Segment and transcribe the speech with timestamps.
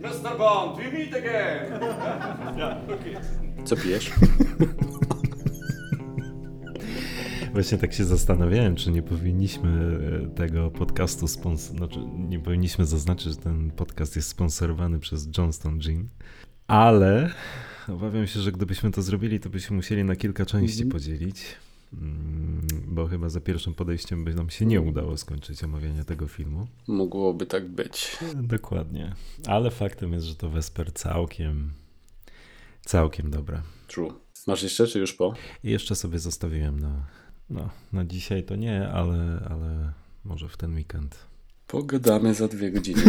[0.00, 0.38] Mr.
[0.38, 1.80] Bond, we meet again!
[3.64, 4.10] Co pijesz?
[7.52, 11.98] Właśnie tak się zastanawiałem, czy nie powinniśmy e, tego podcastu sponsorować, znaczy
[12.28, 16.08] nie powinniśmy zaznaczyć, że ten podcast jest sponsorowany przez Johnston Gin,
[16.66, 17.30] ale
[17.88, 20.90] obawiam się, że gdybyśmy to zrobili, to byśmy musieli na kilka części Mhm.
[20.92, 21.69] podzielić, mm,
[22.86, 26.66] bo chyba za pierwszym podejściem by nam się nie udało skończyć omawiania tego filmu.
[26.88, 28.18] Mogłoby tak być.
[28.34, 29.14] Dokładnie,
[29.46, 31.70] ale faktem jest, że to Wesper całkiem,
[32.84, 33.62] całkiem dobra.
[33.88, 34.12] True.
[34.46, 35.34] Masz jeszcze, czy już po?
[35.64, 37.06] I jeszcze sobie zostawiłem na,
[37.50, 39.92] no, na dzisiaj to nie, ale, ale
[40.24, 41.18] może w ten weekend.
[41.66, 43.02] Pogadamy za dwie godziny.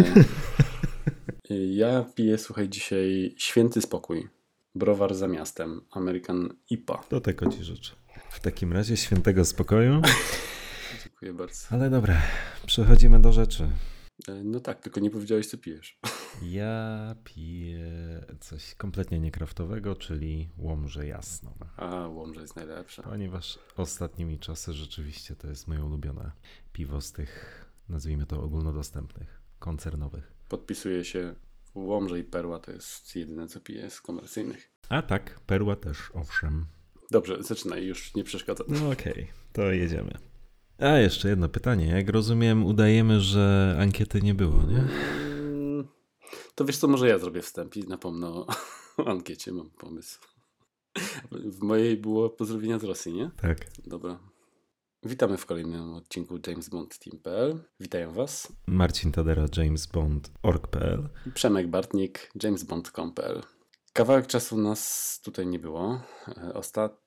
[1.83, 4.27] ja piję, słuchaj, dzisiaj święty spokój.
[4.75, 5.81] Browar za miastem.
[5.91, 7.03] American IPA.
[7.09, 8.00] Do tego ci życzę.
[8.31, 10.01] W takim razie świętego spokoju.
[11.03, 11.67] Dziękuję bardzo.
[11.69, 12.21] Ale dobra,
[12.65, 13.69] przechodzimy do rzeczy.
[14.27, 15.99] E, No tak, tylko nie powiedziałeś, co pijesz.
[16.41, 17.91] Ja piję
[18.39, 21.53] coś kompletnie niekraftowego, czyli łomże jasną.
[21.77, 23.03] A, Łomża jest najlepsza.
[23.03, 26.31] Ponieważ ostatnimi czasy rzeczywiście to jest moje ulubione
[26.73, 30.33] piwo z tych, nazwijmy to ogólnodostępnych, koncernowych.
[30.49, 31.35] Podpisuję się.
[31.75, 34.71] Łomża i Perła to jest jedyne, co piję z komercyjnych.
[34.89, 36.65] A tak, perła też, owszem.
[37.11, 38.63] Dobrze, zaczynaj, już nie przeszkadza.
[38.67, 40.17] No okej, to jedziemy.
[40.79, 41.85] A jeszcze jedno pytanie.
[41.87, 44.77] Jak rozumiem, udajemy, że ankiety nie było, nie?
[44.77, 45.87] Mm,
[46.55, 48.47] To wiesz co, może ja zrobię wstęp i napomnę o,
[49.05, 50.19] ankiecie, mam pomysł.
[51.31, 53.31] W mojej było pozdrowienia z Rosji, nie?
[53.41, 53.57] Tak.
[53.87, 54.19] Dobra.
[55.03, 57.59] Witamy w kolejnym odcinku James Bond Team.pl.
[57.79, 61.09] Witają Was Marcin Tadera, James Bond, org.pl.
[61.33, 63.41] Przemek Bartnik, jamesbond.com.pl.
[63.93, 66.01] Kawałek czasu nas tutaj nie było.
[66.27, 66.53] E,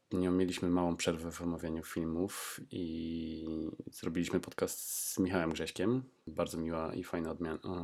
[0.04, 3.46] Ostatnio mieliśmy małą przerwę w omawianiu filmów i
[3.90, 6.02] zrobiliśmy podcast z Michałem Grześkiem.
[6.26, 7.36] Bardzo miła i fajna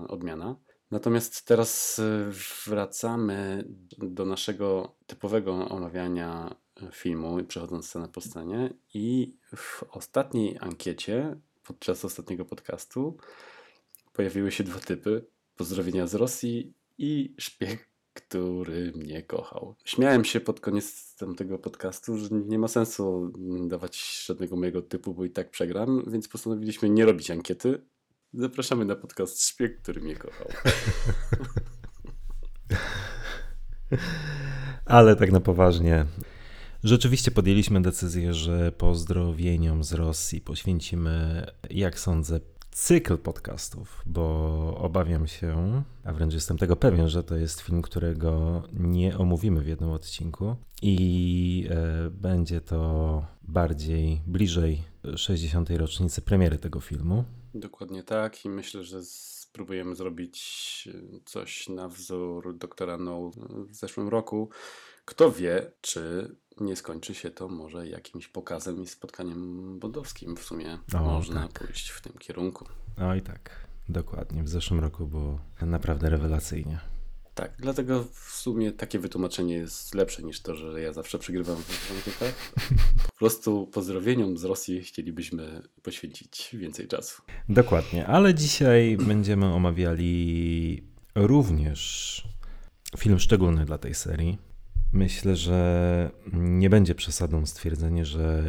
[0.08, 0.56] odmiana.
[0.90, 2.30] Natomiast teraz e,
[2.66, 3.64] wracamy
[3.98, 8.74] do naszego typowego omawiania e, filmu, przechodząc scenę po scenie.
[8.94, 13.16] I w ostatniej ankiecie, podczas ostatniego podcastu,
[14.12, 15.26] pojawiły się dwa typy.
[15.56, 19.74] Pozdrowienia z Rosji i szpieg, który mnie kochał.
[19.84, 23.32] Śmiałem się pod koniec tamtego podcastu, że nie ma sensu
[23.68, 27.82] dawać żadnego mojego typu, bo i tak przegram, więc postanowiliśmy nie robić ankiety.
[28.34, 30.48] Zapraszamy na podcast Szpieg, który mnie kochał.
[34.84, 36.06] Ale tak na poważnie.
[36.84, 42.40] Rzeczywiście podjęliśmy decyzję, że pozdrowieniom z Rosji poświęcimy, jak sądzę,
[42.70, 48.62] cykl podcastów, bo obawiam się, a wręcz jestem tego pewien, że to jest film, którego
[48.72, 54.82] nie omówimy w jednym odcinku i e, będzie to bardziej bliżej
[55.16, 55.70] 60.
[55.70, 57.24] rocznicy premiery tego filmu.
[57.54, 59.02] Dokładnie tak i myślę, że
[59.50, 60.88] spróbujemy zrobić
[61.24, 63.30] coś na wzór doktora No
[63.70, 64.50] w zeszłym roku.
[65.04, 70.36] Kto wie, czy nie skończy się to może jakimś pokazem i spotkaniem bondowskim.
[70.36, 71.66] W sumie O, można tak.
[71.66, 72.64] pójść w tym kierunku.
[72.98, 74.42] Oj tak, dokładnie.
[74.42, 76.80] W zeszłym roku było naprawdę rewelacyjnie.
[77.34, 81.90] Tak, dlatego w sumie takie wytłumaczenie jest lepsze niż to, że ja zawsze przegrywam w
[81.96, 82.52] ankietach.
[83.06, 87.22] Po prostu pozdrowieniom z Rosji chcielibyśmy poświęcić więcej czasu.
[87.48, 90.82] Dokładnie, ale dzisiaj będziemy omawiali
[91.14, 92.22] również
[92.98, 94.49] film szczególny dla tej serii.
[94.92, 98.44] Myślę, że nie będzie przesadą stwierdzenie, że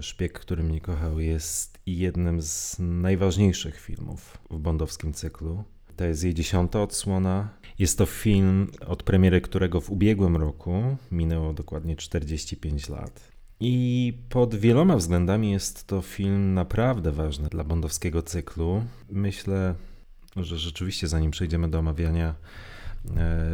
[0.00, 5.64] Szpieg, który mnie kochał, jest jednym z najważniejszych filmów w bondowskim cyklu.
[5.96, 7.48] To jest jej dziesiąta odsłona.
[7.78, 13.32] Jest to film, od premiery którego w ubiegłym roku minęło dokładnie 45 lat.
[13.60, 18.84] I pod wieloma względami jest to film naprawdę ważny dla bondowskiego cyklu.
[19.10, 19.74] Myślę,
[20.36, 22.34] że rzeczywiście zanim przejdziemy do omawiania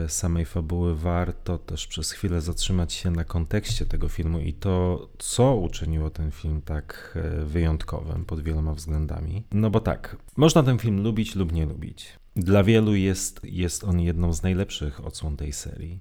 [0.09, 5.57] samej fabuły, warto też przez chwilę zatrzymać się na kontekście tego filmu i to, co
[5.57, 9.45] uczyniło ten film tak e, wyjątkowym pod wieloma względami.
[9.53, 12.19] No bo tak, można ten film lubić lub nie lubić.
[12.37, 16.01] Dla wielu jest, jest on jedną z najlepszych odsłon tej serii.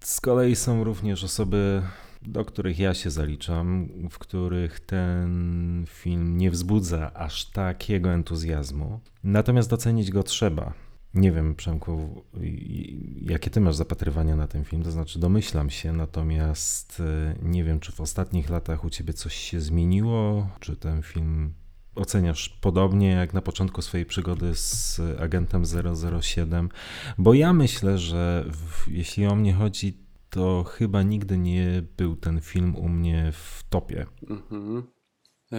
[0.00, 1.82] Z kolei są również osoby,
[2.22, 9.00] do których ja się zaliczam, w których ten film nie wzbudza aż takiego entuzjazmu.
[9.24, 10.72] Natomiast docenić go trzeba.
[11.14, 12.24] Nie wiem, Przemku,
[13.20, 17.80] jakie ty masz zapatrywania na ten film, to znaczy domyślam się, natomiast e, nie wiem,
[17.80, 21.54] czy w ostatnich latach u ciebie coś się zmieniło, czy ten film
[21.94, 25.62] oceniasz podobnie jak na początku swojej przygody z agentem
[26.20, 26.68] 007,
[27.18, 32.40] bo ja myślę, że w, jeśli o mnie chodzi, to chyba nigdy nie był ten
[32.40, 34.06] film u mnie w topie.
[34.30, 34.82] Mhm.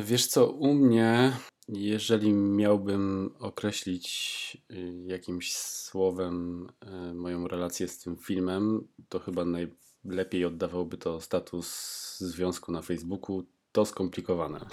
[0.04, 1.32] Wiesz co, u mnie
[1.68, 6.68] Jeżeli miałbym określić y, jakimś słowem
[7.10, 13.44] y, moją relację z tym filmem, to chyba najlepiej oddawałby to status związku na Facebooku.
[13.72, 14.66] To skomplikowane.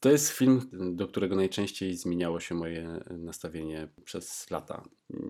[0.00, 4.84] To jest film, do którego najczęściej zmieniało się moje nastawienie przez lata.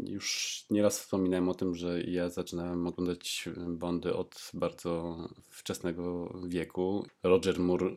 [0.06, 5.16] Już nieraz wspominałem o tym, że ja zaczynałem oglądać Bondy od bardzo
[5.48, 7.06] wczesnego wieku.
[7.22, 7.90] Roger Moore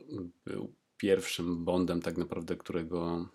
[0.46, 3.30] był pierwszym Bondem tak naprawdę, którego,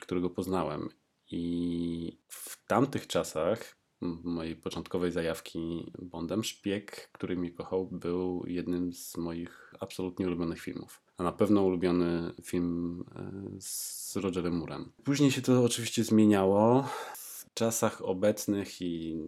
[0.00, 0.88] którego poznałem.
[1.30, 3.76] I w tamtych czasach
[4.24, 11.02] mojej początkowej zajawki Bondem, Szpieg, który mnie kochał, był jednym z moich absolutnie ulubionych filmów.
[11.16, 14.92] A na pewno ulubiony film e, z Rogerem Murem.
[15.04, 16.88] Później się to oczywiście zmieniało.
[17.16, 19.22] W czasach obecnych i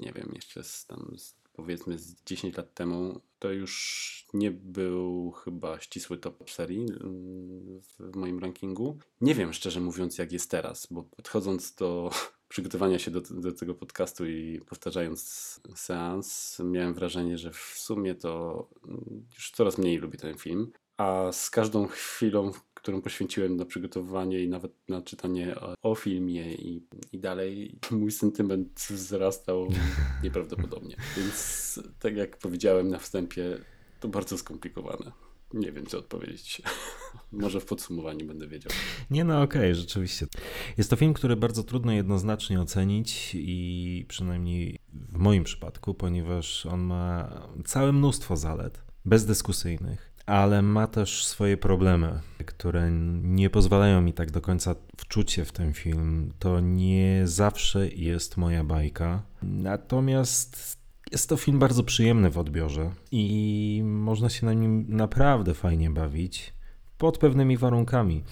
[0.00, 5.30] nie wiem, jeszcze z tam z, powiedzmy z 10 lat temu, to już nie był
[5.30, 8.98] chyba ścisły top serii mm, w moim rankingu.
[9.20, 12.10] Nie wiem szczerze mówiąc, jak jest teraz, bo podchodząc do
[12.48, 15.20] przygotowania się do, do tego podcastu i powtarzając
[15.74, 18.68] seans, miałem wrażenie, że w sumie to
[19.34, 20.72] już coraz mniej lubię ten film.
[20.96, 26.54] A z każdą chwilą, którą poświęciłem na przygotowanie i nawet na czytanie o, o filmie
[26.54, 29.68] i, i dalej, mój sentyment wzrastał
[30.22, 30.96] nieprawdopodobnie.
[31.16, 33.58] Więc tak jak powiedziałem na wstępie,
[34.00, 35.12] to bardzo skomplikowane.
[35.54, 36.62] Nie wiem, co odpowiedzieć.
[37.32, 38.72] Może w podsumowaniu będę wiedział.
[39.10, 40.26] Nie, no okej, okay, rzeczywiście.
[40.78, 46.80] Jest to film, który bardzo trudno jednoznacznie ocenić i przynajmniej w moim przypadku, ponieważ on
[46.80, 52.90] ma całe mnóstwo zalet, bezdyskusyjnych, ale ma też swoje problemy, które
[53.22, 56.32] nie pozwalają mi tak do końca wczuć się w ten film.
[56.38, 59.22] To nie zawsze jest moja bajka.
[59.42, 60.76] Natomiast
[61.12, 66.54] jest to film bardzo przyjemny w odbiorze i można się na nim naprawdę fajnie bawić
[66.98, 68.24] pod pewnymi warunkami.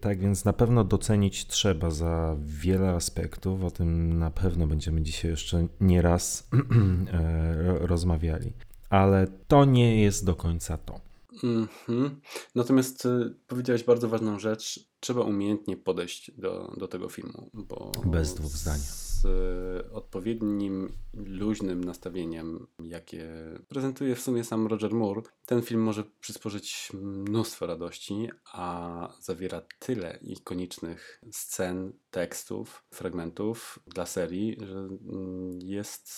[0.00, 3.64] Tak więc na pewno docenić trzeba za wiele aspektów.
[3.64, 6.48] O tym na pewno będziemy dzisiaj jeszcze nie raz
[7.12, 8.52] e, rozmawiali.
[8.90, 11.11] Ale to nie jest do końca to.
[11.42, 12.10] Mm -hmm.
[12.54, 14.88] Natomiast y, powiedziałeś bardzo ważną rzecz.
[15.00, 17.50] Trzeba umiejętnie podejść do, do tego filmu.
[17.54, 18.78] Bo Bez dwóch zdań.
[18.78, 23.28] Z y, odpowiednim, luźnym nastawieniem, jakie
[23.68, 30.18] prezentuje w sumie sam Roger Moore, ten film może przysporzyć mnóstwo radości, a zawiera tyle
[30.22, 36.12] ikonicznych scen, tekstów, fragmentów dla serii, że mm, jest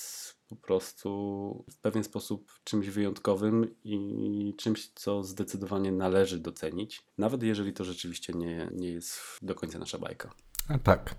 [0.61, 7.73] po prostu w pewien sposób czymś wyjątkowym i czymś, co zdecydowanie należy docenić, nawet jeżeli
[7.73, 10.31] to rzeczywiście nie, nie jest do końca nasza bajka.
[10.69, 11.15] A tak.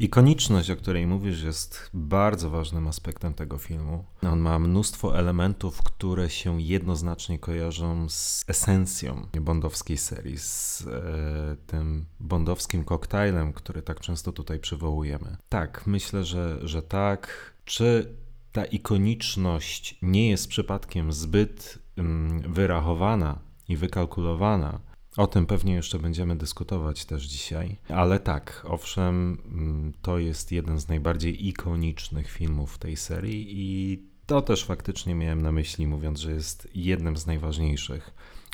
[0.00, 4.04] Ikoniczność, o której mówisz, jest bardzo ważnym aspektem tego filmu.
[4.22, 12.06] On ma mnóstwo elementów, które się jednoznacznie kojarzą z esencją bondowskiej serii, z e, tym
[12.20, 15.36] bondowskim koktajlem, który tak często tutaj przywołujemy.
[15.48, 17.54] Tak, myślę, że, że tak.
[17.64, 18.14] Czy
[18.58, 23.38] ta ikoniczność nie jest przypadkiem zbyt mm, wyrachowana
[23.68, 24.80] i wykalkulowana.
[25.16, 27.76] O tym pewnie jeszcze będziemy dyskutować też dzisiaj.
[27.88, 34.42] Ale tak, owszem, mm, to jest jeden z najbardziej ikonicznych filmów tej serii i to
[34.42, 38.10] też faktycznie miałem na myśli, mówiąc, że jest jednym z najważniejszych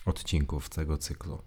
[0.06, 1.43] odcinków tego cyklu.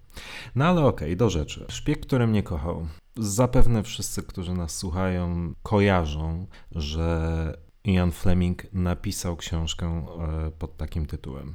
[0.54, 1.66] No ale okej, okay, do rzeczy.
[1.68, 2.86] Szpieg, który mnie kochał.
[3.16, 10.06] Zapewne wszyscy, którzy nas słuchają, kojarzą, że Ian Fleming napisał książkę
[10.46, 11.54] e, pod takim tytułem.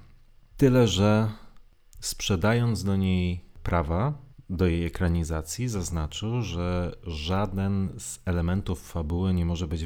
[0.57, 1.31] Tyle, że
[1.99, 4.13] sprzedając do niej prawa
[4.49, 9.85] do jej ekranizacji, zaznaczył, że żaden z elementów fabuły nie może być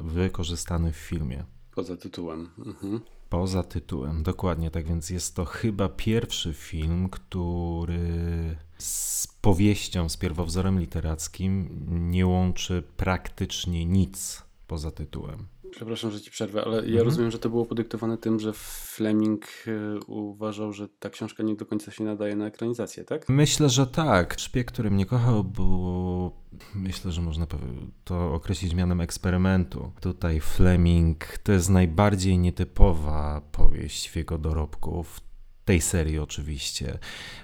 [0.00, 1.44] wykorzystany w filmie.
[1.74, 2.50] Poza tytułem.
[2.58, 3.00] Mhm.
[3.28, 4.70] Poza tytułem, dokładnie.
[4.70, 11.68] Tak więc jest to chyba pierwszy film, który z powieścią, z pierwowzorem literackim
[12.10, 15.53] nie łączy praktycznie nic poza tytułem.
[15.76, 17.04] Przepraszam, że ci przerwę, ale ja mhm.
[17.04, 21.66] rozumiem, że to było podyktowane tym, że Fleming e, uważał, że ta książka nie do
[21.66, 23.28] końca się nadaje na ekranizację, tak?
[23.28, 24.34] Myślę, że tak.
[24.38, 26.44] Szpieg, który mnie kochał, było.
[26.74, 27.46] Myślę, że można
[28.04, 29.92] to określić mianem eksperymentu.
[30.00, 35.02] Tutaj Fleming to jest najbardziej nietypowa powieść w jego dorobku.
[35.02, 35.20] W
[35.64, 36.98] tej serii, oczywiście.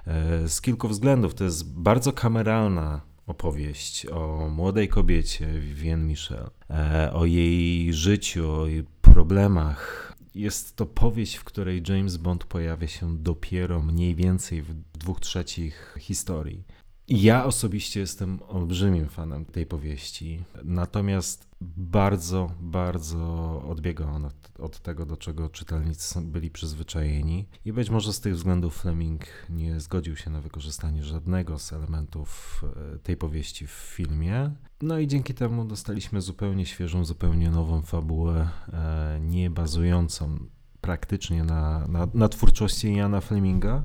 [0.06, 1.34] E, z kilku względów.
[1.34, 8.66] To jest bardzo kameralna opowieść o młodej kobiecie, Vivienne Michel, e, o jej życiu, o
[8.66, 10.12] jej problemach.
[10.34, 15.96] Jest to powieść, w której James Bond pojawia się dopiero mniej więcej w dwóch trzecich
[15.98, 16.64] historii.
[17.10, 25.06] Ja osobiście jestem olbrzymim fanem tej powieści, natomiast bardzo, bardzo odbiega on od, od, tego,
[25.06, 27.48] do czego czytelnicy byli przyzwyczajeni.
[27.64, 32.60] I być może z tych względów Fleming nie zgodził się na wykorzystanie żadnego z elementów
[32.94, 34.50] e, tej powieści w filmie.
[34.82, 40.38] No i dzięki temu dostaliśmy zupełnie świeżą, zupełnie nową fabułę, e, nie bazującą
[40.80, 43.84] praktycznie na, na, na twórczości Jana Fleminga.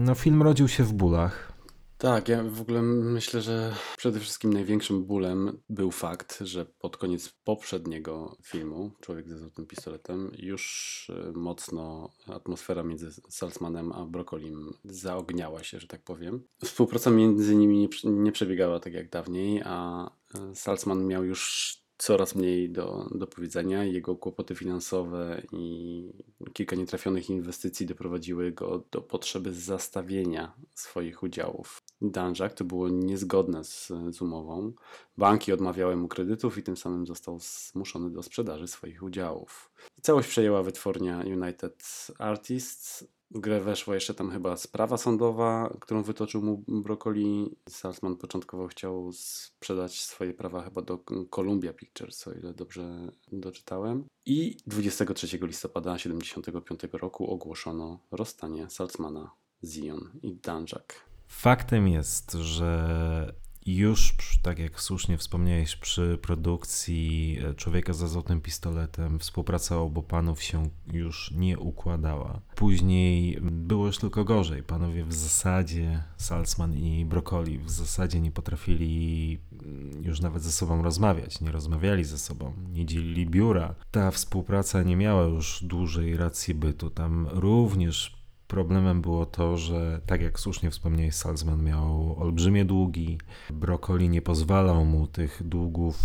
[0.00, 1.55] No, film rodził się w bólach.
[1.98, 7.28] Tak, ja w ogóle myślę, że przede wszystkim największym bólem był fakt, że pod koniec
[7.44, 15.62] poprzedniego filmu, Człowiek ze złotym pistoletem, już e, mocno atmosfera między Salzmanem a Brokolim zaogniała
[15.62, 16.42] się, że tak powiem.
[16.64, 22.34] Współpraca między nimi nie, nie przebiegała tak jak dawniej, a e, Salzman miał już coraz
[22.34, 23.84] mniej do, do powiedzenia.
[23.84, 26.12] Jego kłopoty finansowe i
[26.52, 31.82] kilka nietrafionych inwestycji doprowadziły go do potrzeby zastawienia swoich udziałów.
[32.02, 34.72] Danżak to było niezgodne z, z umową.
[35.18, 39.70] Banki odmawiały mu kredytów i tym samym został zmuszony do sprzedaży swoich udziałów.
[40.02, 46.64] Całość przejęła wytwórnia United Artists, grę weszła jeszcze tam chyba sprawa sądowa, którą wytoczył mu
[46.68, 47.56] Broccoli.
[47.68, 50.98] Salzman początkowo chciał sprzedać swoje prawa chyba do
[51.30, 54.04] Columbia Pictures, o ile dobrze doczytałem.
[54.26, 59.30] I 23 listopada 1975 roku ogłoszono rozstanie Salzmana,
[59.64, 61.06] Zion i Danjak.
[61.28, 69.18] Faktem jest, że już, tak jak słusznie wspomniałeś, przy produkcji e, Człowieka za złotym pistoletem
[69.18, 72.40] współpraca obu panów się już nie układała.
[72.54, 74.62] Później było już tylko gorzej.
[74.62, 80.82] Panowie w zasadzie, Salzman i Broccoli, w zasadzie nie potrafili mm, już nawet ze sobą
[80.82, 83.74] rozmawiać, nie rozmawiali ze sobą, nie dzielili biura.
[83.90, 86.90] Ta współpraca nie miała już dłużej racji bytu.
[86.90, 88.15] Tam również
[88.48, 93.18] Problemem było to, że tak jak słusznie wspomniałeś, Salzman miał olbrzymie długi.
[93.50, 95.98] Broccoli nie pozwalał mu tych długów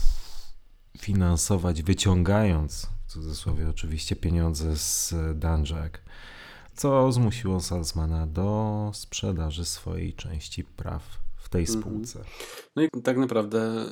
[0.98, 6.02] finansować, wyciągając w cudzysłowie oczywiście pieniądze z Danjak,
[6.76, 11.82] co zmusiło Salzmana do sprzedaży swojej części praw w tej mhm.
[11.82, 12.24] spółce.
[12.76, 13.86] No i tak naprawdę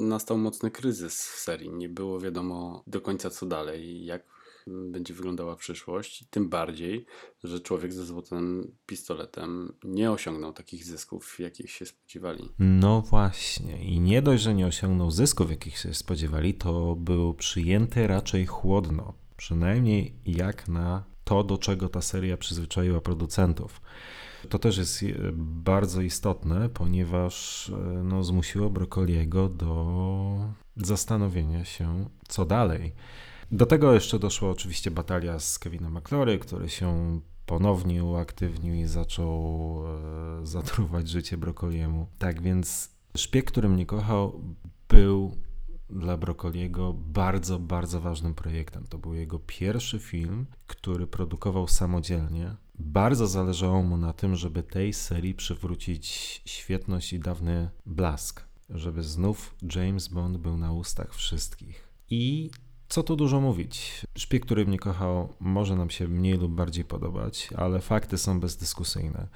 [0.00, 1.70] nastał mocny kryzys w serii.
[1.70, 4.37] Nie było wiadomo do końca co dalej, jak
[4.68, 6.24] będzie wyglądała przyszłość.
[6.30, 7.06] Tym bardziej,
[7.44, 12.48] że człowiek ze złotym pistoletem nie osiągnął takich zysków, jakich się spodziewali.
[12.58, 13.84] No właśnie.
[13.84, 19.14] I nie dość, że nie osiągnął zysków, jakich się spodziewali, to był przyjęty raczej chłodno.
[19.36, 23.80] Przynajmniej jak na to, do czego ta seria przyzwyczaiła producentów.
[24.48, 25.06] To też jest e,
[25.36, 32.92] bardzo istotne, ponieważ e, no, zmusiło Brokoliego do zastanowienia się, co dalej.
[33.50, 39.82] Do tego jeszcze doszła oczywiście batalia z Kevinem McClory, który się ponownie uaktywnił i zaczął
[40.42, 42.06] e, zatruwać życie Brokoliemu.
[42.18, 44.40] Tak więc Szpieg, który mnie kochał,
[44.88, 45.36] był
[45.90, 48.86] dla Brokoliego bardzo, bardzo ważnym projektem.
[48.88, 52.56] To był jego pierwszy film, który produkował samodzielnie.
[52.78, 56.06] Bardzo zależało mu na tym, żeby tej serii przywrócić
[56.44, 61.88] świetność i dawny blask, żeby znów James Bond był na ustach wszystkich.
[62.10, 62.50] I
[62.88, 64.06] co tu dużo mówić?
[64.18, 69.28] Szpieg, który mnie kochał, może nam się mniej lub bardziej podobać, ale fakty są bezdyskusyjne.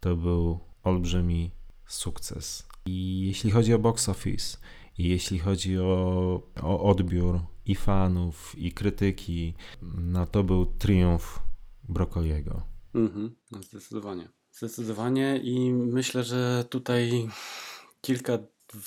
[0.00, 1.50] To był olbrzymi
[1.86, 2.68] sukces.
[2.86, 4.58] I jeśli chodzi o box office,
[4.98, 11.38] i jeśli chodzi o, o odbiór i fanów, i krytyki, no to był triumf
[11.88, 12.62] Brokoliego.
[12.94, 14.28] Mhm, no zdecydowanie.
[14.52, 17.28] Zdecydowanie i myślę, że tutaj
[18.00, 18.38] kilka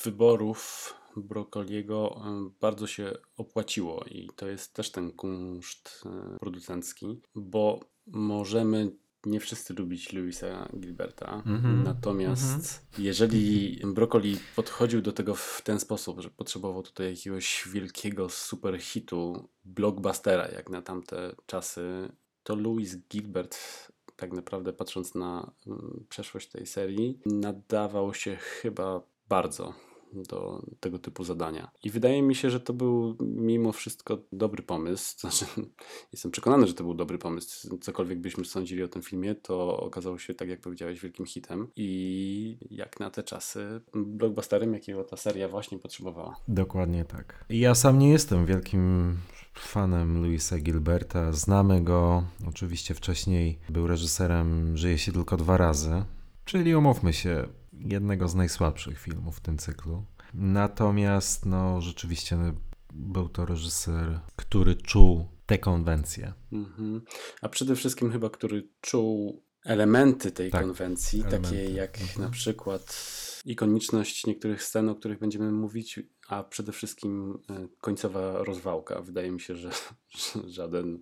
[0.04, 2.22] wyborów Brokoliego
[2.62, 8.92] bardzo się opłaciło i to jest też ten kunszt e, producencki, bo możemy
[9.26, 11.44] nie wszyscy lubić Louisa Gilberta.
[11.46, 11.84] Mm-hmm.
[11.84, 13.00] Natomiast mm-hmm.
[13.00, 19.50] jeżeli Broccoli podchodził do tego w ten sposób, że potrzebował tutaj jakiegoś wielkiego super hitu,
[19.66, 22.10] blockbustera, jak na tamte czasy,
[22.44, 23.58] to Louis Gilbert
[24.16, 29.74] tak naprawdę patrząc na mm, przeszłość tej serii, nadawał się chyba bardzo
[30.30, 31.72] do tego typu zadania.
[31.84, 35.16] I wydaje mi się, że to był mimo wszystko dobry pomysł.
[35.20, 35.46] Znaczy,
[36.12, 37.78] jestem przekonany, że to był dobry pomysł.
[37.82, 41.68] Cokolwiek byśmy sądzili o tym filmie, to okazało się, tak jak powiedziałeś, wielkim hitem.
[41.76, 46.36] I jak na te czasy, blockbusterem, jakiego ta seria właśnie potrzebowała.
[46.48, 47.46] Dokładnie tak.
[47.50, 49.16] Ja sam nie jestem wielkim
[49.54, 51.32] fanem Louisa Gilberta.
[51.32, 56.04] Znamy go, oczywiście wcześniej był reżyserem Żyje się tylko dwa razy.
[56.46, 57.48] Czyli umówmy się,
[57.80, 60.06] jednego z najsłabszych filmów w tym cyklu.
[60.34, 62.38] Natomiast no, rzeczywiście
[62.94, 66.34] był to reżyser, który czuł te konwencje.
[66.52, 67.02] Mhm.
[67.42, 72.22] A przede wszystkim chyba, który czuł elementy tej Tak, konwencji, takie elementy, jak mhm.
[72.22, 72.96] na przykład
[73.46, 79.02] ikoniczność niektórych scen, o których będziemy mówić, a przede wszystkim e, końcowa rozwałka.
[79.02, 79.70] Wydaje mi się, że,
[80.48, 81.00] żaden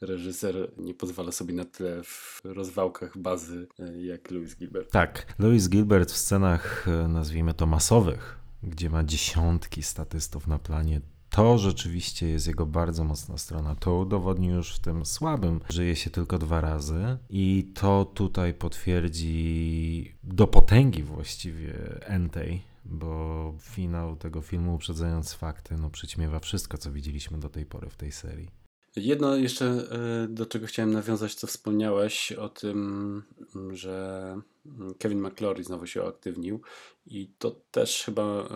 [0.00, 4.92] reżyser nie pozwala sobie na tyle w rozwałkach bazy e, jak Louis Gilbert.
[4.92, 11.00] Tak, Louis Gilbert w scenach, e, nazwijmy to masowych, gdzie ma dziesiątki statystów na planie,
[11.34, 13.74] to rzeczywiście jest jego bardzo mocna strona.
[13.74, 15.60] To udowodnił już w tym słabym.
[15.68, 21.74] Żyje się tylko dwa razy i to tutaj potwierdzi do potęgi właściwie
[22.06, 27.90] Entei, bo finał tego filmu, uprzedzając fakty, no przyćmiewa wszystko, co widzieliśmy do tej pory
[27.90, 28.50] w tej serii.
[28.96, 29.66] Jedno jeszcze,
[30.24, 33.22] e, do czego chciałem nawiązać, co wspomniałeś o tym,
[33.72, 34.36] że
[34.98, 36.60] Kevin McClory znowu się uaktywnił
[37.06, 38.48] i to też chyba e,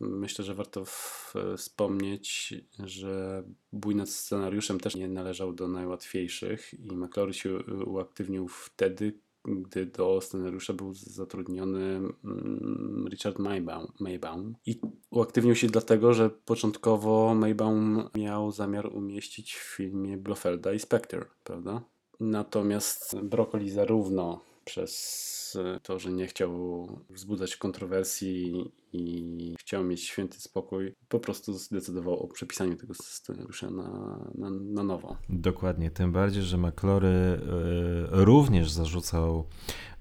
[0.00, 6.96] myślę, że warto w- wspomnieć, że bój nad scenariuszem też nie należał do najłatwiejszych i
[6.96, 14.54] McClory się e, uaktywnił wtedy, gdy do scenariusza był zatrudniony mm, Richard Maybaum, Maybaum.
[14.66, 21.24] I uaktywnił się dlatego, że początkowo Maybaum miał zamiar umieścić w filmie Blofelda i Spectre,
[21.44, 21.82] prawda?
[22.20, 26.52] Natomiast Broccoli zarówno przez e, to, że nie chciał
[27.10, 34.18] wzbudzać kontrowersji i chciał mieć święty spokój, po prostu zdecydował o przepisaniu tego scenariusza na,
[34.34, 35.16] na, na nowo.
[35.28, 37.38] Dokładnie, tym bardziej, że McClory y,
[38.10, 39.46] również zarzucał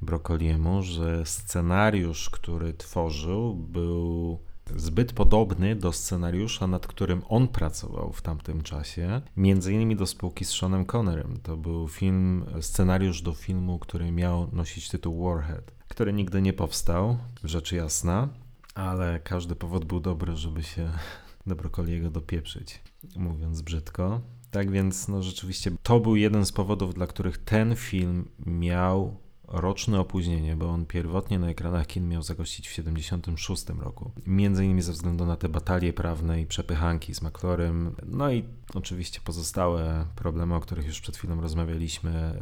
[0.02, 4.40] Brokoliemu, że scenariusz, który tworzył, był
[4.75, 10.45] zbyt podobny do scenariusza, nad którym on pracował w tamtym czasie, między innymi do spółki
[10.45, 11.39] z Seanem Connerem.
[11.43, 17.17] To był film, scenariusz do filmu, który miał nosić tytuł Warhead, który nigdy nie powstał,
[17.43, 18.29] rzecz jasna,
[18.75, 20.91] ale każdy powód był dobry, żeby się
[21.48, 22.81] do Brokoliego dopieprzyć,
[23.15, 24.22] mówiąc brzydko.
[24.51, 30.00] Tak więc, no rzeczywiście, to był jeden z powodów, dla których ten film miał roczne
[30.00, 34.12] opóźnienie, bo on pierwotnie na ekranach kin miał zagościć w 76 roku.
[34.25, 39.20] Między innymi ze względu na te batalie prawne i przepychanki z McClorem, no i oczywiście
[39.24, 42.40] pozostałe problemy, o których już przed chwilą rozmawialiśmy,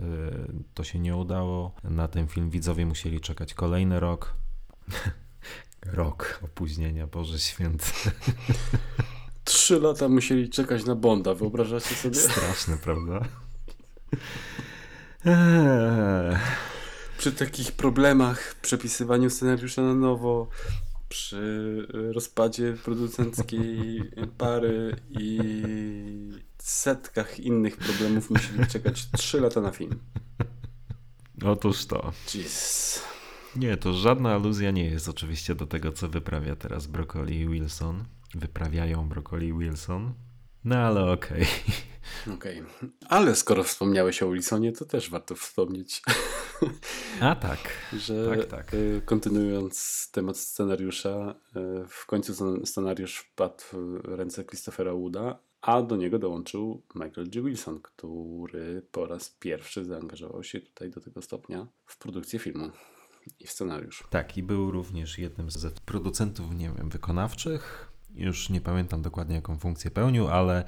[0.59, 1.75] y, to się nie udało.
[1.83, 4.33] Na ten film widzowie musieli czekać kolejny rok.
[5.85, 7.85] Rok opóźnienia, Boże Święty.
[9.43, 12.15] Trzy lata musieli czekać na Bonda, wyobrażacie sobie?
[12.15, 13.19] Straszne, prawda?
[17.17, 20.47] Przy takich problemach, przepisywaniu scenariusza na nowo,
[21.09, 21.37] przy
[21.95, 24.01] y, rozpadzie producenckiej
[24.37, 25.39] pary i
[26.57, 29.99] setkach innych problemów musieli czekać 3 lata na film.
[31.45, 32.11] Otóż to.
[32.33, 33.01] Jeez.
[33.55, 38.05] Nie, to żadna aluzja nie jest oczywiście do tego, co wyprawia teraz Broccoli i Wilson.
[38.35, 40.13] Wyprawiają Broccoli i Wilson.
[40.63, 41.45] No ale okej.
[42.33, 42.63] Okej.
[43.09, 46.01] Ale skoro wspomniałeś o Wilsonie, to też warto wspomnieć,
[47.21, 47.59] A tak.
[47.93, 48.73] że Tak, tak.
[48.73, 51.35] y, kontynuując temat scenariusza,
[51.83, 57.29] y, w końcu scen- scenariusz wpadł w ręce Christophera Wooda, a do niego dołączył Michael
[57.29, 57.41] G.
[57.41, 62.69] Wilson, który po raz pierwszy zaangażował się tutaj do tego stopnia w produkcję filmu
[63.39, 64.03] i w scenariusz.
[64.09, 67.89] Tak, i był również jednym z producentów, nie wiem, wykonawczych.
[68.15, 70.63] Już nie pamiętam dokładnie, jaką funkcję pełnił, ale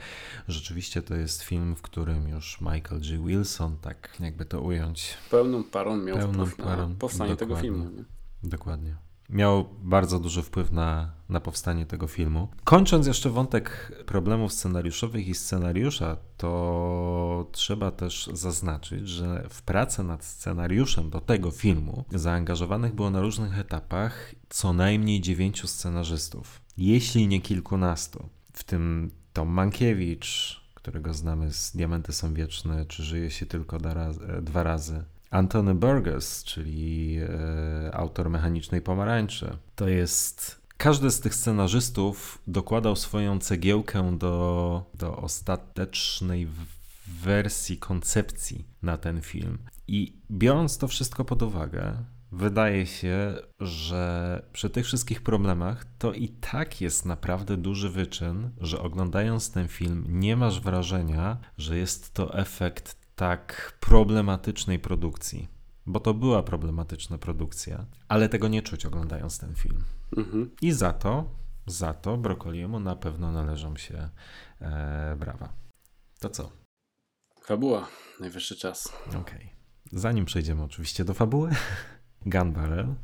[0.47, 3.17] rzeczywiście to jest film, w którym już Michael G.
[3.25, 7.89] Wilson, tak jakby to ująć, Pełną parą miał Pełną wpływ na parą, powstanie tego filmu.
[7.89, 8.03] Nie?
[8.43, 8.95] Dokładnie.
[9.29, 12.47] Miał bardzo duży wpływ na, na powstanie tego filmu.
[12.63, 20.25] Kończąc jeszcze wątek problemów scenariuszowych i scenariusza, to trzeba też zaznaczyć, że w pracę nad
[20.25, 27.41] scenariuszem do tego filmu zaangażowanych było na różnych etapach co najmniej dziewięciu scenarzystów, jeśli nie
[27.41, 28.29] kilkunastu.
[28.53, 34.41] W tym Tom Mankiewicz, którego znamy z Diamenty są wieczne, czy żyje się tylko e,
[34.41, 35.03] dwa razy.
[35.29, 39.57] Antony Burgess, czyli e, autor Mechanicznej Pomarańczy.
[39.75, 40.65] To jest.
[40.77, 46.47] Każdy z tych scenarzystów dokładał swoją cegiełkę do, do ostatecznej
[47.07, 49.57] wersji koncepcji na ten film.
[49.87, 51.97] I biorąc to wszystko pod uwagę,
[52.35, 58.79] wydaje się, że przy tych wszystkich problemach to i tak jest naprawdę duży wyczyn, że
[58.79, 65.47] oglądając ten film nie masz wrażenia, że jest to efekt tak problematycznej produkcji.
[65.85, 69.83] Bo to była problematyczna produkcja, ale tego nie czuć oglądając ten film.
[70.17, 70.51] Mhm.
[70.61, 71.29] I za to,
[71.67, 74.09] za to Brokoliemu na pewno należą się
[74.61, 75.53] e, brawa.
[76.19, 76.51] To co?
[77.41, 77.87] Fabuła.
[78.19, 78.93] Najwyższy czas.
[79.21, 79.49] Okej.
[79.91, 81.49] Zanim przejdziemy oczywiście do fabuły,
[82.25, 82.95] Gun Barrel.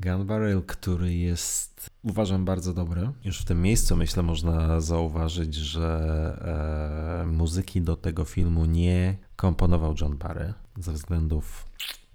[0.00, 3.10] Gun Barrel, który jest uważam bardzo dobry.
[3.24, 9.94] Już w tym miejscu myślę można zauważyć, że e, muzyki do tego filmu nie komponował
[10.00, 11.66] John Barry ze względów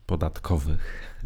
[0.05, 1.17] podatkowych,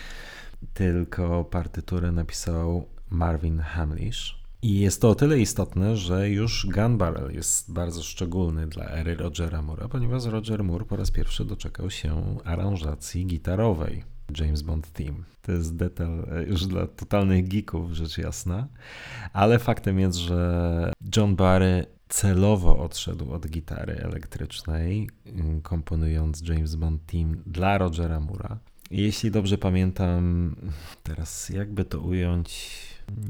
[0.74, 4.40] tylko partyturę napisał Marvin Hamlish.
[4.62, 9.14] I jest to o tyle istotne, że już Gun Barrel jest bardzo szczególny dla ery
[9.14, 14.04] Rogera Moore'a, ponieważ Roger Moore po raz pierwszy doczekał się aranżacji gitarowej
[14.38, 15.24] James Bond Team.
[15.42, 18.68] To jest detal e, już dla totalnych geeków, rzecz jasna,
[19.32, 27.06] ale faktem jest, że John Barry celowo odszedł od gitary elektrycznej, mm, komponując James Bond
[27.06, 28.56] Team dla Rogera Moore'a.
[28.90, 30.56] Jeśli dobrze pamiętam,
[31.02, 32.78] teraz jakby to ująć,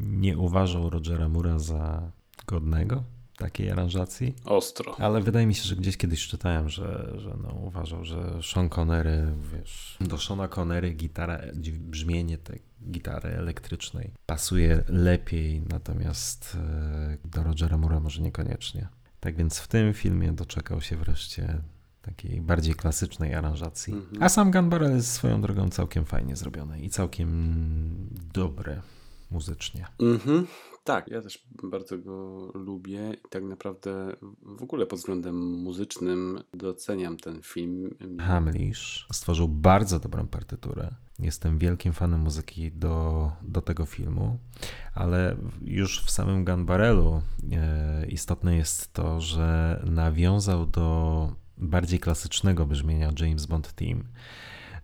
[0.02, 2.10] nie uważał Rogera Moore'a za
[2.46, 3.04] godnego
[3.40, 4.34] takiej aranżacji.
[4.44, 4.96] Ostro.
[4.98, 9.26] Ale wydaje mi się, że gdzieś kiedyś czytałem, że, że no, uważał, że Sean Connery,
[9.52, 11.40] wiesz, do Seana Connery gitara,
[11.78, 18.88] brzmienie tej gitary elektrycznej pasuje lepiej, natomiast e, do Rogera Moore'a może niekoniecznie.
[19.20, 21.60] Tak więc w tym filmie doczekał się wreszcie
[22.02, 23.92] takiej bardziej klasycznej aranżacji.
[23.92, 24.22] Mhm.
[24.22, 28.82] A sam Gun Barrel jest swoją drogą całkiem fajnie zrobiony i całkiem dobre
[29.30, 29.86] muzycznie.
[30.00, 30.46] Mhm.
[30.84, 37.16] Tak, ja też bardzo go lubię i tak naprawdę w ogóle pod względem muzycznym doceniam
[37.16, 37.94] ten film.
[38.20, 40.94] Hamlish stworzył bardzo dobrą partyturę.
[41.18, 44.38] Jestem wielkim fanem muzyki do, do tego filmu,
[44.94, 52.66] ale już w samym Gun Barrelu e, istotne jest to, że nawiązał do bardziej klasycznego
[52.66, 54.04] brzmienia James Bond Team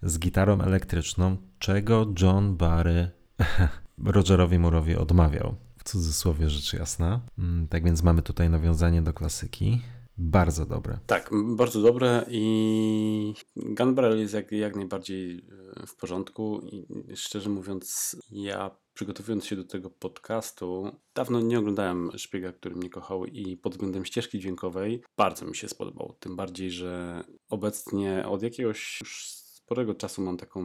[0.03, 3.11] z gitarą elektryczną, czego John Barry
[4.05, 7.21] Rogerowi Moore'owi odmawiał cudzysłowie rzecz jasna.
[7.39, 9.81] Mm, tak więc mamy tutaj nawiązanie do klasyki.
[10.19, 10.99] Bardzo dobre.
[11.07, 15.45] Tak, bardzo dobre i Gunbarrel jest jak, jak najbardziej
[15.83, 22.11] e, w porządku i szczerze mówiąc ja przygotowując się do tego podcastu dawno nie oglądałem
[22.17, 26.17] Szpiega, który mnie kochał i pod względem ścieżki dźwiękowej bardzo mi się spodobał.
[26.21, 30.63] Tym bardziej, że obecnie od jakiegoś już sporego czasu mam taką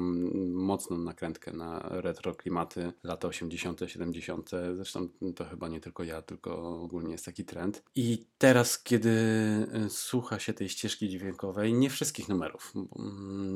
[0.54, 4.52] mocną nakrętkę na retro klimaty lata 80., 70.
[4.76, 7.84] Zresztą to chyba nie tylko ja, tylko ogólnie jest taki trend.
[7.96, 9.10] I teraz, kiedy
[9.86, 12.74] y, słucha się tej ścieżki dźwiękowej, nie wszystkich numerów,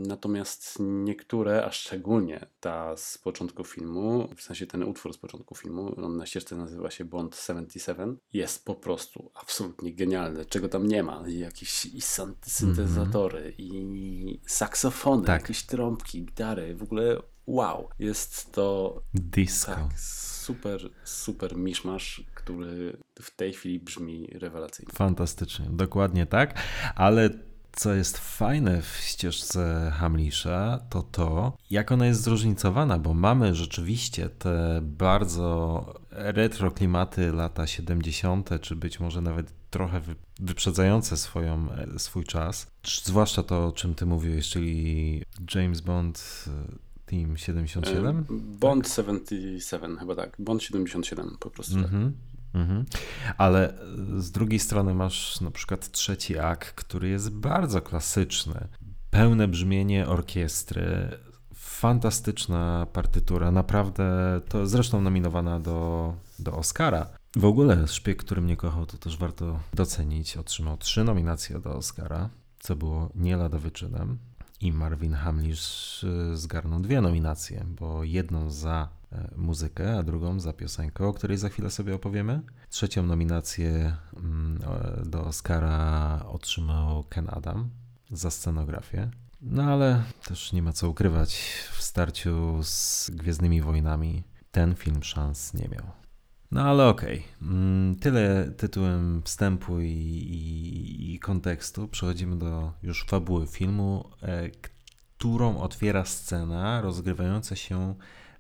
[0.08, 5.93] natomiast niektóre, a szczególnie ta z początku filmu, w sensie ten utwór z początku filmu,
[6.05, 10.45] on na ścieżce nazywa się Bond 77, jest po prostu absolutnie genialny.
[10.45, 11.23] Czego tam nie ma?
[11.27, 12.01] Jakieś i
[12.41, 13.95] syntezatory, mm -hmm.
[13.95, 15.25] i saksofony.
[15.25, 15.41] Tak tak.
[15.41, 17.17] jakieś trąbki, gitary, w ogóle
[17.48, 17.89] wow.
[18.00, 19.76] Jest to disco.
[19.76, 24.93] Tak, super, super miszmasz, który w tej chwili brzmi rewelacyjnie.
[24.93, 26.60] Fantastycznie, dokładnie tak,
[26.95, 27.30] ale
[27.71, 34.30] co jest fajne w ścieżce Hamlisha, to to, jak ona jest zróżnicowana, bo mamy rzeczywiście
[34.30, 40.01] te bardzo retro klimaty lata 70., czy być może nawet trochę
[40.39, 42.67] wyprzedzające swoją, e, swój czas.
[43.04, 45.23] Zwłaszcza to, o czym ty mówiłeś, czyli
[45.56, 46.51] James Bond e,
[47.06, 48.25] Team 77?
[48.60, 48.93] Bond tak?
[48.93, 50.36] 77, chyba tak.
[50.39, 51.78] Bond 77 po prostu.
[51.78, 52.12] Mm -hmm.
[52.56, 52.86] Mhm.
[53.38, 53.73] Ale
[54.17, 58.67] z drugiej strony masz na przykład trzeci akt, który jest bardzo klasyczny.
[59.10, 61.10] Pełne brzmienie orkiestry,
[61.86, 64.06] fantastyczna partytura, naprawdę
[64.50, 67.08] to zresztą nominowana do, do Oscara.
[67.36, 70.38] W ogóle Szpieg, który mnie kochał, to też warto docenić.
[70.38, 74.17] Otrzymał trzy nominacje do Oscara, co było nie lada wyczynem.
[74.62, 80.54] I Marvin Hamlish y, zgarnął dwie nominacje, bo jedną za E, muzykę, a drugą za
[80.54, 82.41] piosenkę, o której za chwilę sobie opowiemy.
[82.69, 84.60] Trzecią nominację mm,
[85.06, 87.69] do Oscara otrzymał Ken Adam
[88.12, 89.10] za scenografię.
[89.41, 95.54] No ale też nie ma co ukrywać, w starciu z Gwiezdnymi Wojnami ten film szans
[95.54, 95.84] nie miał.
[96.52, 97.50] No ale okej, okay.
[97.50, 101.88] Mm, tyle tytułem wstępu i, i, i, kontekstu.
[101.88, 107.95] Przechodzimy do już fabuły filmu, e, którą otwiera scena rozgrywająca się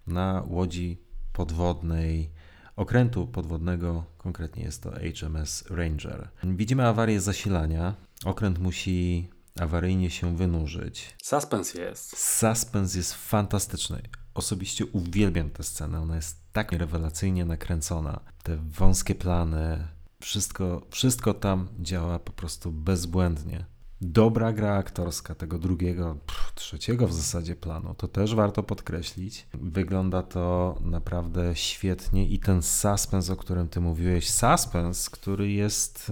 [0.07, 1.01] na łodzi
[1.33, 2.31] podwodnej
[2.75, 6.29] okrętu podwodnego, konkretnie jest to HMS Ranger.
[6.43, 7.93] Widzimy awarię zasilania.
[8.25, 11.15] Okręt musi awaryjnie się wynurzyć.
[11.23, 12.17] Suspens jest.
[12.17, 14.01] Suspens jest fantastyczny.
[14.33, 16.01] Osobiście uwielbiam tę scenę.
[16.01, 18.19] Ona jest tak rewelacyjnie nakręcona.
[18.43, 19.87] Te wąskie plany,
[20.19, 23.65] wszystko, wszystko tam działa po prostu bezbłędnie
[24.01, 29.47] dobra gra aktorska tego drugiego, pff, trzeciego w zasadzie planu, to też warto podkreślić.
[29.53, 36.11] Wygląda to naprawdę świetnie i ten suspens, o którym ty mówiłeś, suspens, który jest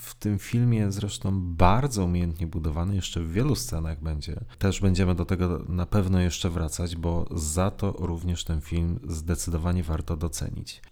[0.00, 4.40] w tym filmie zresztą bardzo umiejętnie budowany, jeszcze w wielu scenach będzie.
[4.58, 9.82] Też będziemy do tego na pewno jeszcze wracać, bo za to również ten film zdecydowanie
[9.82, 10.82] warto docenić.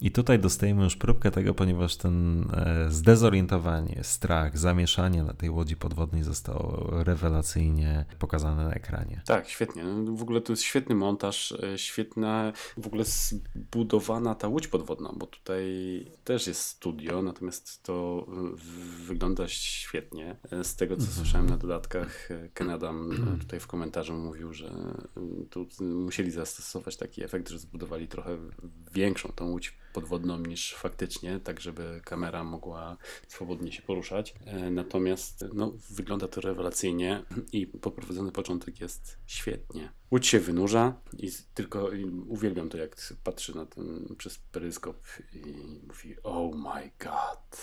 [0.00, 5.76] I tutaj dostajemy już próbkę tego, ponieważ ten e, zdezorientowanie, strach, zamieszanie na tej łodzi
[5.76, 9.22] podwodnej zostało rewelacyjnie pokazane na ekranie.
[9.26, 9.84] Tak, świetnie.
[9.84, 15.12] No, w ogóle to jest świetny montaż, e, świetna w ogóle zbudowana ta łódź podwodna,
[15.16, 15.64] bo tutaj
[16.24, 18.56] też jest studio, natomiast to e,
[19.06, 20.36] wygląda świetnie.
[20.62, 21.18] Z tego, co mhm.
[21.18, 23.10] słyszałem na dodatkach, Ken Adam
[23.40, 24.70] tutaj w komentarzu mówił, że
[25.50, 28.38] tu musieli zastosować taki efekt, że zbudowali trochę
[28.92, 32.96] większą tą łódź podwodną niż faktycznie, tak żeby kamera mogła
[33.28, 34.34] swobodnie się poruszać.
[34.44, 39.92] E, natomiast no, wygląda to rewelacyjnie i poprowadzony początek jest świetnie.
[40.10, 41.90] Łódź się wynurza i tylko
[42.28, 45.40] uwielbiam to, jak patrzy na ten przez peryskop i
[45.86, 47.60] mówi oh my god.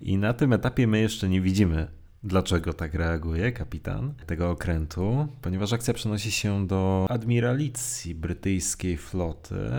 [0.00, 1.88] I na tym etapie my jeszcze nie widzimy
[2.24, 5.28] Dlaczego tak reaguje kapitan tego okrętu?
[5.42, 9.70] Ponieważ akcja przenosi się do admiralicji brytyjskiej floty,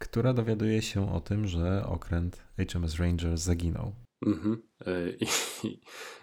[0.00, 3.92] która dowiaduje się o tym, że okręt HMS Ranger zaginął.
[4.26, 4.62] Mhm.
[4.86, 5.26] E, I,
[5.68, 5.80] I,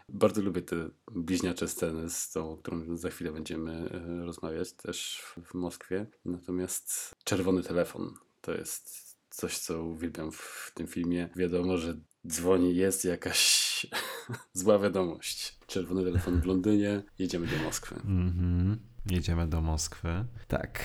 [0.09, 5.23] bardzo lubię te bliźniacze sceny z tą, o którą za chwilę będziemy e, rozmawiać też
[5.45, 6.05] w Moskwie.
[6.25, 11.29] Natomiast czerwony telefon to jest coś, co uwielbiam w tym filmie.
[11.35, 13.85] Wiadomo, że dzwoni, jest jakaś
[14.53, 15.57] zła wiadomość.
[15.67, 17.95] Czerwony telefon w Londynie, jedziemy do Moskwy.
[17.95, 18.79] Mhm.
[19.11, 20.25] Jedziemy do Moskwy.
[20.47, 20.83] Tak.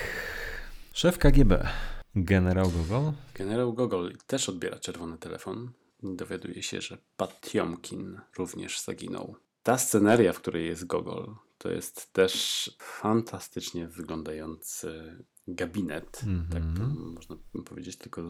[0.93, 1.67] Szef KGB
[2.15, 3.11] Generał Gogol?
[3.35, 5.71] Generał Gogol też odbiera czerwony telefon.
[6.03, 9.35] Dowiaduje się, że Patiomkin również zaginął.
[9.63, 16.53] Ta sceneria, w której jest Gogol, to jest też fantastycznie wyglądający gabinet, mm -hmm.
[16.53, 18.21] tak to można powiedzieć, tylko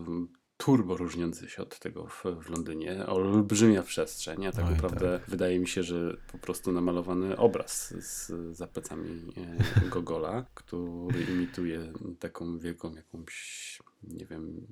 [0.58, 3.06] turbo różniący się od tego w, w Londynie.
[3.06, 5.30] Olbrzymia przestrzeń, a tak Oj, naprawdę tak.
[5.30, 11.94] wydaje mi się, że po prostu namalowany obraz z, za plecami e, Gogola, który imituje
[12.20, 14.68] taką wielką jakąś, nie wiem,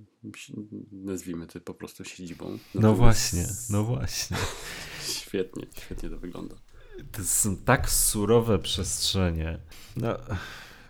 [0.92, 2.46] nazwijmy to po prostu siedzibą.
[2.46, 4.38] Natomiast no właśnie, no właśnie.
[5.04, 6.56] Świetnie, świetnie to wygląda.
[7.12, 9.60] To są tak surowe przestrzenie.
[9.96, 10.18] No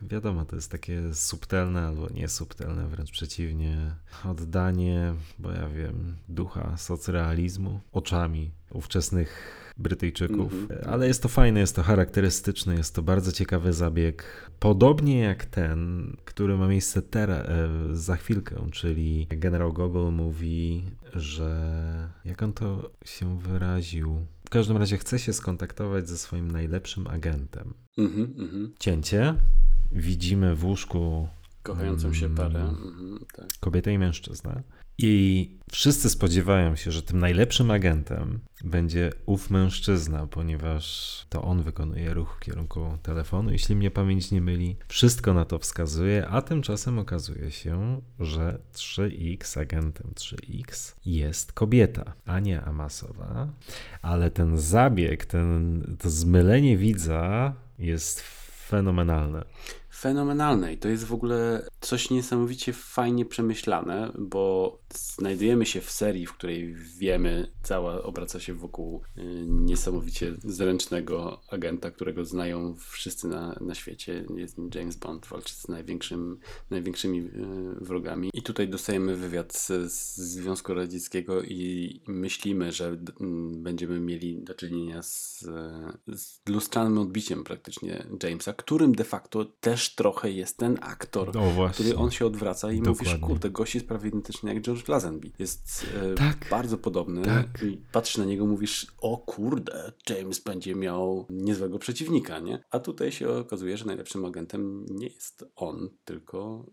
[0.02, 7.80] wiadomo, to jest takie subtelne albo niesubtelne, wręcz przeciwnie, oddanie, bo ja wiem, ducha socrealizmu
[7.92, 10.54] oczami ówczesnych Brytyjczyków.
[10.54, 10.90] Mm -hmm.
[10.90, 14.52] Ale jest to fajne, jest to charakterystyczne, jest to bardzo ciekawy zabieg.
[14.60, 20.84] Podobnie jak ten, który ma miejsce teraz, e, za chwilkę, czyli generał Gogol mówi,
[21.14, 27.08] że jak on to się wyraził, w każdym razie chce się skontaktować ze swoim najlepszym
[27.08, 27.74] agentem.
[27.98, 29.36] Mm -hmm, Cięcie,
[29.92, 31.28] widzimy w łóżku
[31.64, 32.60] kochającą się parę.
[32.60, 33.48] Mm, mhm, tak.
[33.60, 34.64] Kobietę i mężczyznę.
[34.98, 42.14] I wszyscy spodziewają się, że tym najlepszym agentem będzie ów mężczyzna, ponieważ to on wykonuje
[42.14, 44.76] ruch w kierunku telefonu, jeśli mnie pamięć nie myli.
[44.88, 52.40] Wszystko na to wskazuje, a tymczasem okazuje się, że 3X, agentem 3X jest kobieta, a
[52.40, 53.48] nie Amasowa.
[54.02, 58.22] Ale ten zabieg, ten, to zmylenie widza jest
[58.68, 59.46] fenomenalne
[59.94, 66.26] fenomenalne i to jest w ogóle coś niesamowicie fajnie przemyślane, bo znajdujemy się w serii,
[66.26, 73.58] w której wiemy, cała obraca się wokół y, niesamowicie zręcznego agenta, którego znają wszyscy na,
[73.62, 74.26] na świecie.
[74.36, 77.32] Jest James Bond, walczy z największym, największymi y,
[77.82, 78.30] wrogami.
[78.34, 82.98] I tutaj dostajemy wywiad z, z Związku Radzieckiego i myślimy, że
[83.52, 85.40] będziemy mieli do czynienia z,
[86.08, 91.96] z lustrzanym odbiciem praktycznie Jamesa, którym de facto też trochę jest ten aktor, no który
[91.96, 93.12] on się odwraca i Dokładnie.
[93.12, 95.32] mówisz, kurde, gość jest prawie identyczny jak George Lazenby.
[95.39, 96.48] Jest e, tak.
[96.50, 97.63] bardzo podobny tak.
[97.63, 102.63] i patrzysz na niego, mówisz, o kurde, James będzie miał niezłego przeciwnika, nie?
[102.72, 106.65] A tutaj się okazuje, że najlepszym agentem nie jest on, tylko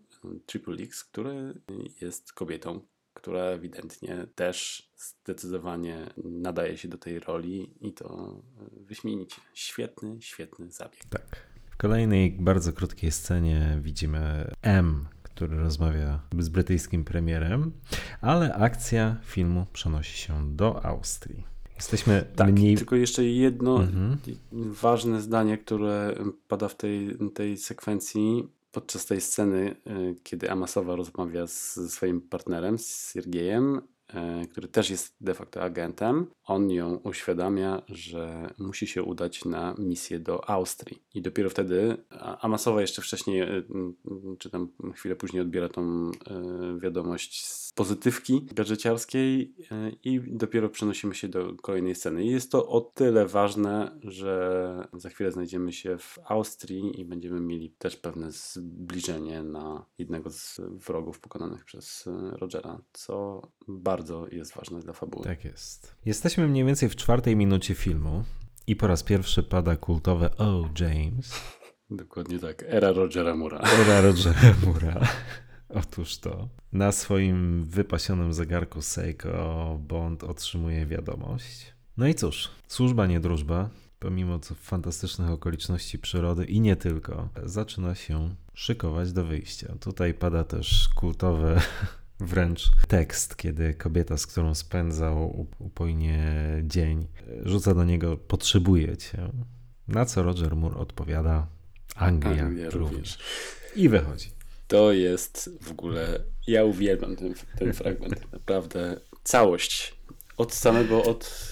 [0.45, 1.61] Triple X, który
[2.01, 2.81] jest kobietą,
[3.13, 8.41] która ewidentnie też zdecydowanie nadaje się do tej roli i to
[8.71, 9.41] wyśmienicie.
[9.53, 11.05] Świetny, świetny zabieg.
[11.05, 11.48] Tak
[11.79, 17.71] kolejnej bardzo krótkiej scenie widzimy M, który rozmawia z brytyjskim premierem,
[18.21, 21.43] ale akcja filmu przenosi się do Austrii.
[21.75, 22.77] Jesteśmy tak, mniej...
[22.77, 24.17] tylko jeszcze jedno mhm.
[24.81, 26.15] ważne zdanie, które
[26.47, 32.79] pada w tej, tej sekwencji podczas tej sceny, y, kiedy Amasowa rozmawia z swoim partnerem,
[32.79, 33.98] z Siergiejem, E,
[34.51, 40.19] który też jest de facto agentem, on ją uświadamia, że musi się udać na misję
[40.19, 41.03] do Austrii.
[41.13, 41.97] I dopiero wtedy
[42.41, 43.63] Amasowa jeszcze wcześniej, e,
[44.39, 51.15] czy tam chwilę później odbiera tą e, wiadomość z pozytywki gadżeciarskiej e, i dopiero przenosimy
[51.15, 52.23] się do kolejnej sceny.
[52.23, 57.39] I jest to o tyle ważne, że za chwilę znajdziemy się w Austrii i będziemy
[57.39, 63.98] mieli też pewne zbliżenie na jednego z wrogów pokonanych przez e, Rogera, co bardzo
[64.31, 65.25] jest ważne dla fabuły.
[65.25, 65.95] Tak jest.
[66.05, 68.23] Jesteśmy mniej więcej w czwartej minucie filmu
[68.67, 71.33] i po raz pierwszy pada kultowe Oh James.
[71.89, 72.63] Dokładnie tak.
[72.67, 73.59] Era Rogera Mura.
[73.59, 74.99] Era Rogera Mura.
[75.69, 76.49] Otóż to.
[76.73, 81.73] Na swoim wypasionym zegarku Seiko Bond otrzymuje wiadomość.
[81.97, 88.35] No i cóż, służba nie drużba, pomimo fantastycznych okoliczności przyrody i nie tylko, zaczyna się
[88.53, 89.75] szykować do wyjścia.
[89.79, 91.61] Tutaj pada też kultowy
[92.19, 97.07] wręcz tekst, kiedy kobieta, z którą spędzał upojnie dzień,
[97.43, 99.29] rzuca do niego potrzebuje cię.
[99.87, 101.47] Na co Roger Moore odpowiada
[101.95, 103.17] Anglia, Anglia również.
[103.75, 104.29] I wychodzi.
[104.67, 106.23] To jest w ogóle.
[106.47, 108.15] Ja uwielbiam ten, ten fragment.
[108.33, 109.95] Naprawdę całość.
[110.37, 111.51] Od samego, od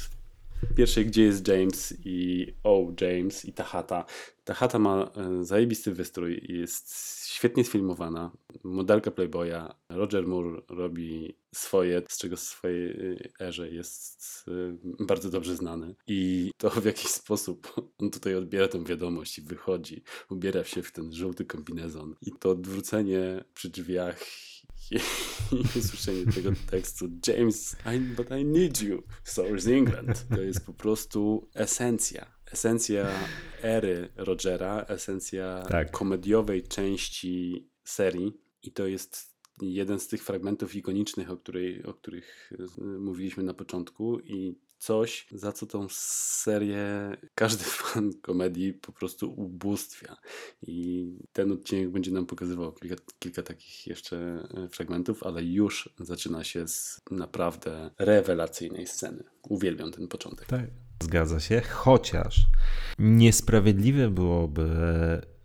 [0.75, 4.05] pierwszej, gdzie jest James i o, James i ta chata.
[4.47, 8.31] Ta chata ma e, zajebisty wystrój, jest świetnie sfilmowana.
[8.63, 15.29] Modelka Playboya, Roger Moore robi swoje, z czego w swojej e, erze jest e, bardzo
[15.29, 15.95] dobrze znany.
[16.07, 20.91] I to w jakiś sposób on tutaj odbiera tę wiadomość i wychodzi, ubiera się w
[20.91, 22.15] ten żółty kombinezon.
[22.21, 24.19] I to odwrócenie przy drzwiach
[24.91, 24.97] i
[25.79, 30.25] usłyszenie tego tekstu James, I, but I need you, Source England.
[30.29, 32.36] To jest po prostu esencja.
[32.51, 33.07] Esencja
[33.61, 35.91] ery Rogera, esencja tak.
[35.91, 38.33] komediowej części serii
[38.63, 42.51] i to jest jeden z tych fragmentów ikonicznych, o, której, o których
[42.99, 50.17] mówiliśmy na początku i coś, za co tą serię każdy fan komedii po prostu ubóstwia.
[50.61, 56.43] I ten odcinek będzie nam pokazywał kilka, kilka takich jeszcze e, fragmentów, ale już zaczyna
[56.43, 59.23] się z naprawdę rewelacyjnej sceny.
[59.49, 60.47] Uwielbiam ten początek.
[60.47, 60.86] Tak.
[61.03, 62.47] Zgadza się, chociaż
[62.99, 64.69] niesprawiedliwe byłoby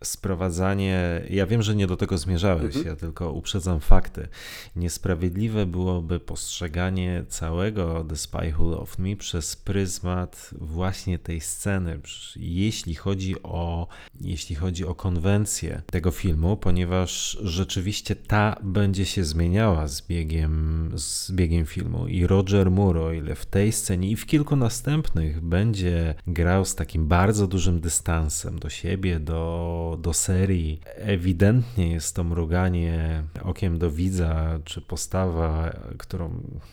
[0.03, 2.85] sprowadzanie, ja wiem, że nie do tego zmierzałeś, mhm.
[2.85, 4.27] ja tylko uprzedzam fakty.
[4.75, 11.99] Niesprawiedliwe byłoby postrzeganie całego The Spy Who Loved Me przez pryzmat właśnie tej sceny,
[12.35, 13.87] jeśli chodzi o,
[14.21, 21.31] jeśli chodzi o konwencję tego filmu, ponieważ rzeczywiście ta będzie się zmieniała z biegiem, z
[21.31, 26.15] biegiem filmu i Roger Moore, o ile w tej scenie i w kilku następnych będzie
[26.27, 30.81] grał z takim bardzo dużym dystansem do siebie, do do, serii.
[30.95, 36.29] Ewidentnie jest to mruganie okiem do widza, czy postawa, którą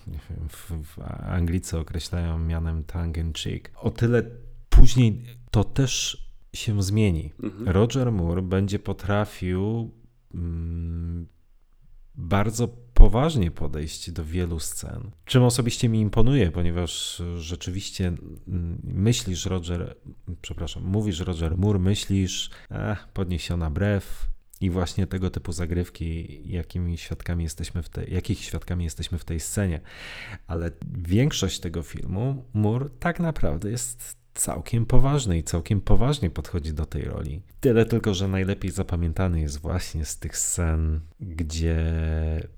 [0.07, 3.71] wiem, w, w Anglicy określają mianem tongue in cheek.
[3.77, 4.23] O tyle
[4.69, 7.33] później to też się zmieni.
[7.43, 7.69] Mhm.
[7.69, 9.91] Roger Moore będzie potrafił
[10.35, 11.27] mm,
[12.15, 12.69] bardzo
[13.01, 15.11] poważnie podejść do wielu scen.
[15.25, 19.97] Czym osobiście mi imponuje, ponieważ rzeczywiście mm, myślisz, Roger,
[20.43, 27.45] przepraszam, mówisz, Roger Moore, myślisz, ach, podniesiona brew, i właśnie tego typu zagrywki, jakimi świadkami
[27.45, 29.81] jesteśmy w tej, jakich świadkami jesteśmy w tej scenie.
[30.47, 36.87] Ale większość tego filmu, Moore tak naprawdę jest całkiem poważny i całkiem poważnie podchodzi do
[36.87, 37.43] tej roli.
[37.61, 41.79] Tyle tylko, że najlepiej zapamiętany jest właśnie z tych scen, gdzie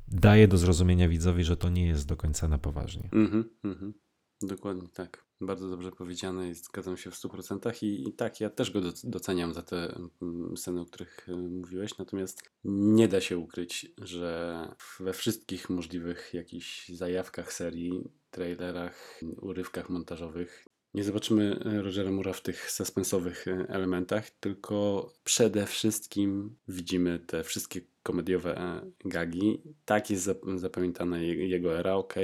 [0.08, 3.08] daje do zrozumienia widzowi, że to nie jest do końca na poważnie.
[3.12, 3.94] Mhm, mhm.
[4.42, 5.24] Dokładnie tak.
[5.40, 7.84] Bardzo dobrze powiedziane i zgadzam się w 100%.
[7.84, 11.98] I, I tak, ja też go doceniam za te mm, sceny, o których y, mówiłeś.
[11.98, 14.68] Natomiast nie da się ukryć, że
[15.00, 20.64] we wszystkich możliwych jakichś zajawkach serii, trailerach, urywkach montażowych
[20.94, 27.44] nie zobaczymy e, Rogera Mura w tych suspensowych e, elementach, tylko przede wszystkim widzimy te
[27.44, 29.62] wszystkie komediowe e, gagi.
[29.84, 32.14] Tak jest zapamiętana jego era, ok.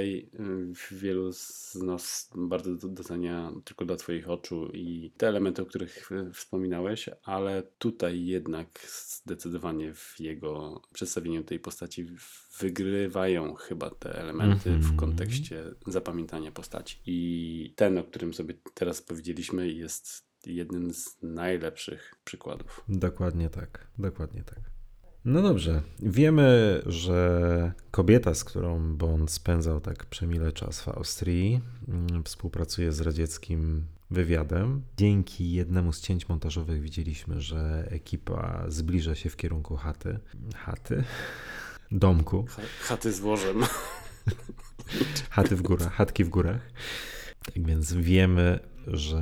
[0.91, 7.09] Wielu z nas bardzo docenia tylko dla Twoich oczu i te elementy, o których wspominałeś,
[7.23, 12.07] ale tutaj jednak zdecydowanie w jego przedstawieniu tej postaci
[12.59, 14.97] wygrywają chyba te elementy w mhm.
[14.97, 16.99] kontekście zapamiętania postaci.
[17.05, 22.83] I ten, o którym sobie teraz powiedzieliśmy, jest jednym z najlepszych przykładów.
[22.87, 24.78] Dokładnie tak, dokładnie tak.
[25.29, 32.23] No dobrze, wiemy, że kobieta, z którą Bond spędzał tak przemile czas w Austrii, mm,
[32.23, 34.81] współpracuje z radzieckim wywiadem.
[34.97, 40.19] Dzięki jednemu z cięć montażowych widzieliśmy, że ekipa zbliża się w kierunku chaty.
[40.55, 41.03] Chaty?
[41.91, 42.45] Domku.
[42.81, 43.63] Chaty z łożem.
[45.29, 46.61] Chaty w górach, chatki w górach.
[47.53, 49.21] Tak więc wiemy, że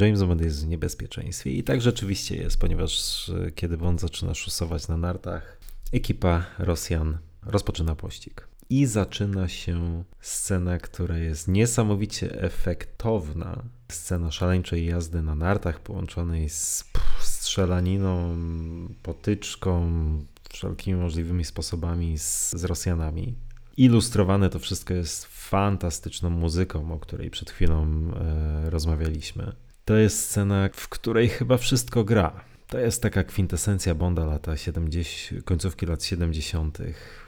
[0.00, 4.96] James Bond jest w niebezpieczeństwie i tak rzeczywiście jest, ponieważ kiedy Bond zaczyna szusować na
[4.96, 5.60] nartach,
[5.92, 8.48] ekipa Rosjan rozpoczyna pościg.
[8.70, 13.62] i zaczyna się scena, która jest niesamowicie efektowna.
[13.88, 16.84] Scena szaleńczej jazdy na nartach połączonej z
[17.20, 18.36] strzelaniną,
[19.02, 19.90] potyczką,
[20.50, 23.34] wszelkimi możliwymi sposobami z, z Rosjanami.
[23.80, 29.52] Ilustrowane to wszystko jest fantastyczną muzyką, o której przed chwilą e, rozmawialiśmy.
[29.84, 32.44] To jest scena, w której chyba wszystko gra.
[32.66, 36.78] To jest taka kwintesencja Bonda lata 70, końcówki lat 70.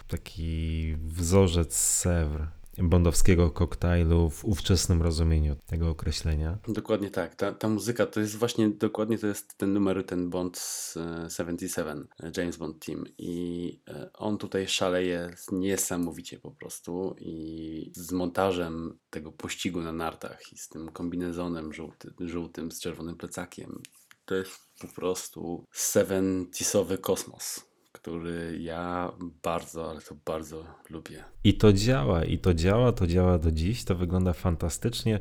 [0.09, 6.59] Taki wzorzec Sèvres bondowskiego koktajlu w ówczesnym rozumieniu tego określenia.
[6.69, 7.35] Dokładnie tak.
[7.35, 10.99] Ta, ta muzyka to jest właśnie dokładnie to jest ten numer, ten Bond z
[11.37, 13.05] 77, James Bond Team.
[13.19, 17.17] I e, on tutaj szaleje niesamowicie po prostu.
[17.19, 23.17] I z montażem tego pościgu na nartach i z tym kombinezonem żółty, żółtym z czerwonym
[23.17, 23.83] plecakiem.
[24.25, 29.13] To jest po prostu 70 kosmos który ja
[29.43, 31.25] bardzo, ale to bardzo lubię.
[31.45, 35.19] I to działa, i to działa, to działa do dziś, to wygląda fantastycznie.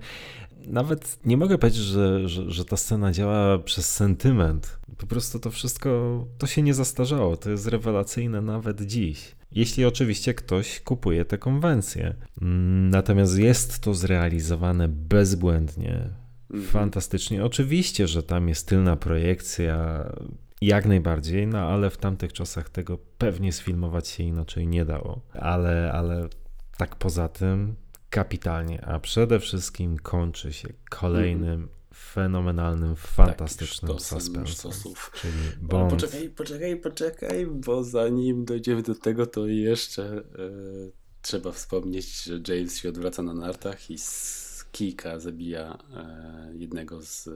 [0.67, 4.79] Nawet nie mogę powiedzieć, że, że, że ta scena działa przez sentyment.
[4.97, 9.35] Po prostu to wszystko, to się nie zastarzało, to jest rewelacyjne nawet dziś.
[9.51, 12.15] Jeśli oczywiście ktoś kupuje tę konwencję.
[12.91, 16.09] Natomiast jest to zrealizowane bezbłędnie,
[16.51, 16.71] mhm.
[16.71, 17.45] fantastycznie.
[17.45, 20.05] Oczywiście, że tam jest tylna projekcja
[20.61, 25.21] jak najbardziej, no ale w tamtych czasach tego pewnie sfilmować się inaczej nie dało.
[25.33, 26.29] Ale, ale
[26.77, 27.75] tak poza tym
[28.09, 31.69] kapitalnie, a przede wszystkim kończy się kolejnym mm.
[31.95, 34.71] fenomenalnym, fantastycznym tak, suspensem.
[35.13, 35.91] Czyli Bond.
[35.91, 40.23] poczekaj, poczekaj, poczekaj, bo zanim dojdziemy do tego, to jeszcze e,
[41.21, 47.27] trzeba wspomnieć, że James się odwraca na nartach i z kijka zabija e, jednego z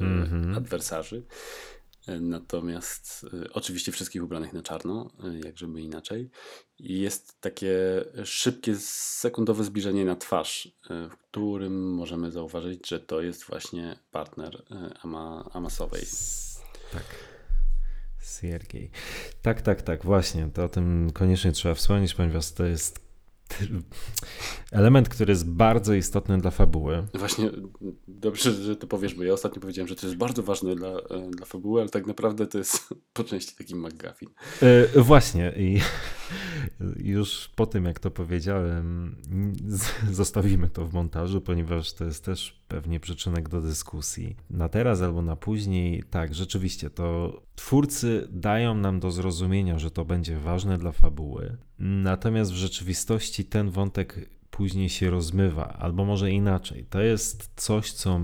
[0.00, 0.56] mm -hmm.
[0.56, 1.22] adwersarzy.
[2.20, 6.30] Natomiast y, oczywiście wszystkich ubranych na czarno, y, jak żeby inaczej.
[6.78, 10.70] Jest takie szybkie, sekundowe zbliżenie na twarz, y,
[11.08, 14.64] w którym możemy zauważyć, że to jest właśnie partner
[15.02, 16.02] Ama, Amasowej.
[16.92, 17.04] Tak.
[18.40, 18.90] Siergiej.
[19.42, 20.50] Tak, tak, tak, właśnie.
[20.54, 23.05] To o tym koniecznie trzeba wspomnieć, ponieważ to jest
[24.72, 27.06] element, który jest bardzo istotny dla fabuły.
[27.14, 27.50] Właśnie
[28.08, 30.96] dobrze, że to powiesz, bo ja ostatnio powiedziałem, że to jest bardzo ważne dla,
[31.30, 34.28] dla fabuły, ale tak naprawdę to jest po części taki McGuffin.
[34.94, 35.80] Yy, właśnie i
[37.12, 39.16] już po tym, jak to powiedziałem,
[40.10, 44.36] zostawimy to w montażu, ponieważ to jest też pewnie przyczynek do dyskusji.
[44.50, 50.04] Na teraz albo na później, tak, rzeczywiście, to twórcy dają nam do zrozumienia, że to
[50.04, 56.86] będzie ważne dla fabuły, natomiast w rzeczywistości ten wątek później się rozmywa, albo może inaczej.
[56.90, 58.20] To jest coś, co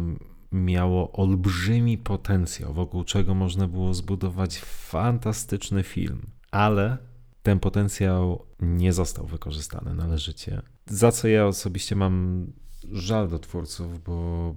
[0.53, 6.99] miało olbrzymi potencjał, wokół czego można było zbudować fantastyczny film, ale
[7.43, 10.62] ten potencjał nie został wykorzystany należycie.
[10.87, 12.47] Za co ja osobiście mam
[12.93, 14.55] żal do twórców, bo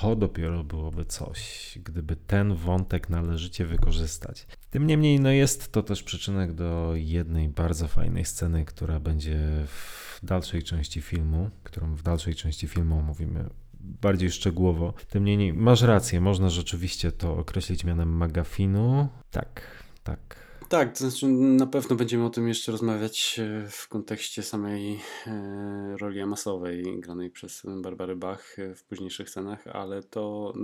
[0.00, 4.46] to dopiero byłoby coś, gdyby ten wątek należycie wykorzystać.
[4.70, 10.18] Tym niemniej, no jest to też przyczynek do jednej bardzo fajnej sceny, która będzie w
[10.22, 13.44] dalszej części filmu, którą w dalszej części filmu omówimy
[13.80, 14.94] bardziej szczegółowo.
[15.10, 19.08] Tym niemniej, masz rację, można rzeczywiście to określić mianem magafinu.
[19.30, 19.62] Tak,
[20.04, 20.43] tak.
[20.74, 25.96] Tak, to znaczy na pewno będziemy o tym jeszcze rozmawiać e, w kontekście samej e,
[26.00, 30.54] roli amasowej granej przez Barbarę Bach e, w późniejszych scenach, ale to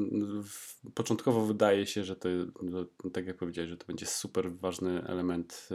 [0.95, 2.29] początkowo wydaje się, że to,
[2.99, 5.69] to, tak jak powiedziałeś, że to będzie super ważny element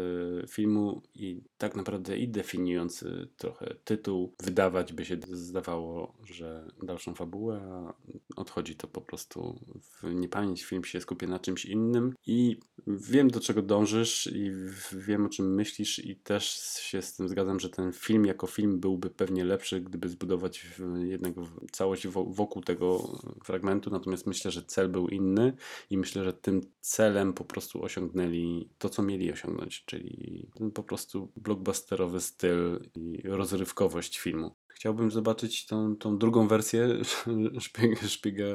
[0.50, 4.34] filmu i tak naprawdę i definiujący trochę tytuł.
[4.44, 7.94] Wydawać by się zdawało, że dalszą fabułę, a
[8.36, 10.64] odchodzi to po prostu w niepamięć.
[10.64, 14.52] Film się skupia na czymś innym i wiem do czego dążysz i
[14.92, 16.46] wiem o czym myślisz i też
[16.80, 20.66] się z tym zgadzam, że ten film jako film byłby pewnie lepszy, gdyby zbudować
[21.04, 25.54] jednego całość wokół tego fragmentu, natomiast myślę, że cel był inny
[25.90, 31.32] i myślę, że tym celem po prostu osiągnęli to, co mieli osiągnąć, czyli po prostu
[31.46, 34.56] blockbusterowy styl i rozrywkowość filmu.
[34.68, 36.88] Chciałbym zobaczyć tą, tą drugą wersję
[37.60, 38.46] szpiega, szpiega,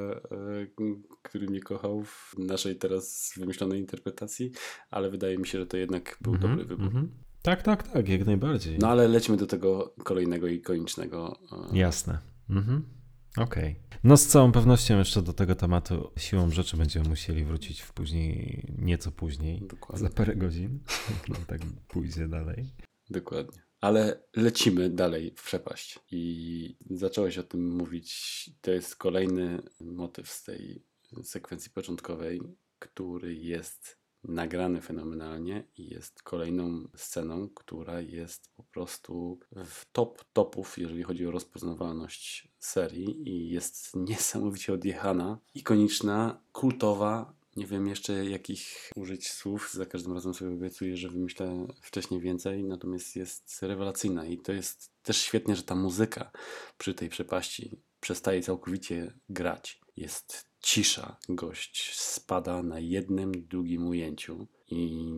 [1.22, 4.52] który mnie kochał w naszej teraz wymyślonej interpretacji,
[4.90, 6.86] ale wydaje mi się, że to jednak był mm -hmm, dobry wybór.
[6.86, 7.08] Mm -hmm.
[7.42, 8.78] Tak, tak, tak, jak najbardziej.
[8.78, 11.38] No ale lećmy do tego kolejnego ikonicznego.
[11.72, 12.18] E, Jasne.
[12.50, 12.99] Mhm.
[13.36, 13.76] Okej.
[13.86, 14.00] Okay.
[14.04, 18.66] No z całą pewnością jeszcze do tego tematu siłą rzeczy będziemy musieli wrócić w później,
[18.78, 20.08] nieco później, Dokładnie.
[20.08, 20.80] za parę godzin,
[21.28, 22.66] no tak pójdzie dalej.
[23.10, 23.62] Dokładnie.
[23.80, 25.98] Ale lecimy dalej w przepaść.
[26.10, 28.50] I zacząłeś o tym mówić.
[28.60, 30.84] To jest kolejny motyw z tej
[31.22, 32.40] sekwencji początkowej,
[32.78, 40.78] który jest nagrany fenomenalnie i jest kolejną sceną, która jest po prostu w top topów,
[40.78, 47.40] jeżeli chodzi o rozpoznawalność serii i jest niesamowicie odjechana, ikoniczna, kultowa.
[47.56, 52.64] Nie wiem jeszcze jakich użyć słów, za każdym razem sobie obiecuję, że wymyślę wcześniej więcej,
[52.64, 56.30] natomiast jest rewelacyjna i to jest też świetnie, że ta muzyka
[56.78, 59.80] przy tej przepaści przestaje całkowicie grać.
[59.96, 61.16] Jest cisza.
[61.28, 65.10] Gość spada na jednym długim ujęciu i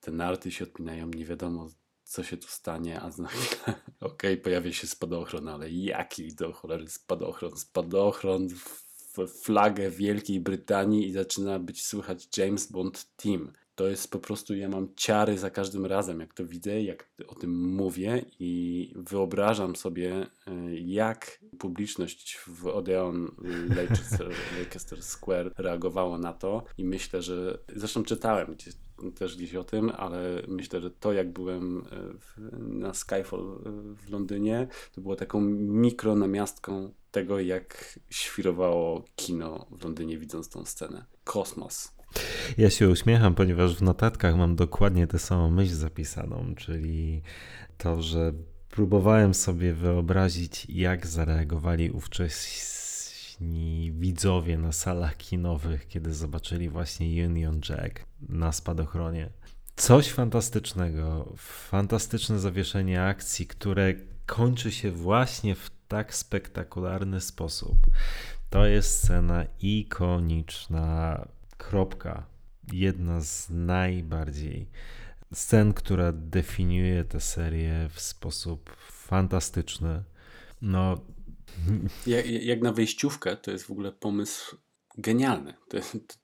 [0.00, 1.68] te narty się odpinają, nie wiadomo
[2.04, 3.26] co się tu stanie, a chwilę,
[4.00, 7.56] okej, okay, pojawia się spadochron, ale jaki do cholery spadochron?
[7.56, 14.18] Spadochron w flagę Wielkiej Brytanii i zaczyna być słychać James Bond Team to jest po
[14.18, 18.92] prostu, ja mam ciary za każdym razem, jak to widzę, jak o tym mówię i
[18.96, 23.30] wyobrażam sobie, e, jak publiczność w Odeon
[23.76, 24.28] Leicester,
[24.58, 28.74] Leicester Square reagowała na to i myślę, że, zresztą czytałem gdzieś,
[29.14, 31.82] też gdzieś o tym, ale myślę, że to jak byłem e,
[32.18, 39.84] w, na Skyfall e, w Londynie, to było taką mikronamiastką tego, jak świrowało kino w
[39.84, 41.04] Londynie widząc tą scenę.
[41.24, 41.99] Kosmos.
[42.58, 47.22] Ja się uśmiecham, ponieważ w notatkach mam dokładnie tę samą myśl zapisaną, czyli
[47.78, 48.32] to, że
[48.70, 58.04] próbowałem sobie wyobrazić, jak zareagowali ówcześni widzowie na salach kinowych, kiedy zobaczyli właśnie Union Jack
[58.28, 59.30] na spadochronie.
[59.76, 63.94] Coś fantastycznego, fantastyczne zawieszenie akcji, które
[64.26, 67.76] kończy się właśnie w tak spektakularny sposób.
[68.50, 71.26] To jest scena ikoniczna
[71.68, 72.26] Kropka.
[72.72, 74.68] Jedna z najbardziej
[75.34, 80.02] scen, która definiuje tę serię w sposób fantastyczny.
[80.62, 81.00] No.
[82.06, 84.56] Jak, jak na wejściówkę, to jest w ogóle pomysł
[84.98, 85.54] genialny.
[85.68, 85.78] To,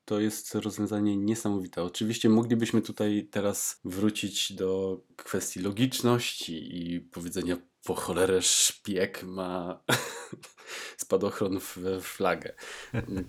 [0.04, 1.82] to jest rozwiązanie niesamowite.
[1.82, 7.56] Oczywiście moglibyśmy tutaj teraz wrócić do kwestii logiczności i powiedzenia
[7.86, 9.80] po cholerę szpieg ma
[11.04, 12.54] spadochron w flagę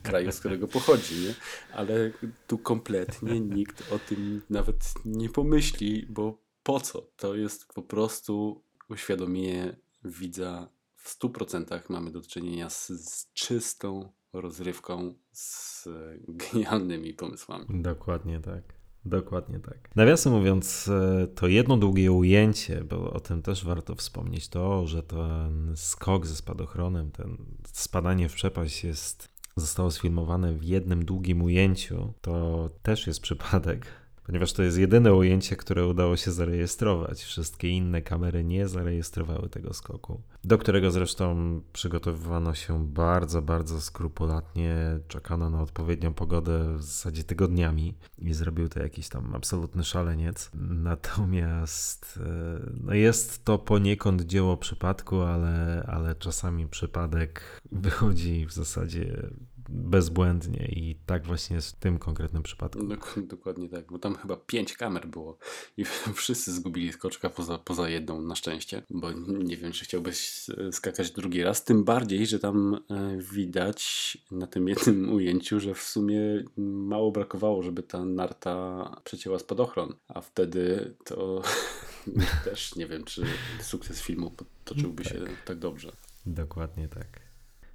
[0.03, 1.33] kraju, z którego pochodzi, nie?
[1.73, 2.11] ale
[2.47, 7.01] tu kompletnie nikt o tym nawet nie pomyśli, bo po co?
[7.17, 15.13] To jest po prostu uświadomienie widza w 100% mamy do czynienia z, z czystą rozrywką,
[15.31, 15.87] z
[16.27, 17.65] genialnymi pomysłami.
[17.69, 18.76] Dokładnie tak.
[19.09, 19.95] Dokładnie tak.
[19.95, 25.03] Nawiasem mówiąc, e, to jedno długie ujęcie, bo o tym też warto wspomnieć, to, że
[25.03, 27.37] ten skok ze spadochronem, ten
[27.73, 33.87] spadanie w przepaść jest, zostało sfilmowane w jednym długim ujęciu, to też jest przypadek
[34.27, 37.23] ponieważ to jest jedyne ujęcie, które udało się zarejestrować.
[37.23, 44.99] Wszystkie inne kamery nie zarejestrowały tego skoku, do którego zresztą przygotowywano się bardzo, bardzo skrupulatnie.
[45.07, 50.51] Czekano na odpowiednią pogodę w zasadzie tygodniami i zrobił to jakiś tam absolutny szaleniec.
[50.69, 59.29] Natomiast e, no jest to poniekąd dzieło przypadku, ale, ale czasami przypadek wychodzi w zasadzie
[59.69, 62.79] bezbłędnie i tak właśnie jest w tym konkretnym przypadku.
[63.17, 65.37] Dokładnie tak, bo tam chyba pięć kamer było
[65.77, 71.11] i wszyscy zgubili skoczka poza, poza jedną na szczęście, bo nie wiem, czy chciałbyś skakać
[71.11, 76.19] drugi raz, tym bardziej, że tam e, widać na tym jednym ujęciu, że w sumie
[76.57, 81.41] mało brakowało, żeby ta narta przecięła spadochron, a wtedy to
[82.45, 83.23] też nie wiem, czy
[83.61, 84.31] sukces filmu
[84.65, 85.91] toczyłby się tak, tak dobrze.
[86.25, 87.07] Dokładnie tak.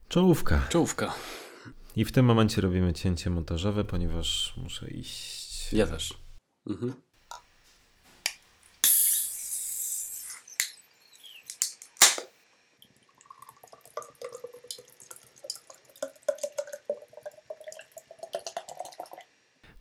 [0.09, 0.67] Czołówka.
[0.69, 1.15] Czołówka.
[1.97, 5.73] I w tym momencie robimy cięcie montażowe, ponieważ muszę iść.
[5.73, 6.15] Ja też.
[6.67, 6.93] Mhm.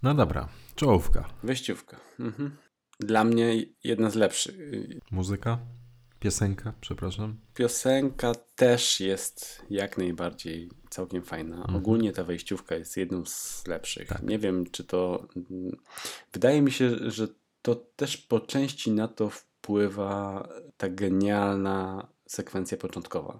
[0.03, 1.29] No dobra, czołówka.
[1.43, 1.99] Wejściówka.
[2.19, 2.57] Mhm.
[2.99, 4.55] Dla mnie jedna z lepszych.
[5.11, 5.59] Muzyka?
[6.21, 7.37] Piosenka, przepraszam.
[7.53, 11.55] Piosenka też jest jak najbardziej całkiem fajna.
[11.55, 11.75] Mhm.
[11.75, 14.07] Ogólnie ta wejściówka jest jedną z lepszych.
[14.07, 14.23] Tak.
[14.23, 15.27] Nie wiem, czy to.
[16.33, 17.27] Wydaje mi się, że
[17.61, 20.47] to też po części na to wpływa
[20.77, 23.39] ta genialna sekwencja początkowa,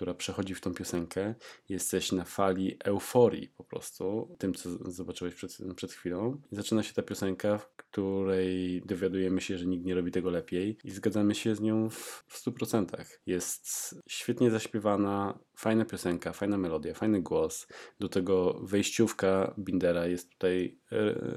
[0.00, 1.34] która przechodzi w tą piosenkę.
[1.68, 6.42] Jesteś na fali euforii po prostu, tym co zobaczyłeś przed, przed chwilą.
[6.52, 10.78] I zaczyna się ta piosenka, w której dowiadujemy się, że nikt nie robi tego lepiej
[10.84, 13.04] i zgadzamy się z nią w, w 100%.
[13.26, 17.66] Jest świetnie zaśpiewana, fajna piosenka, fajna melodia, fajny głos.
[18.00, 20.78] Do tego wejściówka Bindera jest tutaj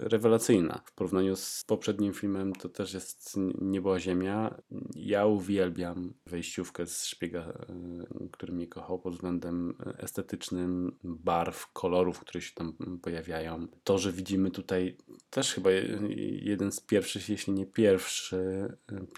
[0.04, 0.82] rewelacyjna.
[0.86, 4.62] W porównaniu z poprzednim filmem to też jest Niebo Ziemia.
[4.96, 12.42] Ja uwielbiam wejściówkę z szpiega, e, który mnie kochał pod względem estetycznym, barw, kolorów, które
[12.42, 13.68] się tam pojawiają.
[13.84, 14.98] To, że widzimy tutaj
[15.30, 15.70] też chyba
[16.42, 18.68] jeden z pierwszych, jeśli nie pierwszy,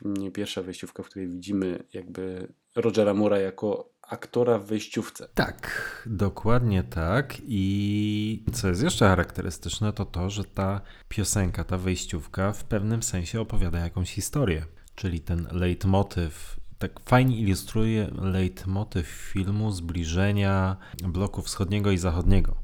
[0.05, 5.27] nie pierwsza wejściówka, w której widzimy jakby Rogera Mura jako aktora w wejściówce.
[5.33, 5.71] Tak,
[6.05, 7.37] dokładnie tak.
[7.47, 13.41] I co jest jeszcze charakterystyczne, to to, że ta piosenka, ta wejściówka w pewnym sensie
[13.41, 14.65] opowiada jakąś historię.
[14.95, 22.55] Czyli ten leitmotyw tak fajnie ilustruje leitmotyw filmu zbliżenia bloku wschodniego i zachodniego.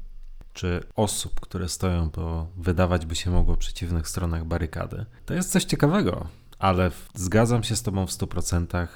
[0.52, 5.06] Czy osób, które stoją po wydawać by się mogło przeciwnych stronach barykady.
[5.26, 6.28] To jest coś ciekawego,
[6.58, 8.86] ale zgadzam się z Tobą w 100%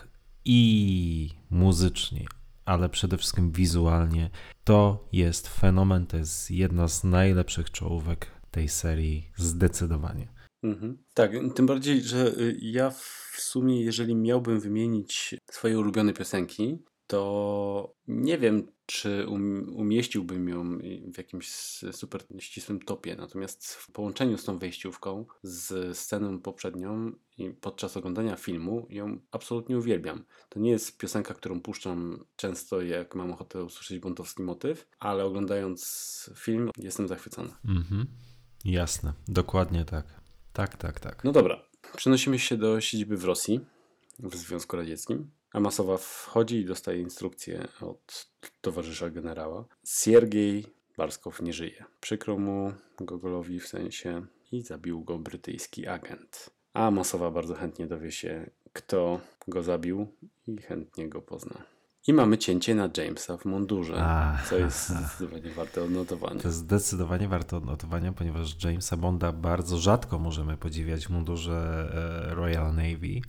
[0.45, 2.27] i muzycznie,
[2.67, 4.31] ale przede wszystkim wizualnie.
[4.65, 10.29] To jest fenomen, to jest jedna z najlepszych czołówek tej serii, zdecydowanie.
[10.63, 10.99] Mhm.
[11.15, 17.95] Tak, tym bardziej, że y, ja w sumie, jeżeli miałbym wymienić swoje ulubione piosenki, to
[18.09, 20.79] nie wiem, czy um, umieściłbym ją
[21.15, 21.49] w jakimś
[21.93, 23.17] super ścisłym topie.
[23.17, 29.79] Natomiast w połączeniu z tą wejściówką, z sceną poprzednią i podczas oglądania filmu, ją absolutnie
[29.79, 30.25] uwielbiam.
[30.49, 36.31] To nie jest piosenka, którą puszczam często, jak mam ochotę usłyszeć buntowski motyw, ale oglądając
[36.37, 37.51] film jestem zachwycony.
[37.65, 38.07] Mhm.
[38.65, 40.07] Jasne, dokładnie tak.
[40.53, 41.25] Tak, tak, tak.
[41.25, 41.63] No dobra,
[41.97, 43.61] przenosimy się do siedziby w Rosji,
[44.19, 45.31] w Związku Radzieckim.
[45.53, 48.27] Amasowa wchodzi i dostaje instrukcję od
[48.61, 49.65] towarzysza generała.
[49.85, 50.65] Siergiej
[50.97, 51.85] Barskow nie żyje.
[52.01, 56.51] Przykro mu Gogolowi w sensie i zabił go brytyjski agent.
[56.75, 60.07] A Amasowa bardzo chętnie dowie się, kto go zabił
[60.47, 61.63] i chętnie go pozna.
[62.07, 66.41] I mamy cięcie na Jamesa w mundurze, A, co jest zdecydowanie warte odnotowania.
[66.41, 71.89] To jest zdecydowanie warte odnotowania, ponieważ Jamesa Bonda bardzo rzadko możemy podziwiać w mundurze
[72.31, 73.21] e, Royal Navy.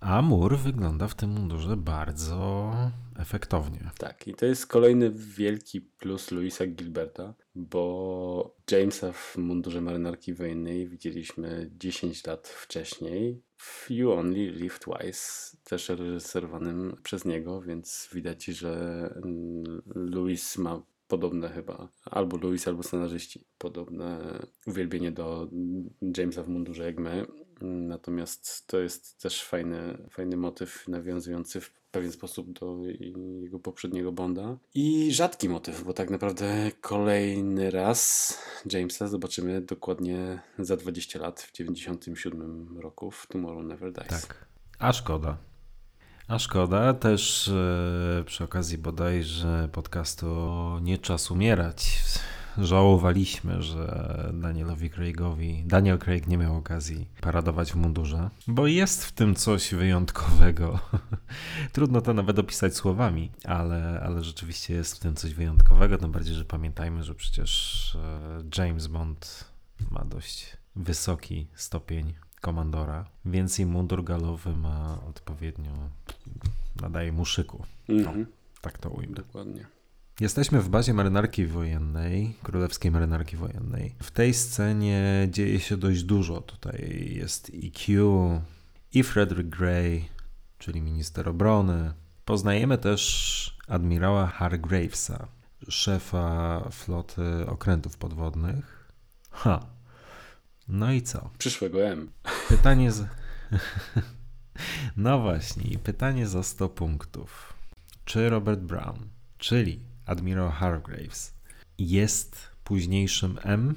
[0.00, 2.72] A mur wygląda w tym mundurze bardzo
[3.16, 3.90] efektownie.
[3.98, 10.88] Tak, i to jest kolejny wielki plus Louisa Gilberta, bo Jamesa w mundurze marynarki wojennej
[10.88, 18.44] widzieliśmy 10 lat wcześniej w You Only Live Twice, też reżyserowanym przez niego, więc widać,
[18.44, 19.14] że
[19.94, 25.48] Louis ma podobne chyba, albo Louis, albo scenarzyści, podobne uwielbienie do
[26.16, 27.26] Jamesa w mundurze jak my.
[27.62, 32.76] Natomiast to jest też fajny, fajny motyw nawiązujący w pewien sposób do
[33.40, 34.56] jego poprzedniego Bonda.
[34.74, 38.34] I rzadki motyw, bo tak naprawdę kolejny raz
[38.72, 44.08] Jamesa zobaczymy dokładnie za 20 lat, w 97 roku w Tomorrow Never Dies.
[44.08, 44.46] Tak,
[44.78, 45.36] a szkoda.
[46.28, 50.26] A szkoda też e, przy okazji bodajże podcastu
[50.82, 52.04] Nie czas umierać
[52.58, 59.12] żałowaliśmy, że Danielowi Craigowi, Daniel Craig nie miał okazji paradować w mundurze, bo jest w
[59.12, 60.78] tym coś wyjątkowego.
[61.72, 66.34] Trudno to nawet opisać słowami, ale, ale rzeczywiście jest w tym coś wyjątkowego, tym bardziej,
[66.34, 69.44] że pamiętajmy, że przecież e, James Bond
[69.90, 75.72] ma dość wysoki stopień komandora, więc i mundur galowy ma odpowiednio,
[76.80, 77.64] nadaje mu szyku.
[77.88, 78.24] Mm -hmm.
[78.60, 79.14] tak to ujmę.
[79.14, 79.77] Dokładnie.
[80.20, 83.94] Jesteśmy w bazie marynarki wojennej, królewskiej marynarki wojennej.
[84.02, 86.40] W tej scenie dzieje się dość dużo.
[86.40, 88.02] Tutaj jest EQ
[88.94, 90.08] i Frederick Gray,
[90.58, 91.92] czyli minister obrony.
[92.24, 95.28] Poznajemy też admirała Hargravesa,
[95.68, 98.90] szefa floty okrętów podwodnych.
[99.30, 99.66] Ha.
[100.68, 101.30] No i co?
[101.38, 102.10] Przyszłego M.
[102.48, 103.04] Pytanie z...
[104.96, 107.54] No właśnie, pytanie za 100 punktów.
[108.04, 109.08] Czy Robert Brown,
[109.38, 111.34] czyli admirał Hargraves
[111.78, 113.74] jest późniejszym M,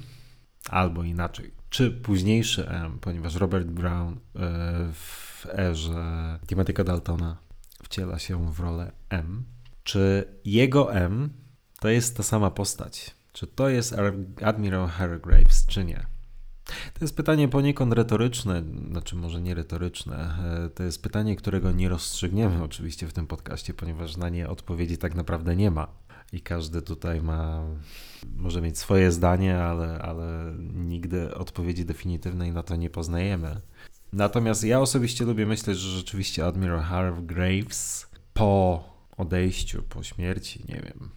[0.68, 4.18] albo inaczej, czy późniejszy M, ponieważ Robert Brown e,
[4.92, 7.36] w erze Timothy'ego Daltona
[7.82, 9.44] wciela się w rolę M,
[9.84, 11.30] czy jego M
[11.80, 13.14] to jest ta sama postać?
[13.32, 13.94] Czy to jest
[14.42, 16.06] admirał Hargraves, czy nie?
[16.64, 20.16] To jest pytanie poniekąd retoryczne, znaczy może nie retoryczne.
[20.66, 24.98] E, to jest pytanie, którego nie rozstrzygniemy oczywiście w tym podcaście, ponieważ na nie odpowiedzi
[24.98, 25.88] tak naprawdę nie ma
[26.32, 27.64] i każdy tutaj ma,
[28.36, 33.60] może mieć swoje zdanie, ale, ale nigdy odpowiedzi definitywnej na to nie poznajemy.
[34.12, 38.84] Natomiast ja osobiście lubię myśleć, że rzeczywiście Admiral Hargraves po
[39.16, 41.10] odejściu, po śmierci, nie wiem,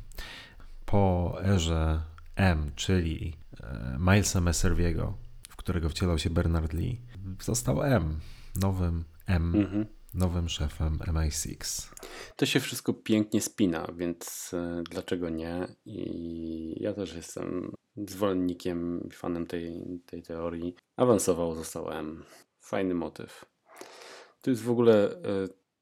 [0.86, 2.01] po erze
[2.36, 5.18] M, czyli e, Milesa Messerviego,
[5.49, 7.01] w którego wcielał się Bernard Lee,
[7.41, 8.20] został M,
[8.55, 9.55] nowym M.
[9.55, 9.86] Mhm
[10.16, 11.89] nowym szefem MI6.
[12.36, 15.68] To się wszystko pięknie spina, więc e, dlaczego nie?
[15.86, 17.72] I ja też jestem
[18.07, 20.76] zwolennikiem, fanem tej, tej teorii.
[20.95, 22.24] Awansował, został M.
[22.59, 23.45] Fajny motyw.
[24.41, 25.20] To jest w ogóle e,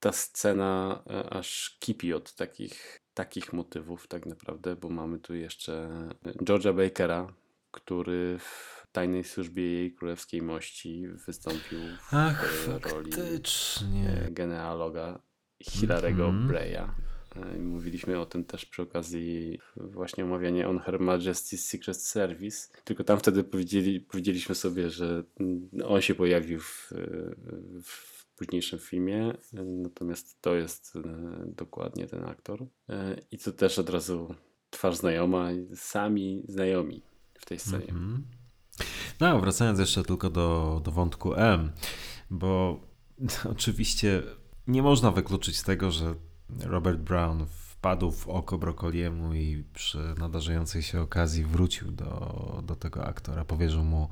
[0.00, 5.88] ta scena e, aż kipi od takich, takich motywów tak naprawdę, bo mamy tu jeszcze
[6.24, 7.34] George'a Bakera,
[7.70, 14.10] który w tajnej służbie jej królewskiej mości wystąpił w Ach, e, roli faktycznie.
[14.26, 15.18] e, genealoga
[15.62, 16.48] Hilarego Mhm.
[16.48, 16.90] Breya.
[17.36, 22.68] E, Mówiliśmy o tym też przy okazji właśnie omawiania On Her Majesty's Secret Service.
[22.84, 26.92] Tylko tam wtedy powiedzieli, powiedzieliśmy sobie, że mm, on się pojawił w,
[27.82, 29.34] w późniejszym filmie,
[29.82, 30.92] natomiast to jest
[31.46, 32.66] dokładnie ten aktor.
[33.30, 34.34] I to też od razu
[34.70, 37.02] twarz znajoma, sami znajomi
[37.38, 37.88] w tej scenie.
[37.88, 38.24] Mhm.
[39.20, 41.72] No, wracając jeszcze tylko do, do wątku M,
[42.30, 42.80] bo
[43.54, 44.22] oczywiście
[44.66, 46.14] nie można wykluczyć tego, że
[46.60, 53.06] Robert Brown wpadł w oko Brokoliemu i przy nadarzającej się okazji wrócił do, do tego
[53.06, 54.08] aktora, powierzył mu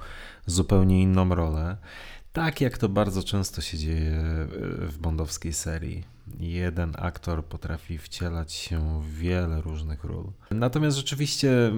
[0.47, 1.77] zupełnie inną rolę.
[2.33, 4.23] Tak jak to bardzo często się dzieje
[4.89, 6.05] w bondowskiej serii.
[6.41, 10.33] Jeden aktor potrafi wcielać się w wiele różnych ról.
[10.51, 11.73] Natomiast rzeczywiście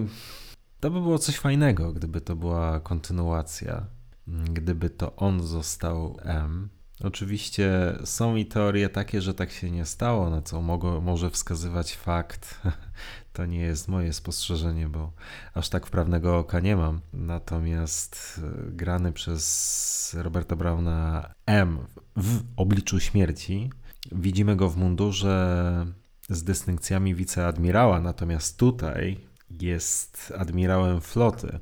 [0.85, 3.87] to by było coś fajnego, gdyby to była kontynuacja,
[4.27, 6.69] gdyby to on został M.
[7.05, 11.97] Oczywiście są i teorie takie, że tak się nie stało, na co mogło, może wskazywać
[11.97, 12.61] fakt.
[13.33, 15.13] To nie jest moje spostrzeżenie, bo
[15.55, 17.01] aż tak wprawnego oka nie mam.
[17.13, 21.79] Natomiast e, grany przez Roberta Browna M
[22.17, 23.71] w obliczu śmierci,
[24.13, 25.87] widzimy go w mundurze
[26.29, 31.59] z dystynkcjami wiceadmirała, natomiast tutaj jest admirałem floty,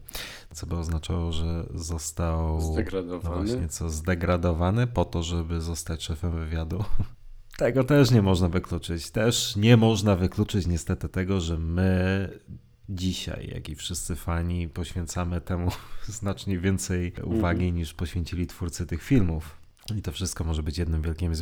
[0.54, 3.36] co by oznaczało, że został Zdegradowany.
[3.36, 6.84] no właśnie co zdegradowany po to, żeby zostać szefem wywiadu.
[7.56, 9.10] Tego też nie można wykluczyć.
[9.10, 12.28] Też nie można wykluczyć niestety tego, że my
[12.88, 15.70] dzisiaj, jak i wszyscy fani, poświęcamy temu
[16.06, 19.56] znacznie więcej uwagi niż poświęcili twórcy tych filmów.
[19.96, 21.34] I to wszystko może być jednym wielkim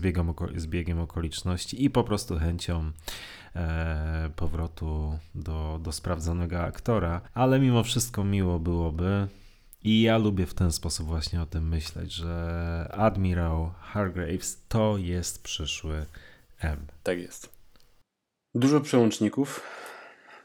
[0.57, 2.93] zbiegiem okoliczności i po prostu chęcią
[3.57, 9.29] e, powrotu do, do sprawdzonego aktora, ale mimo wszystko miło byłoby.
[9.83, 15.43] I ja lubię w ten sposób właśnie o tym myśleć, że admirał Hargraves to jest
[15.43, 16.07] przyszły
[16.59, 16.87] M.
[17.03, 17.61] Tak jest.
[18.55, 19.63] Dużo przełączników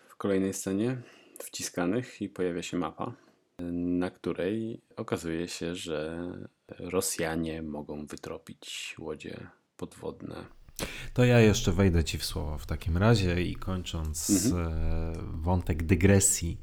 [0.10, 1.02] w kolejnej scenie
[1.40, 3.14] wciskanych i pojawia się mapa,
[3.72, 6.28] na której okazuje się, że
[6.80, 9.48] Rosjanie mogą wytropić łodzie
[9.78, 10.46] podwodne.
[11.14, 14.68] To ja jeszcze wejdę Ci w słowo w takim razie i kończąc Mhm.
[14.68, 16.62] e, wątek dygresji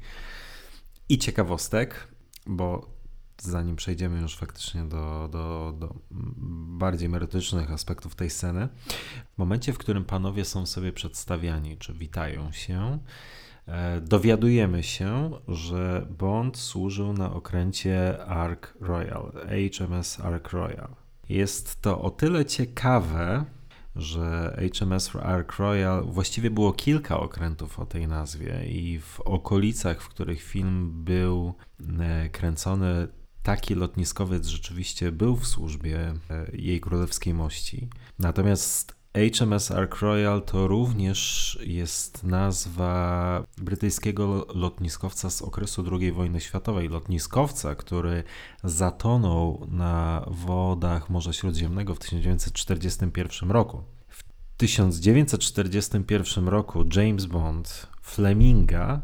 [1.09, 2.07] i ciekawostek,
[2.47, 2.93] bo
[3.41, 5.95] zanim przejdziemy już faktycznie do, do, do
[6.77, 8.67] bardziej merytorycznych aspektów tej sceny,
[9.35, 12.99] w momencie, w którym panowie są sobie przedstawiani, czy witają się,
[13.67, 19.31] e, dowiadujemy się, że Bond służył na okręcie Ark Royal,
[19.77, 20.95] HMS Ark Royal.
[21.29, 23.45] Jest to o tyle ciekawe,
[23.95, 30.09] że HMS Ark Royal właściwie było kilka okrętów o tej nazwie i w okolicach, w
[30.09, 31.53] których film był
[31.99, 33.07] e, kręcony,
[33.43, 37.89] taki lotniskowiec rzeczywiście był w służbie e, jej królewskiej mości.
[38.19, 46.89] Natomiast HMS Ark Royal to również jest nazwa brytyjskiego lotniskowca z okresu II wojny światowej.
[46.89, 48.23] Lotniskowca, który
[48.63, 53.83] zatonął na wodach Morza Śródziemnego w 1941 roku.
[54.07, 54.23] W
[54.57, 59.01] 1941 roku James Bond Fleminga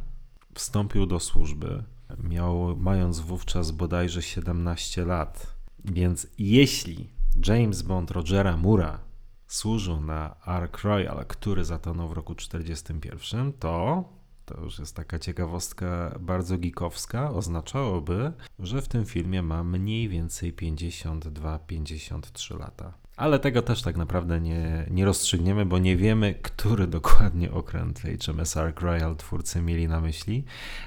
[0.53, 1.83] wstąpił do służby,
[2.23, 5.55] miał, mając wówczas bodajże 17 lat.
[5.85, 7.09] Więc jeśli
[7.47, 9.08] James Bond Rogera Mura
[9.49, 14.03] służył na Ark Royal, który zatonął w roku 1941, to
[14.49, 20.53] to już jest taka ciekawostka bardzo geekowska, oznaczałoby, że w tym filmie ma mniej więcej
[20.53, 22.93] 52-53 lata.
[23.17, 28.57] Ale tego też tak naprawdę nie, nie rozstrzygniemy, bo nie wiemy, który dokładnie okręt HMS
[28.57, 30.43] Ark Royal twórcy mieli na myśli,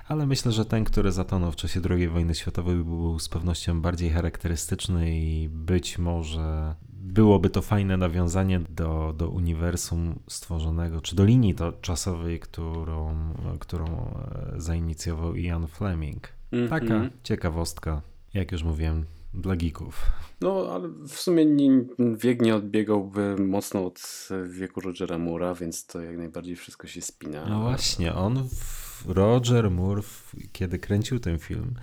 [0.09, 4.11] ale myślę, że ten, który zatonął w czasie II wojny światowej był z pewnością bardziej
[4.11, 11.55] charakterystyczny i być może byłoby to fajne nawiązanie do, do uniwersum stworzonego, czy do linii
[11.55, 13.17] to czasowej, którą,
[13.59, 16.29] którą e, zainicjował Ian Fleming.
[16.71, 17.11] Taka Mhm.
[17.23, 18.03] ciekawostka,
[18.35, 20.11] jak już mówiłem, dla geeków.
[20.41, 26.01] No, ale w sumie nie, wiek nie odbiegałby mocno od wieku Rogera Mura, więc to
[26.01, 27.47] jak najbardziej wszystko się spina.
[27.47, 31.75] No właśnie, on, w, Roger Moore, w, kiedy kręcił ten film,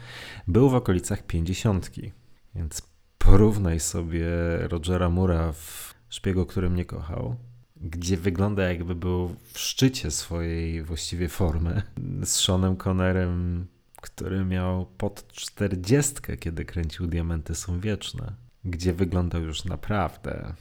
[0.48, 2.12] był w okolicach pięćdziesiątki,
[2.56, 2.89] więc
[3.20, 7.36] porównaj sobie Rogera Mura w Szpiegu, który mnie kochał,
[7.76, 11.82] gdzie wygląda jakby był w szczycie swojej właściwie formy,
[12.24, 13.68] z Seanem Connerem,
[14.02, 20.54] który miał pod czterdziestkę, kiedy kręcił Diamenty są wieczne, gdzie wyglądał już naprawdę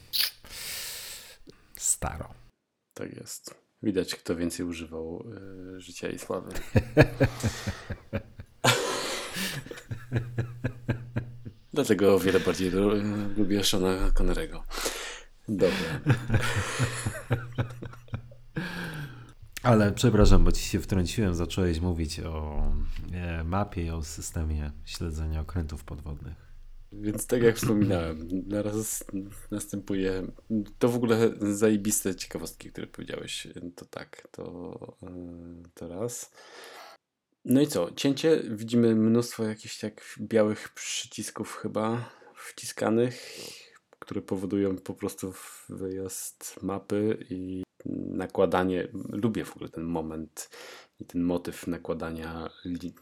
[1.76, 2.34] staro.
[2.94, 3.54] Tak jest.
[3.82, 5.24] Widać, kto więcej używał
[5.76, 6.52] y, życia i sławy.
[11.78, 12.90] Dlatego o wiele bardziej lu-
[13.36, 14.64] lubię Shona Connerego.
[15.48, 16.00] Dobra.
[19.62, 22.62] Ale przepraszam, bo ci się wtrąciłem, zacząłeś mówić o
[23.12, 26.34] e, mapie i o systemie śledzenia okrętów podwodnych.
[26.92, 29.04] Więc tak jak wspominałem, naraz
[29.50, 30.22] następuje
[30.78, 33.48] to w ogóle zajebiste ciekawostki, które powiedziałeś.
[33.76, 35.08] To tak, to, e,
[35.74, 36.32] to raz.
[37.44, 37.90] No i co?
[37.94, 38.42] Cięcie.
[38.50, 43.38] Widzimy mnóstwo jakichś tak białych przycisków chyba wciskanych,
[43.98, 45.32] które powodują po prostu
[45.68, 47.62] wyjazd mapy i
[48.10, 48.88] nakładanie.
[49.12, 50.50] Lubię w ogóle ten moment
[51.00, 52.50] i ten motyw nakładania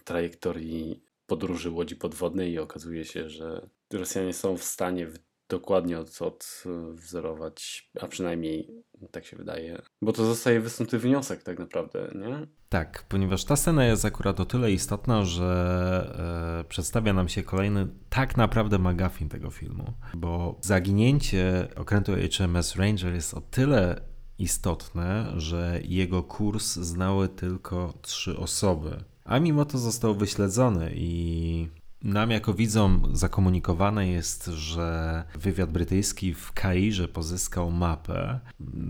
[0.04, 5.06] trajektorii podróży łodzi podwodnej i okazuje się, że Rosjanie są w stanie
[5.48, 12.12] dokładnie od, odwzorować, a przynajmniej tak się wydaje, bo to zostaje wysnuty wniosek tak naprawdę,
[12.14, 12.46] nie?
[12.68, 17.88] Tak, ponieważ ta scena jest akurat o tyle istotna, że e, przedstawia nam się kolejny
[18.10, 24.00] tak naprawdę McGuffin tego filmu, bo zaginięcie okrętu HMS Ranger jest o tyle
[24.38, 31.68] istotne, że jego kurs znały tylko trzy osoby, a mimo to został wyśledzony i
[32.06, 38.40] nam jako widzom zakomunikowane jest, że wywiad brytyjski w Kairze pozyskał mapę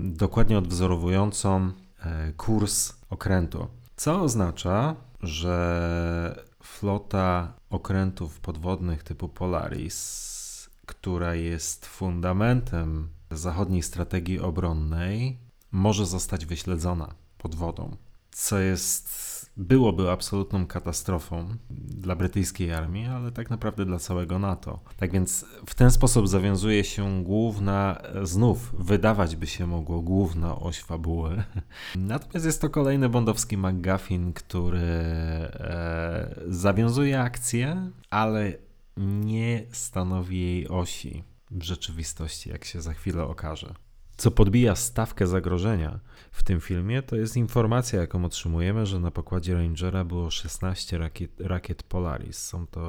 [0.01, 3.67] dokładnie odwzorowującą e, kurs okrętu.
[3.97, 15.39] Co oznacza, że flota okrętów podwodnych typu Polaris, która jest fundamentem zachodniej strategii obronnej,
[15.73, 17.97] może zostać wyśledzona pod wodą.
[18.31, 19.09] Co jest,
[19.57, 24.80] byłoby absolutną katastrofą dla brytyjskiej armii, ale tak naprawdę dla całego NATO.
[24.96, 30.80] Tak więc w ten sposób zawiązuje się główna, znów wydawać by się mogło, główna oś
[30.80, 31.42] fabuły.
[31.96, 38.52] Natomiast jest to kolejny bondowski McGuffin, który e, zawiązuje akcję, ale
[38.96, 43.74] nie stanowi jej osi w rzeczywistości, jak się za chwilę okaże.
[44.17, 46.01] Co podbija stawkę zagrożenia
[46.33, 51.41] w tym filmie, to jest informacja, jaką otrzymujemy, że na pokładzie Rangera było 16 rakiet,
[51.41, 52.39] rakiet Polaris.
[52.39, 52.81] Są to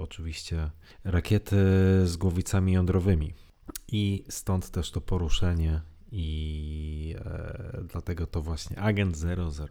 [0.00, 0.70] oczywiście
[1.04, 1.56] rakiety
[2.04, 3.34] z głowicami jądrowymi.
[3.88, 5.80] I stąd też to poruszenie
[6.12, 9.16] i e, dlatego to właśnie agent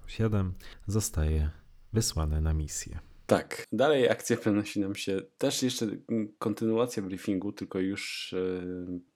[0.07, 0.53] 007
[0.88, 1.49] zostaje
[1.93, 2.99] wysłany na misję.
[3.26, 3.68] Tak.
[3.72, 5.88] Dalej akcja przenosi nam się też jeszcze
[6.39, 8.66] kontynuacja briefingu, tylko już e,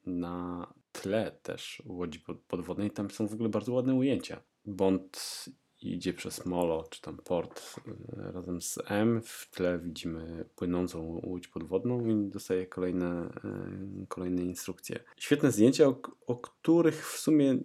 [0.10, 0.68] na
[1.02, 2.92] tle też łodzi pod- podwodnej.
[2.92, 4.42] Tam są w ogóle bardzo ładne ujęcia.
[4.66, 5.46] Bond
[5.82, 9.22] idzie przez molo, czy tam port e, razem z M.
[9.24, 15.04] W tle widzimy płynącą łódź podwodną i dostaje kolejne, e, kolejne instrukcje.
[15.18, 17.58] Świetne zdjęcia, o, o których w sumie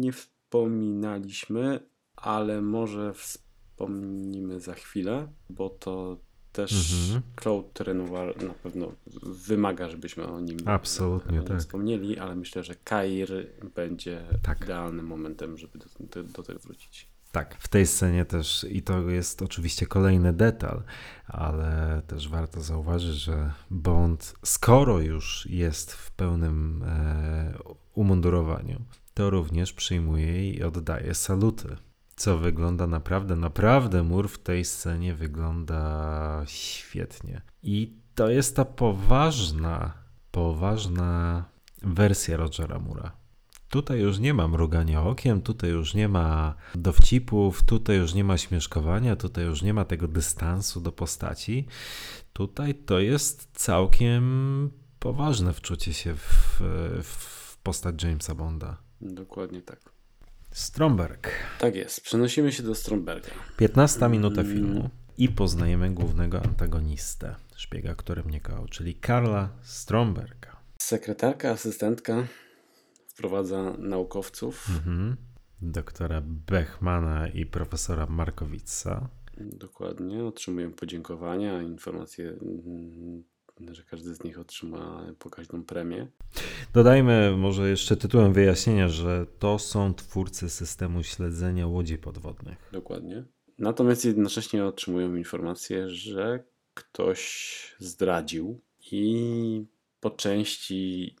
[0.00, 1.80] nie wspominaliśmy,
[2.16, 6.20] ale może wspomnimy za chwilę, bo to
[6.52, 7.22] też Mhm.
[7.42, 8.92] Claude Renoir na pewno
[9.22, 11.58] wymaga, żebyśmy o nim Absolutnie, e, tak.
[11.58, 13.28] wspomnieli, ale myślę, że Kair
[13.74, 14.60] będzie Tak.
[14.60, 17.08] idealnym momentem, żeby do, do, do tego wrócić.
[17.32, 20.82] Tak, w tej scenie też, i to jest oczywiście kolejny detal,
[21.26, 27.58] ale też warto zauważyć, że Bond, skoro już jest w pełnym e,
[27.94, 28.80] umundurowaniu,
[29.14, 31.76] to również przyjmuje i oddaje saluty.
[32.20, 37.42] Co wygląda naprawdę, naprawdę mur w tej scenie wygląda świetnie.
[37.62, 39.92] I to jest ta poważna,
[40.30, 41.44] poważna
[41.82, 43.12] wersja Rogera Mura.
[43.68, 48.38] Tutaj już nie ma mrugania okiem, tutaj już nie ma dowcipów, tutaj już nie ma
[48.38, 51.66] śmieszkowania, tutaj już nie ma tego dystansu do postaci.
[52.32, 56.60] Tutaj to jest całkiem poważne wczucie się w,
[57.02, 58.76] w postać Jamesa Bonda.
[59.00, 59.89] Dokładnie tak.
[60.50, 61.30] Stromberg.
[61.58, 62.00] Tak jest.
[62.00, 63.30] Przenosimy się do Stromberga.
[63.56, 70.56] 15 minuta filmu i poznajemy głównego antagonistę, szpiega, który mnie kochał, czyli Karla Stromberga.
[70.78, 72.26] Sekretarka, asystentka
[73.08, 74.68] wprowadza naukowców.
[74.68, 75.16] Mhm.
[75.62, 79.08] Doktora Bechmana i profesora Markowica.
[79.40, 80.24] Dokładnie.
[80.24, 82.36] Otrzymują podziękowania, informacje,
[83.70, 86.06] że każdy z nich otrzyma pokaźną premię.
[86.74, 92.70] Dodajmy może jeszcze tytułem wyjaśnienia, że to są twórcy systemu śledzenia łodzi podwodnych.
[92.72, 93.24] Dokładnie.
[93.58, 96.44] Natomiast jednocześnie otrzymują informację, że
[96.74, 98.60] ktoś zdradził
[98.92, 99.64] i
[100.00, 101.16] po części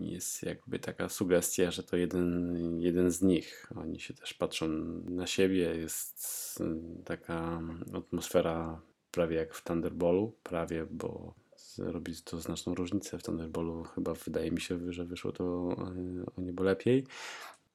[0.00, 3.72] jest jakby taka sugestia, że to jeden, jeden z nich.
[3.76, 4.68] Oni się też patrzą
[5.04, 5.76] na siebie.
[5.76, 6.62] Jest
[7.04, 7.60] taka
[7.94, 8.80] atmosfera
[9.10, 11.34] prawie jak w Thunderballu, prawie, bo
[11.78, 13.18] robi to znaczną różnicę.
[13.18, 17.06] W Thunderballu chyba wydaje mi się, że wyszło to y, o niebo lepiej.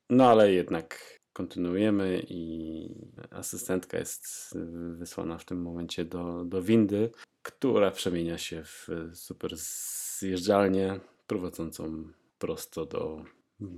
[0.10, 2.89] No ale jednak kontynuujemy i
[3.32, 4.58] asystentka jest
[4.93, 12.08] wysłana w tym momencie do, do windy, która przemienia się w super zjeżdżalnię prowadzącą
[12.39, 13.24] prosto do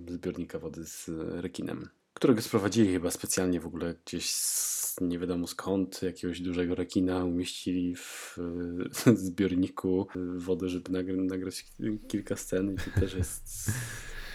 [0.07, 1.09] zbiornika wody z
[1.41, 1.89] rekinem,
[2.19, 7.95] którego sprowadzili chyba specjalnie w ogóle gdzieś z nie wiadomo skąd jakiegoś dużego rekina umieścili
[7.95, 8.37] w
[9.15, 11.65] zbiorniku wody, żeby nagrać
[12.07, 13.71] kilka scen i to też jest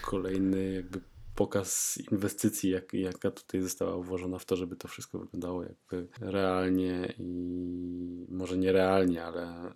[0.03, 1.01] kolejny jakby
[1.35, 7.15] pokaz inwestycji, jak, jaka tutaj została włożona w to, żeby to wszystko wyglądało jakby realnie
[7.19, 9.73] i może nie realnie, ale y,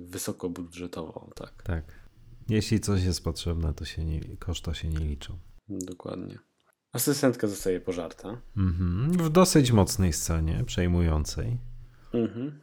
[0.00, 1.62] wysoko budżetowo, tak.
[1.62, 1.84] Tak.
[2.48, 5.38] Jeśli coś jest potrzebne, to się nie, koszta się nie liczą.
[5.68, 6.51] Dokładnie.
[6.92, 8.40] Asystentka zostaje pożarta.
[8.56, 9.12] Mhm.
[9.12, 11.58] W dosyć mocnej scenie, przejmującej.
[12.12, 12.60] Mhm.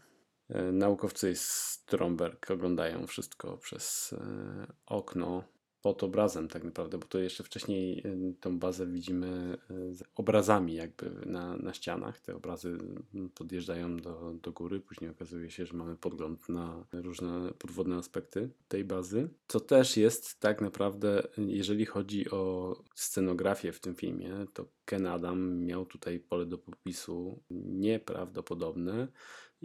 [0.50, 5.44] E, naukowcy z Stromberg oglądają wszystko przez e, okno
[5.82, 10.76] pod obrazem tak naprawdę, bo to jeszcze wcześniej y, tą bazę widzimy y, z obrazami
[10.76, 12.20] jakby na, na ścianach.
[12.20, 12.78] Te obrazy
[13.14, 18.50] mm, podjeżdżają do, do góry, później okazuje się, że mamy podgląd na różne podwodne aspekty
[18.68, 24.66] tej bazy, co też jest tak naprawdę, jeżeli chodzi o scenografię w tym filmie, to
[24.86, 29.08] Ken Adam miał tutaj pole do popisu nieprawdopodobne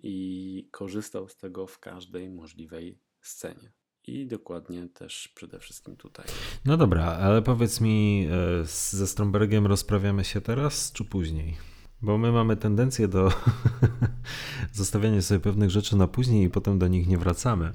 [0.03, 3.73] i korzystał z tego w każdej możliwej scenie.
[4.07, 6.27] I dokładnie też przede wszystkim tutaj.
[6.65, 8.29] No dobra, ale powiedz mi,
[8.61, 11.57] e, ze Strombergiem rozprawiamy się teraz czy później?
[12.03, 13.33] Bo my mamy tendencję do
[14.73, 17.73] zostawiania sobie pewnych rzeczy na później i potem do nich nie wracamy.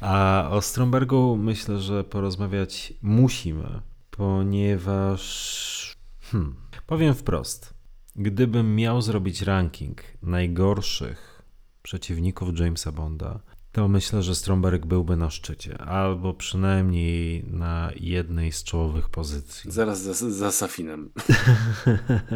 [0.00, 6.56] A o Strombergu myślę, że porozmawiać musimy, ponieważ hmm,
[6.86, 7.74] powiem wprost.
[8.16, 11.42] Gdybym miał zrobić ranking najgorszych
[11.82, 13.40] przeciwników Jamesa Bonda,
[13.78, 19.72] to myślę, że Stromberg byłby na szczycie, albo przynajmniej na jednej z czołowych pozycji.
[19.72, 21.10] Zaraz za, za Safinem.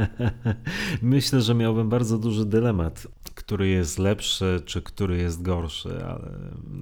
[1.02, 6.38] myślę, że miałbym bardzo duży dylemat, który jest lepszy, czy który jest gorszy, ale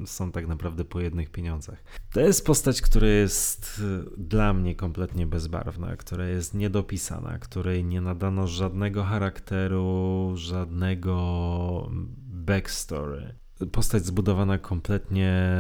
[0.06, 1.84] są tak naprawdę po jednych pieniądzach.
[2.12, 3.82] To jest postać, która jest
[4.16, 11.90] dla mnie kompletnie bezbarwna, która jest niedopisana, której nie nadano żadnego charakteru, żadnego
[12.26, 15.52] backstory postać zbudowana kompletnie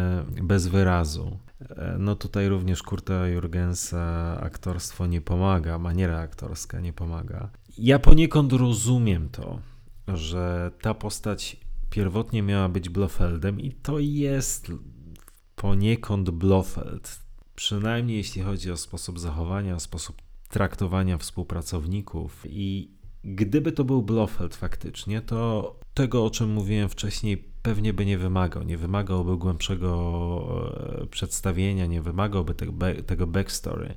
[0.42, 1.38] bez wyrazu.
[1.60, 7.50] E, no tutaj również Kurta Jurgensa aktorstwo nie pomaga, maniera aktorska nie pomaga.
[7.78, 9.58] Ja poniekąd rozumiem to,
[10.08, 11.56] że ta postać
[11.90, 14.72] pierwotnie miała być Blofeldem i to jest
[15.56, 17.20] poniekąd Blofeld.
[17.54, 20.16] Przynajmniej jeśli chodzi o sposób zachowania, o sposób
[20.48, 22.90] traktowania współpracowników i
[23.24, 28.62] gdyby to był Blofeld faktycznie, to tego, o czym mówiłem wcześniej, pewnie by nie wymagał.
[28.62, 29.90] Nie wymagałby głębszego
[31.02, 32.54] e, przedstawienia, nie wymagałby
[33.06, 33.94] tego, backstory,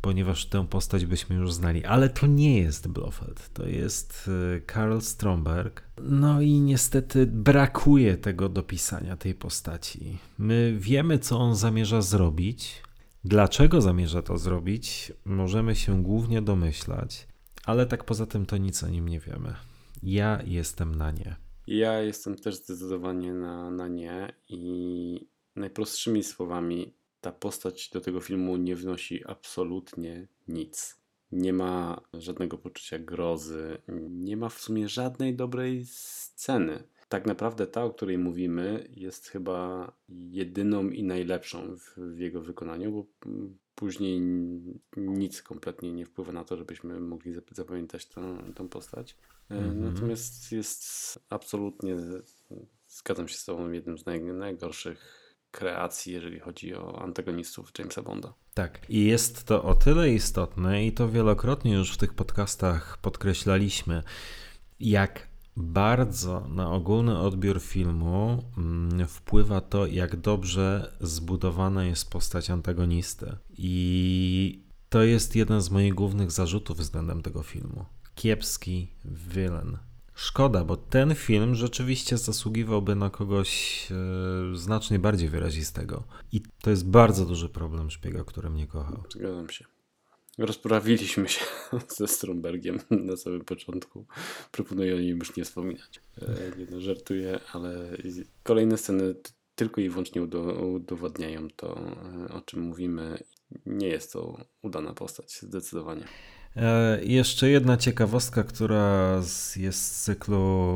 [0.00, 1.84] ponieważ tę postać byśmy już znali.
[1.84, 5.82] Ale to nie jest Blofeld, to jest e, Karl Stromberg.
[6.02, 10.18] No i niestety brakuje tego dopisania tej postaci.
[10.38, 12.82] My wiemy, co on zamierza zrobić.
[13.24, 17.28] Dlaczego zamierza to zrobić, możemy się głównie domyślać,
[17.64, 19.54] ale tak poza tym to nic o nim nie wiemy.
[20.02, 21.43] Ja jestem na nie.
[21.66, 28.56] Ja jestem też zdecydowanie na, na nie i najprostszymi słowami ta postać do tego filmu
[28.56, 31.00] nie wnosi absolutnie nic.
[31.32, 33.78] Nie ma żadnego poczucia grozy,
[34.10, 36.84] nie ma w sumie żadnej dobrej sceny.
[37.08, 42.92] Tak naprawdę ta, o której mówimy, jest chyba jedyną i najlepszą w, w jego wykonaniu,
[42.92, 43.30] bo
[43.74, 44.20] później
[44.96, 49.16] nic kompletnie nie wpływa na to, żebyśmy mogli zapamiętać tą, tą postać.
[49.50, 49.74] Mm-hmm.
[49.74, 50.84] Natomiast jest
[51.30, 51.96] absolutnie,
[52.88, 58.34] zgadzam się z Tobą, jednym z naj, najgorszych kreacji, jeżeli chodzi o antagonistów Jamesa Bonda.
[58.54, 64.02] Tak, i jest to o tyle istotne, i to wielokrotnie już w tych podcastach podkreślaliśmy,
[64.80, 73.36] jak bardzo na ogólny odbiór filmu mm, wpływa to, jak dobrze zbudowana jest postać antagonisty.
[73.58, 77.84] I to jest jeden z moich głównych zarzutów względem tego filmu
[78.14, 79.78] kiepski villain.
[80.14, 86.04] Szkoda, bo ten film rzeczywiście zasługiwałby na kogoś e, znacznie bardziej wyrazistego.
[86.32, 89.02] I to jest bardzo duży problem szpiega, który mnie kochał.
[89.14, 89.64] Zgadzam się.
[90.38, 91.44] Rozprawiliśmy się
[91.98, 94.06] ze Strombergiem na samym początku.
[94.52, 96.00] Proponuję o nim już nie wspominać.
[96.22, 97.96] E, nie no, żartuję, ale
[98.42, 99.14] kolejne sceny
[99.54, 100.22] tylko i wyłącznie
[100.74, 101.78] udowadniają to,
[102.28, 103.18] e, o czym mówimy.
[103.66, 106.04] Nie jest to udana postać, zdecydowanie.
[106.56, 109.14] E, jeszcze jedna ciekawostka, która
[109.56, 110.74] jest z cyklu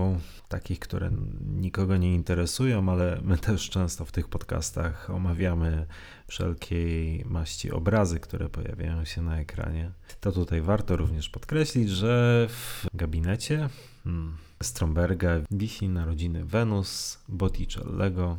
[0.48, 1.10] takich, które
[1.56, 5.86] nikogo nie interesują, ale my też często w tych podcastach omawiamy
[6.26, 9.90] wszelkiej maści obrazy, które pojawiają się na ekranie.
[10.20, 13.68] To tutaj warto również podkreślić, że w gabinecie
[14.04, 18.38] hmm, Stromberga wisi narodziny Wenus Botticellego,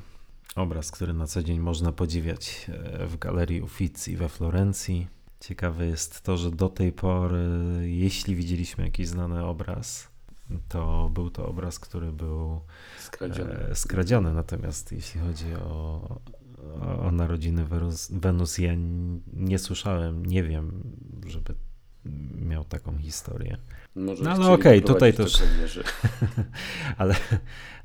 [0.56, 5.08] obraz, który na co dzień można podziwiać e, w Galerii Uffizi we Florencji.
[5.40, 7.48] Ciekawe jest to, że do tej pory,
[7.82, 10.08] jeśli widzieliśmy jakiś znany obraz,
[10.70, 12.62] to był to obraz, który był
[13.00, 13.54] skradziony.
[13.54, 14.34] E, skradziony.
[14.34, 16.02] Natomiast jeśli chodzi o,
[16.82, 18.74] o, o narodziny Wenus, Wenus, ja
[19.34, 20.84] nie słyszałem, nie wiem,
[21.28, 21.56] żeby
[22.36, 23.58] miał taką historię.
[23.96, 25.44] Może no ale okej, okay, tutaj też.
[26.98, 27.16] ale,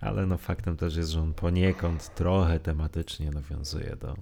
[0.00, 4.16] ale no faktem też jest, że on poniekąd trochę tematycznie nawiązuje do,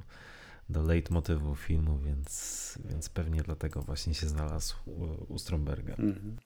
[0.68, 5.92] do leitmotywu filmu, więc, więc pewnie dlatego właśnie się znalazł u, u Stromberga.
[5.92, 6.36] Mhm.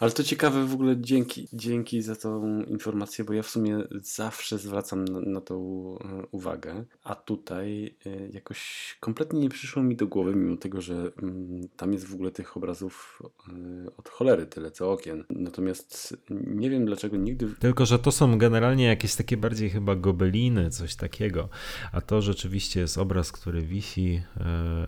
[0.00, 4.58] Ale to ciekawe w ogóle, dzięki, dzięki za tą informację, bo ja w sumie zawsze
[4.58, 5.56] zwracam na, na tą
[5.98, 8.60] e, uwagę, a tutaj e, jakoś
[9.00, 12.56] kompletnie nie przyszło mi do głowy, mimo tego, że mm, tam jest w ogóle tych
[12.56, 15.24] obrazów e, od cholery tyle co okien.
[15.30, 17.54] Natomiast nie wiem dlaczego nigdy...
[17.58, 21.48] Tylko, że to są generalnie jakieś takie bardziej chyba gobeliny, coś takiego,
[21.92, 24.22] a to rzeczywiście jest obraz, który wisi.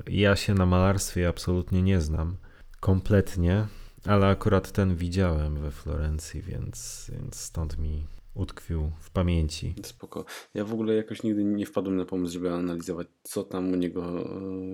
[0.06, 2.36] Ja się na malarstwie absolutnie nie znam.
[2.80, 3.66] Kompletnie.
[4.06, 9.74] Ale akurat ten widziałem we Florencji, więc, więc stąd mi utkwił w pamięci.
[9.82, 10.24] Spoko.
[10.54, 14.30] Ja w ogóle jakoś nigdy nie wpadłem na pomysł, żeby analizować, co tam u niego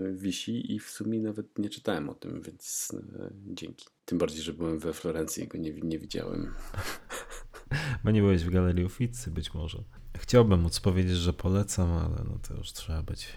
[0.08, 3.86] e, wisi i w sumie nawet nie czytałem o tym, więc e, dzięki.
[4.04, 6.54] Tym bardziej, że byłem we Florencji i go nie, nie widziałem.
[8.04, 9.82] Bo nie byłeś w Galerii Uffizi być może.
[10.18, 13.28] Chciałbym móc powiedzieć, że polecam, ale no to już trzeba być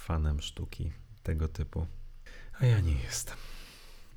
[0.00, 0.92] fanem sztuki
[1.22, 1.86] tego typu.
[2.60, 3.36] A ja nie jestem.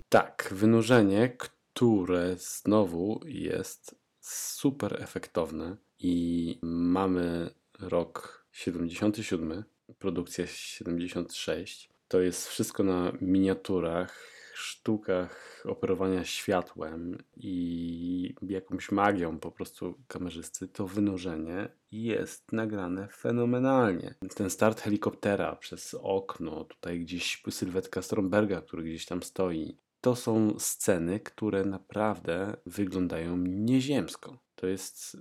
[0.09, 9.63] Tak, wynurzenie, które znowu jest super efektowne i mamy rok 77,
[9.99, 11.89] produkcja 76.
[12.07, 14.32] To jest wszystko na miniaturach,
[14.63, 24.15] sztukach operowania światłem i jakąś magią po prostu kamerzysty, to wynurzenie jest nagrane fenomenalnie.
[24.35, 30.59] Ten start helikoptera przez okno, tutaj gdzieś sylwetka Stromberga, który gdzieś tam stoi, to są
[30.59, 34.37] sceny, które naprawdę wyglądają nieziemsko.
[34.55, 35.19] To jest y,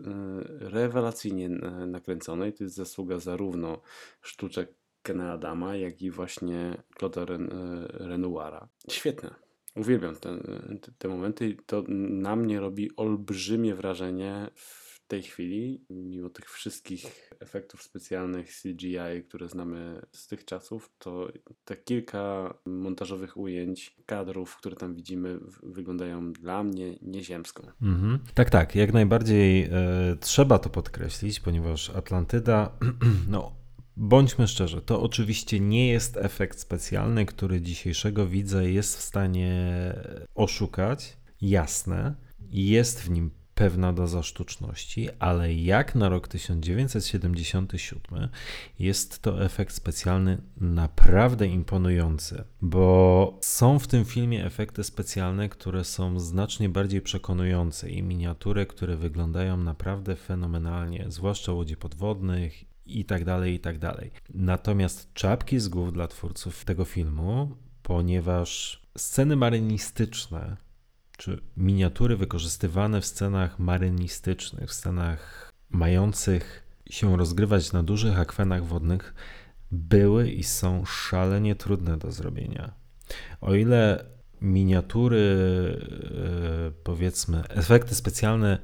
[0.68, 1.48] rewelacyjnie
[1.86, 3.80] nakręcone i to jest zasługa zarówno
[4.20, 8.68] sztuczek Kena Adama, jak i właśnie Claude'a Ren y, Renoira.
[8.90, 9.34] Świetne.
[9.76, 10.38] Uwielbiam te,
[10.98, 11.56] te momenty.
[11.66, 19.24] To na mnie robi olbrzymie wrażenie w tej chwili, mimo tych wszystkich efektów specjalnych CGI,
[19.28, 21.28] które znamy z tych czasów, to
[21.64, 27.62] te kilka montażowych ujęć, kadrów, które tam widzimy, wyglądają dla mnie nieziemsko.
[27.82, 28.18] Mhm.
[28.34, 29.70] Tak, tak, jak najbardziej e,
[30.20, 32.78] trzeba to podkreślić, ponieważ Atlantyda,
[33.28, 33.61] no
[33.96, 39.94] Bądźmy szczerzy, to oczywiście nie jest efekt specjalny, który dzisiejszego widza jest w stanie
[40.34, 41.16] oszukać.
[41.40, 42.14] Jasne,
[42.50, 48.28] jest w nim pewna doza sztuczności, ale jak na rok 1977
[48.78, 56.20] jest to efekt specjalny naprawdę imponujący, bo są w tym filmie efekty specjalne, które są
[56.20, 63.54] znacznie bardziej przekonujące i miniatury, które wyglądają naprawdę fenomenalnie, zwłaszcza łodzi podwodnych i tak dalej,
[63.54, 64.10] i tak dalej.
[64.34, 70.56] Natomiast czapki z głów dla twórców tego filmu, ponieważ sceny marynistyczne
[71.16, 79.14] czy miniatury wykorzystywane w scenach marynistycznych, w scenach mających się rozgrywać na dużych akwenach wodnych,
[79.70, 82.72] były i są szalenie trudne do zrobienia.
[83.40, 84.04] O ile
[84.40, 85.38] miniatury,
[86.68, 88.58] e, powiedzmy, efekty specjalne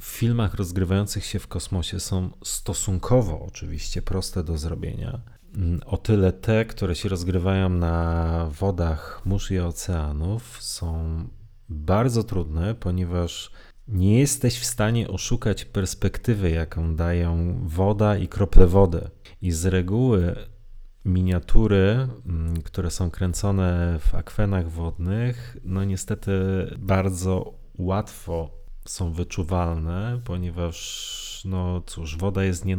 [0.00, 5.20] w filmach rozgrywających się w kosmosie są stosunkowo oczywiście proste do zrobienia,
[5.86, 11.24] o tyle te, które się rozgrywają na wodach mórz i oceanów, są
[11.68, 13.50] bardzo trudne, ponieważ
[13.88, 19.10] nie jesteś w stanie oszukać perspektywy, jaką dają woda i krople wody.
[19.42, 20.36] I z reguły
[21.04, 26.32] miniatury, mm, które są kręcone w akwenach wodnych, no niestety
[26.78, 28.58] bardzo łatwo
[28.90, 32.76] są wyczuwalne, ponieważ no cóż, woda jest nie,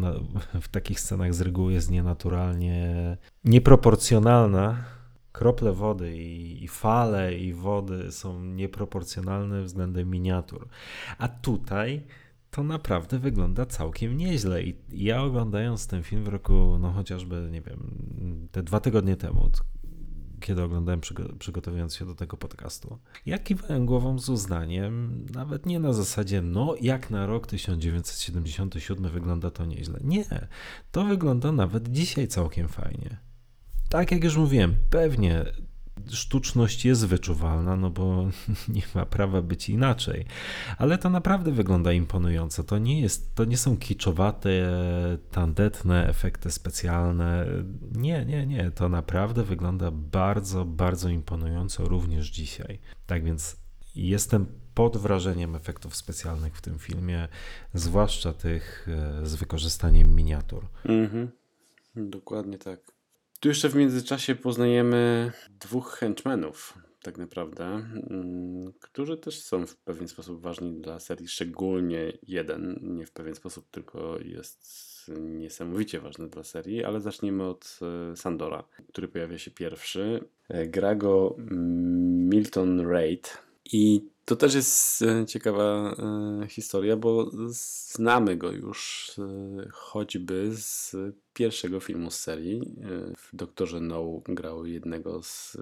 [0.62, 4.84] w takich scenach z reguły jest nienaturalnie nieproporcjonalna
[5.32, 10.68] krople wody i, i, fale i wody są nieproporcjonalne względem miniatur.
[11.18, 12.04] A tutaj
[12.52, 14.64] to naprawdę wygląda całkiem nieźle.
[14.64, 17.80] I ja oglądając ten film w roku, no chociażby, nie wiem,
[18.52, 19.50] te dwa tygodnie temu,
[20.40, 21.02] kiedy oglądałem,
[21.40, 23.00] przygotowując się do tego podcastu.
[23.26, 29.52] Ja kiwałem głową z uznaniem, nawet nie na zasadzie, no jak na rok 1977 wygląda
[29.52, 30.00] to nieźle.
[30.04, 30.26] Nie,
[30.92, 33.18] to wygląda nawet dzisiaj całkiem fajnie.
[33.90, 35.46] Tak jak już mówiłem, pewnie
[36.08, 38.30] sztuczność jest wyczuwalna, no bo
[38.76, 40.26] nie ma prawa być inaczej.
[40.78, 42.64] Ale to naprawdę wygląda imponująco.
[42.64, 44.50] To nie jest, to nie są kiczowate,
[45.32, 47.46] tandetne efekty specjalne.
[47.96, 48.72] Nie, nie, nie.
[48.72, 52.80] To naprawdę wygląda bardzo, bardzo imponująco również dzisiaj.
[53.06, 53.58] Tak więc
[53.96, 57.28] jestem pod wrażeniem efektów specjalnych w tym filmie,
[57.74, 58.88] zwłaszcza tych
[59.22, 60.68] e, z wykorzystaniem miniatur.
[60.86, 61.32] Mhm.
[61.96, 62.99] Dokładnie tak.
[63.40, 70.08] Tu jeszcze w międzyczasie poznajemy dwóch henchmenów, tak naprawdę, mm, którzy też są w pewien
[70.08, 74.90] sposób ważni dla serii, szczególnie jeden, nie w pewien sposób, tylko jest
[75.20, 77.80] niesamowicie ważny dla serii, ale zacznijmy od
[78.12, 80.24] e, Sandora, który pojawia się pierwszy.
[80.50, 81.36] E, gra go
[82.30, 85.96] Milton Raid i to też jest e, ciekawa
[86.44, 90.96] e, historia, bo znamy go już e, choćby z
[91.34, 92.76] pierwszego filmu z serii.
[93.18, 95.58] W Doktorze No grał jednego z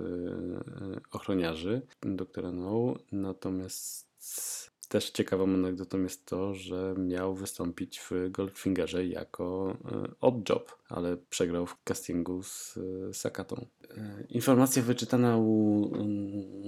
[1.11, 9.77] ochroniarzy Doktora No, natomiast też ciekawą anegdotą jest to, że miał wystąpić w Goldfingerze jako
[9.91, 12.77] e, odd job, ale przegrał w castingu z
[13.09, 13.65] e, Sakatą.
[13.97, 15.89] E, informacja wyczytana u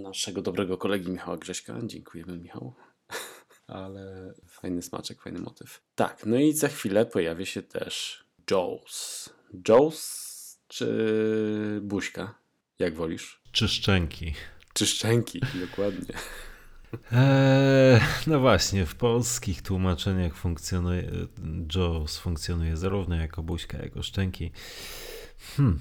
[0.02, 1.80] naszego dobrego kolegi Michała Grześka.
[1.84, 2.74] Dziękujemy Michał.
[3.68, 5.82] ale fajny smaczek, fajny motyw.
[5.96, 9.30] Tak, no i za chwilę pojawi się też Joes.
[9.68, 12.36] Joes czy Buźka?
[12.80, 13.42] Jak wolisz?
[13.52, 14.34] Czy szczęki.
[14.74, 15.40] Czy szczęki,
[15.70, 16.14] dokładnie.
[17.12, 21.12] Eee, no właśnie, w polskich tłumaczeniach funkcjonuje,
[21.76, 24.52] Jaws funkcjonuje zarówno jako buźka, jako szczęki.
[25.58, 25.80] Hmm.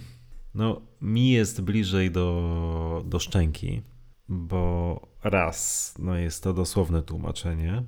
[0.54, 3.82] No, mi jest bliżej do, do szczęki,
[4.28, 7.82] bo raz, no jest to dosłowne tłumaczenie,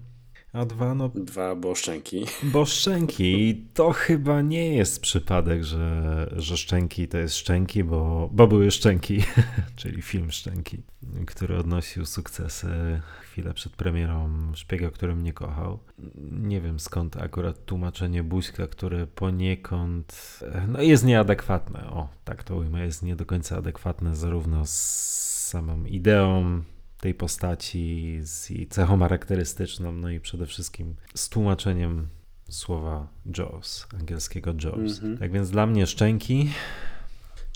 [0.53, 1.09] a dwa, no.
[1.15, 2.25] Dwa, bo szczęki.
[2.43, 3.65] Bo szczęki.
[3.75, 9.23] To chyba nie jest przypadek, że, że szczęki to jest szczęki, bo, bo były szczęki,
[9.77, 10.83] czyli film Szczęki,
[11.27, 15.79] który odnosił sukcesy chwilę przed premierą Szpiega, który mnie kochał.
[16.31, 21.91] Nie wiem skąd akurat tłumaczenie Buźka, które poniekąd no jest nieadekwatne.
[21.91, 24.71] O, tak to ujmę, jest nie do końca adekwatne zarówno z
[25.49, 26.63] samą ideą
[27.01, 32.09] tej postaci, z jej cechą charakterystyczną, no i przede wszystkim z tłumaczeniem
[32.49, 33.09] słowa
[33.39, 34.75] Jaws, angielskiego Jaws.
[35.03, 35.19] Mm -hmm.
[35.19, 36.49] Tak więc dla mnie szczęki.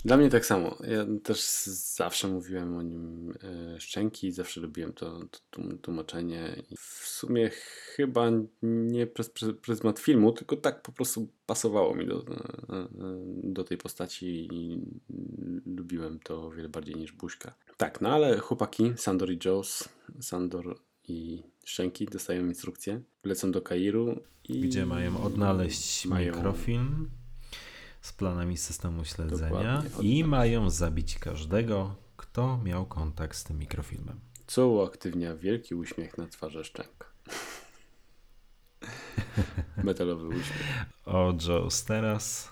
[0.05, 0.77] Dla mnie tak samo.
[0.87, 1.43] Ja też
[1.95, 5.19] zawsze mówiłem o nim e, szczęki, zawsze lubiłem to,
[5.49, 6.63] to tłumaczenie.
[6.71, 7.49] I w sumie
[7.95, 8.31] chyba
[8.61, 9.31] nie przez
[9.61, 12.87] pryzmat filmu, tylko tak po prostu pasowało mi do, e, e,
[13.43, 14.81] do tej postaci i
[15.65, 17.55] lubiłem to o wiele bardziej niż Buźka.
[17.77, 19.89] Tak, no ale chłopaki, Sandor i Joes,
[20.21, 24.61] Sandor i Szczęki dostają instrukcję, lecą do Kairu i...
[24.61, 26.35] Gdzie mają odnaleźć mają...
[26.35, 27.09] mikrofilm
[28.01, 34.19] z planami systemu śledzenia i mają zabić każdego, kto miał kontakt z tym mikrofilmem.
[34.47, 37.13] Co uaktywnia wielki uśmiech na twarzy Szczęk.
[39.83, 40.85] Metalowy uśmiech.
[41.05, 42.51] O Joes teraz,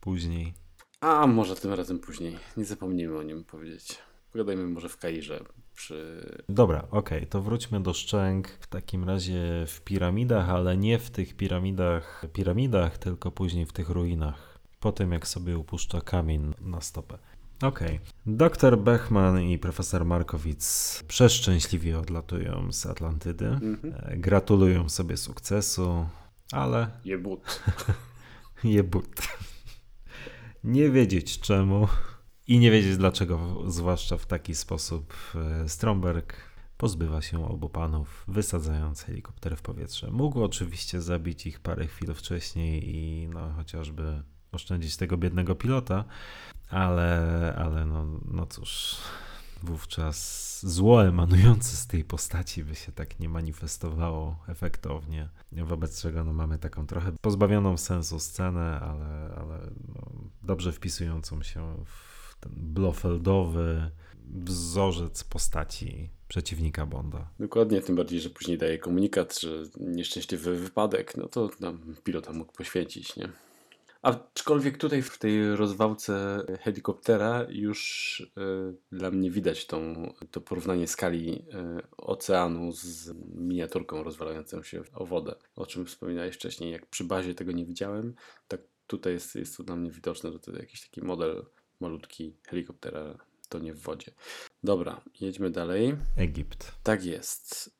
[0.00, 0.54] później.
[1.00, 2.38] A może tym razem później.
[2.56, 3.98] Nie zapomnijmy o nim powiedzieć.
[4.32, 5.44] Pogadajmy może w Kairze.
[5.74, 6.26] Przy...
[6.48, 11.10] Dobra, okej, okay, to wróćmy do szczęk w takim razie w piramidach, ale nie w
[11.10, 14.58] tych piramidach, piramidach, tylko później w tych ruinach.
[14.80, 17.18] Po tym jak sobie upuszcza kamień na stopę.
[17.62, 17.88] Okej.
[17.88, 17.98] Okay.
[18.26, 23.44] Doktor Bechman i profesor Markowicz przeszczęśliwie odlatują z Atlantydy.
[23.44, 24.18] Mm-hmm.
[24.20, 26.06] Gratulują sobie sukcesu,
[26.52, 26.90] ale.
[27.04, 27.62] Jebut.
[28.64, 29.08] Jebut.
[30.64, 31.88] Nie wiedzieć czemu.
[32.52, 36.36] I nie wiedzieć dlaczego, zwłaszcza w taki sposób, e, Stromberg
[36.76, 40.10] pozbywa się obu panów, wysadzając helikopter w powietrze.
[40.10, 44.22] Mógł oczywiście zabić ich parę chwil wcześniej i no, chociażby
[44.52, 46.04] oszczędzić tego biednego pilota,
[46.70, 48.96] ale, ale no, no cóż,
[49.62, 56.32] wówczas zło emanujące z tej postaci by się tak nie manifestowało efektownie, wobec czego no,
[56.32, 59.58] mamy taką trochę pozbawioną sensu scenę, ale, ale
[59.88, 60.10] no,
[60.42, 62.11] dobrze wpisującą się w
[62.42, 63.90] ten blofeldowy
[64.44, 67.28] wzorzec postaci przeciwnika Bonda.
[67.38, 72.52] Dokładnie, tym bardziej, że później daje komunikat, że nieszczęśliwy wypadek, no to nam pilota mógł
[72.52, 73.28] poświęcić, nie?
[74.02, 81.32] Aczkolwiek tutaj w tej rozwałce helikoptera już y, dla mnie widać tą, to porównanie skali
[81.32, 81.42] y,
[81.96, 86.72] oceanu z miniaturką rozwalającą się o wodę, o czym wspominałeś wcześniej.
[86.72, 88.14] Jak przy bazie tego nie widziałem,
[88.48, 91.44] tak tutaj jest, jest to dla mnie widoczne, że to jakiś taki model
[91.82, 93.18] malutki helikoptera
[93.48, 94.12] to nie w wodzie.
[94.64, 95.96] Dobra, jedźmy dalej.
[96.16, 96.72] Egipt.
[96.82, 97.70] Tak jest.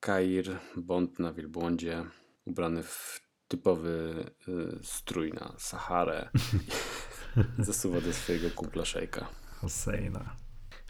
[0.00, 2.04] Kair, Bond na wielbłądzie,
[2.44, 6.30] ubrany w typowy y, strój na Saharę.
[7.58, 9.28] Zasuwa do swojego kumpla szejka.
[9.60, 10.36] Hosseina.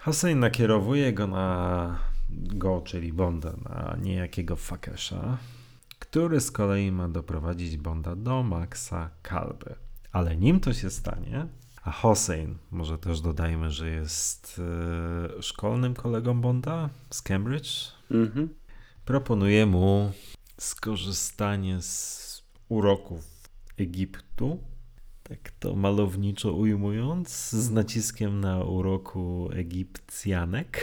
[0.00, 1.98] Hossein nakierowuje go na
[2.30, 5.38] go, czyli Bonda, na niejakiego Fakesza,
[5.98, 9.74] który z kolei ma doprowadzić Bonda do Maxa Kalby.
[10.12, 11.48] Ale nim to się stanie,
[11.84, 14.60] a Hossein, może też dodajmy, że jest
[15.38, 18.48] e, szkolnym kolegą Bonda z Cambridge, Mhm.
[19.04, 20.12] proponuje mu
[20.58, 22.22] skorzystanie z
[22.68, 23.24] uroków
[23.78, 24.58] Egiptu,
[25.22, 30.78] tak to malowniczo ujmując, z naciskiem na uroku Egipcjanek.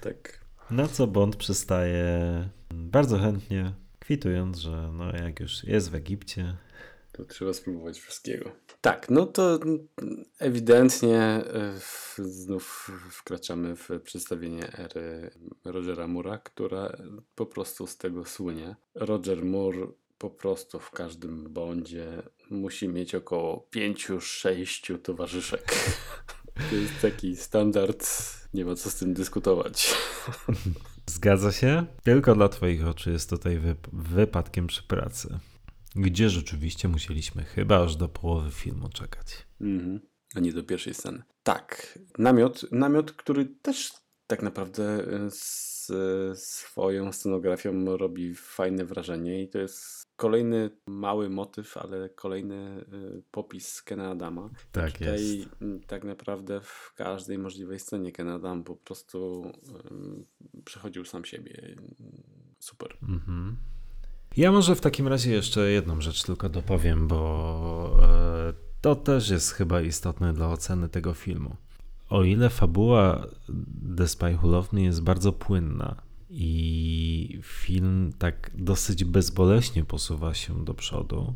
[0.00, 0.40] Tak.
[0.70, 6.56] Na co Bond przystaje bardzo chętnie, kwitując, że no jak już jest w Egipcie,
[7.12, 8.52] To trzeba spróbować wszystkiego.
[8.80, 9.58] Tak, no to
[10.38, 11.42] ewidentnie
[11.80, 15.30] w- znów wkraczamy w przedstawienie ery
[15.64, 16.96] Rogera Mura, która
[17.34, 18.76] po prostu z tego słynie.
[18.94, 19.86] Roger Moore
[20.18, 25.74] po prostu w każdym bondzie musi mieć około pięciu, sześciu towarzyszek.
[26.70, 28.06] To jest taki standard,
[28.54, 29.94] nie ma co z tym dyskutować.
[31.06, 31.86] zgadza się?
[32.04, 35.38] Tylko dla Twoich oczu jest tutaj wyp- wypadkiem przy pracy.
[35.98, 39.46] Gdzie rzeczywiście musieliśmy chyba aż do połowy filmu czekać.
[39.60, 40.00] Mhm.
[40.34, 41.22] A nie do pierwszej sceny.
[41.42, 43.92] Tak, namiot, namiot, który też
[44.26, 45.92] tak naprawdę y, z
[46.34, 53.82] swoją scenografią robi fajne wrażenie i to jest kolejny mały motyw, ale kolejny y, popis
[53.82, 54.50] Kena Adama.
[54.72, 55.48] Tak Tutaj jest.
[55.86, 59.50] tak naprawdę w każdej możliwej scenie Ken Adam po prostu
[60.56, 61.76] y, przechodził sam siebie.
[62.58, 62.96] Super.
[63.02, 63.56] Mhm.
[64.36, 69.52] Ja może w takim razie jeszcze jedną rzecz tylko dopowiem, bo e, to też jest
[69.52, 71.56] chyba istotne dla oceny tego filmu.
[72.10, 73.26] O ile fabuła
[73.96, 75.96] The Spy Who Loved Me jest bardzo płynna
[76.30, 81.34] i film tak dosyć bezboleśnie posuwa się do przodu,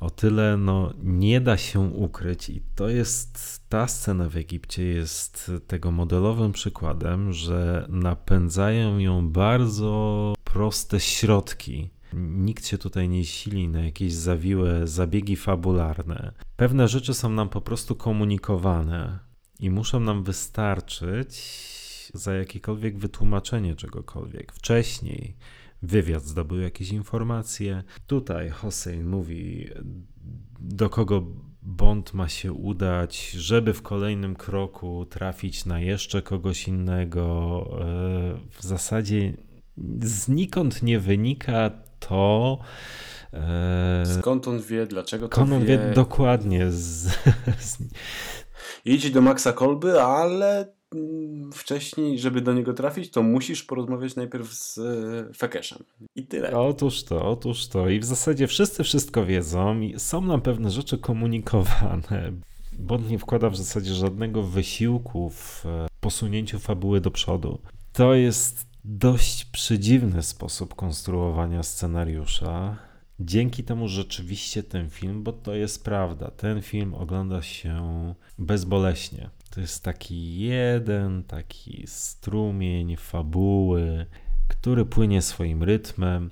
[0.00, 5.50] o tyle no, nie da się ukryć i to jest ta scena w Egipcie jest
[5.66, 11.90] tego modelowym przykładem, że napędzają ją bardzo proste środki.
[12.14, 16.32] Nikt się tutaj nie sili na jakieś zawiłe zabiegi fabularne.
[16.56, 19.18] Pewne rzeczy są nam po prostu komunikowane
[19.60, 21.40] i muszą nam wystarczyć
[22.14, 24.52] za jakiekolwiek wytłumaczenie czegokolwiek.
[24.52, 25.36] Wcześniej
[25.82, 27.82] wywiad zdobył jakieś informacje.
[28.06, 29.68] Tutaj Hossein mówi,
[30.60, 31.26] do kogo
[31.62, 37.66] Bond ma się udać, żeby w kolejnym kroku trafić na jeszcze kogoś innego.
[37.80, 39.32] E, W zasadzie
[40.00, 41.70] znikąd nie wynika
[42.08, 42.58] to.
[43.32, 45.66] e, Skąd on wie, dlaczego to Skąd on wie?
[45.78, 47.06] wie dokładnie z,
[47.68, 47.78] z,
[48.84, 54.52] Idź do Maxa Kolby, ale mm, wcześniej, żeby do niego trafić, to musisz porozmawiać najpierw
[54.52, 55.84] z e, Fekeszem.
[56.16, 56.58] I tyle.
[56.58, 57.88] Otóż to, otóż to.
[57.88, 62.32] I w zasadzie wszyscy wszystko wiedzą i są nam pewne rzeczy komunikowane.
[62.78, 67.58] Bond nie wkłada w zasadzie żadnego wysiłku w e, posunięciu fabuły do przodu.
[67.92, 72.76] To jest dość przedziwny sposób konstruowania scenariusza.
[73.20, 79.30] Dzięki temu rzeczywiście ten film, bo to jest prawda, ten film ogląda się bezboleśnie.
[79.50, 84.06] To jest taki jeden, taki strumień fabuły,
[84.48, 86.30] który płynie swoim rytmem.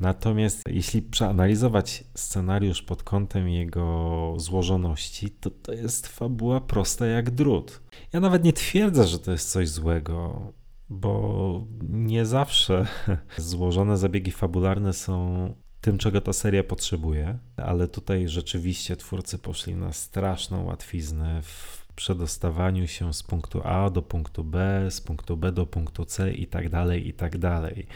[0.00, 7.80] Natomiast jeśli przeanalizować scenariusz pod kątem jego złożoności, to to jest fabuła prosta jak drut.
[8.12, 10.52] Ja nawet nie twierdzę, że to jest coś złego,
[10.90, 12.86] bo nie zawsze
[13.36, 19.92] złożone zabiegi fabularne są tym, czego ta seria potrzebuje, ale tutaj rzeczywiście twórcy poszli na
[19.92, 25.66] straszną łatwiznę w przedostawaniu się z punktu A do punktu B, z punktu B do
[25.66, 27.86] punktu C i tak dalej, i tak dalej.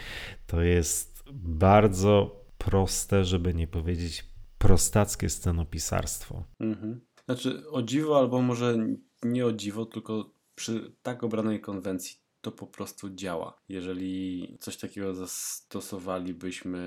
[0.47, 4.25] To jest bardzo proste, żeby nie powiedzieć
[4.57, 6.43] prostackie scenopisarstwo.
[6.59, 7.01] Mhm.
[7.25, 8.77] Znaczy, o dziwo, albo może
[9.23, 13.61] nie o dziwo, tylko przy tak obranej konwencji to po prostu działa.
[13.69, 16.81] Jeżeli coś takiego zastosowalibyśmy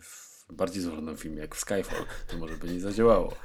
[0.00, 3.36] w bardziej złożonym filmie, jak w Skyfall, to może by nie zadziałało.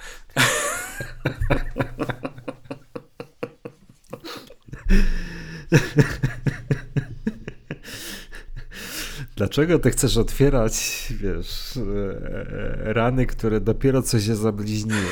[9.36, 15.12] Dlaczego ty chcesz otwierać, wiesz, e, rany, które dopiero co się zabliźniły?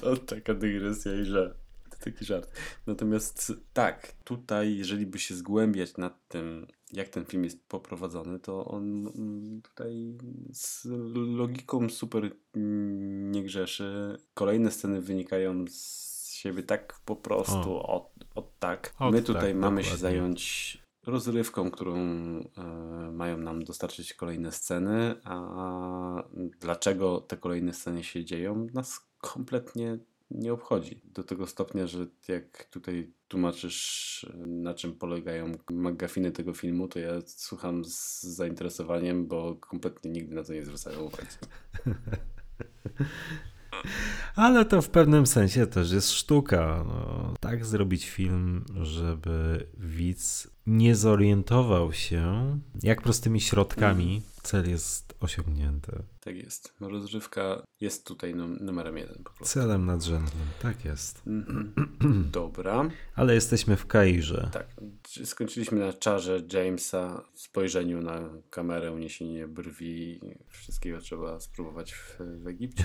[0.00, 1.61] To taka dygresja i żart.
[2.04, 2.50] Taki żart.
[2.86, 8.64] Natomiast tak, tutaj, jeżeli by się zgłębiać nad tym, jak ten film jest poprowadzony, to
[8.64, 10.18] on mm, tutaj
[10.52, 10.84] z
[11.14, 14.16] logiką super mm, nie grzeszy.
[14.34, 19.60] Kolejne sceny wynikają z siebie tak po prostu od, od Tak, Ot, my tutaj tak,
[19.60, 20.18] mamy się dokładnie.
[20.18, 22.42] zająć rozrywką, którą e,
[23.12, 26.22] mają nam dostarczyć kolejne sceny, a
[26.60, 29.98] dlaczego te kolejne sceny się dzieją, nas kompletnie
[30.34, 31.00] nie obchodzi.
[31.04, 37.12] Do tego stopnia, że jak tutaj tłumaczysz, na czym polegają magafiny tego filmu, to ja
[37.26, 41.28] słucham z zainteresowaniem, bo kompletnie nigdy na to nie zwracają uwagi.
[44.36, 46.84] Ale to w pewnym sensie też jest sztuka.
[46.88, 56.02] No, tak zrobić film, żeby widz nie zorientował się, jak prostymi środkami cel jest osiągnięty.
[56.20, 56.74] Tak jest.
[56.80, 59.54] Rozrywka jest tutaj num- numerem jeden po prostu.
[59.54, 61.22] Celem nadrzędnym, tak jest.
[61.26, 61.72] Mhm.
[62.32, 62.90] Dobra.
[63.14, 64.50] Ale jesteśmy w Kairze.
[64.52, 64.66] Tak,
[65.24, 68.20] skończyliśmy na czarze Jamesa, spojrzeniu na
[68.50, 72.84] kamerę, uniesienie brwi, wszystkiego trzeba spróbować w, w Egipcie.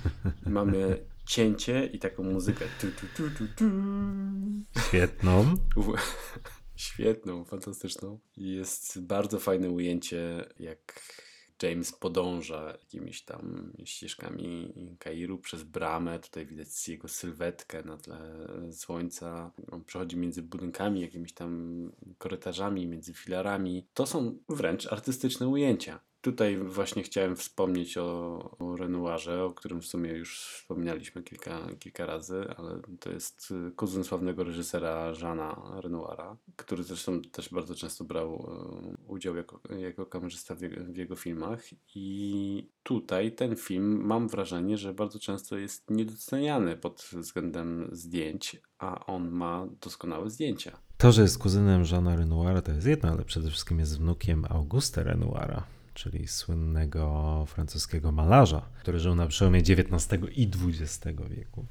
[0.46, 2.64] Mamy cięcie i taką muzykę.
[2.80, 3.64] Tu, tu, tu, tu, tu.
[4.88, 5.56] Świetną.
[6.82, 8.18] Świetną, fantastyczną.
[8.36, 11.02] Jest bardzo fajne ujęcie, jak
[11.62, 16.18] James podąża jakimiś tam ścieżkami Kairu przez bramę.
[16.18, 18.18] Tutaj widać jego sylwetkę na tle
[18.72, 19.52] słońca.
[19.70, 23.86] On przechodzi między budynkami, jakimiś tam korytarzami, między filarami.
[23.94, 26.00] To są wręcz artystyczne ujęcia.
[26.22, 32.06] Tutaj właśnie chciałem wspomnieć o, o Renoirze, o którym w sumie już wspominaliśmy kilka, kilka
[32.06, 38.04] razy, ale to jest y, kuzyn sławnego reżysera Jeana Renoira, który zresztą też bardzo często
[38.04, 41.62] brał y, udział jako, jako kamerzysta w jego, w jego filmach.
[41.94, 49.06] I tutaj ten film mam wrażenie, że bardzo często jest niedoceniany pod względem zdjęć, a
[49.06, 50.78] on ma doskonałe zdjęcia.
[50.98, 55.04] To, że jest kuzynem Jeana Renoira, to jest jedno, ale przede wszystkim jest wnukiem Auguste
[55.04, 61.00] Renoira, czyli słynnego francuskiego malarza, który żył na przełomie XIX i XX
[61.30, 61.66] wieku.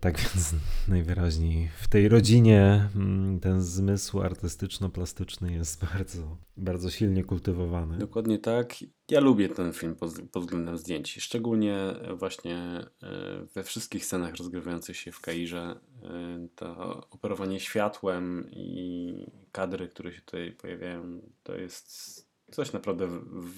[0.00, 0.54] Tak więc
[0.88, 7.98] najwyraźniej w tej rodzinie mm, ten zmysł artystyczno-plastyczny jest bardzo, bardzo silnie kultywowany.
[7.98, 8.74] Dokładnie tak.
[9.10, 11.16] Ja lubię ten film pod, pod względem zdjęć.
[11.20, 11.78] Szczególnie
[12.14, 12.86] właśnie e,
[13.54, 15.80] we wszystkich scenach rozgrywających się w Kairze.
[16.02, 22.23] e, To operowanie światłem i kadry, które się tutaj pojawiają, to jest
[22.54, 23.08] coś naprawdę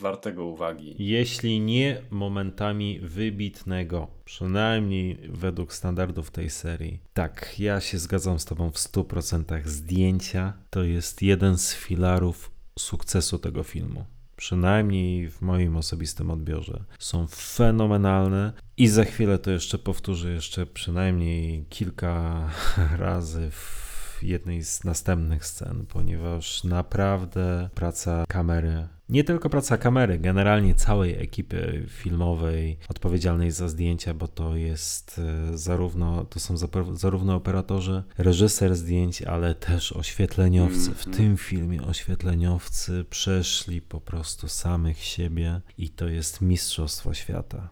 [0.00, 0.94] wartego uwagi.
[0.98, 7.00] Jeśli nie momentami wybitnego, przynajmniej według standardów tej serii.
[7.14, 9.66] Tak, ja się zgadzam z Tobą w 100%.
[9.66, 14.04] Zdjęcia to jest jeden z filarów sukcesu tego filmu.
[14.36, 16.84] Przynajmniej w moim osobistym odbiorze.
[16.98, 22.48] Są fenomenalne i za chwilę to jeszcze powtórzę jeszcze przynajmniej kilka
[22.98, 23.85] razy w
[24.22, 31.86] jednej z następnych scen, ponieważ naprawdę praca kamery, nie tylko praca kamery, generalnie całej ekipy
[31.88, 35.18] filmowej odpowiedzialnej za zdjęcia, bo to jest
[35.52, 36.54] e, zarówno, to są
[36.92, 40.94] zarówno operatorzy, reżyser zdjęć, ale też oświetleniowcy.
[40.94, 41.16] W Mhm.
[41.16, 47.68] tym filmie oświetleniowcy przeszli po prostu samych siebie i to jest mistrzostwo świata.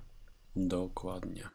[0.57, 1.49] Dokładnie.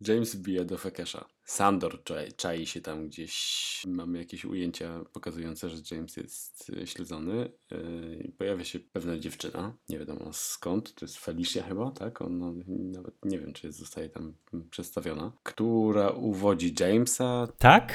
[0.00, 1.24] James bije do Fekesza.
[1.46, 3.82] Sandor czai, czai się tam gdzieś.
[3.86, 7.50] Mamy jakieś ujęcia pokazujące, że James jest e, śledzony.
[7.70, 12.22] Yy, pojawia się pewna dziewczyna, nie wiadomo skąd, to jest Felicia chyba, tak?
[12.22, 14.34] Ona nawet nie wiem, czy jest, zostaje tam
[14.70, 17.48] przedstawiona, która uwodzi Jamesa.
[17.58, 17.92] Tak?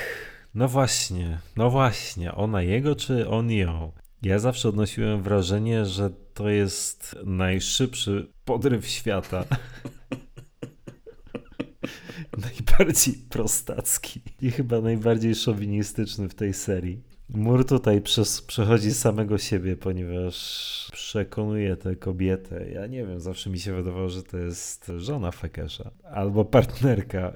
[0.53, 2.35] No właśnie, no właśnie.
[2.35, 3.91] Ona jego czy on ją?
[4.21, 9.45] Ja zawsze odnosiłem wrażenie, że to jest najszybszy podryw świata.
[12.37, 17.01] Najbardziej prostacki i chyba najbardziej szowinistyczny w tej serii.
[17.29, 22.71] Mur tutaj przez, przechodzi samego siebie, ponieważ przekonuje tę kobietę.
[22.71, 27.33] Ja nie wiem, zawsze mi się wydawało, że to jest żona Fekesza albo partnerka.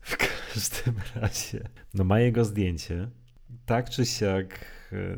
[0.00, 3.08] W każdym razie, no ma jego zdjęcie.
[3.66, 5.16] Tak czy siak, e,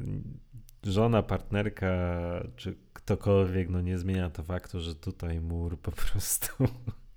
[0.90, 2.20] żona, partnerka,
[2.56, 6.68] czy ktokolwiek, no nie zmienia to faktu, że tutaj mur po prostu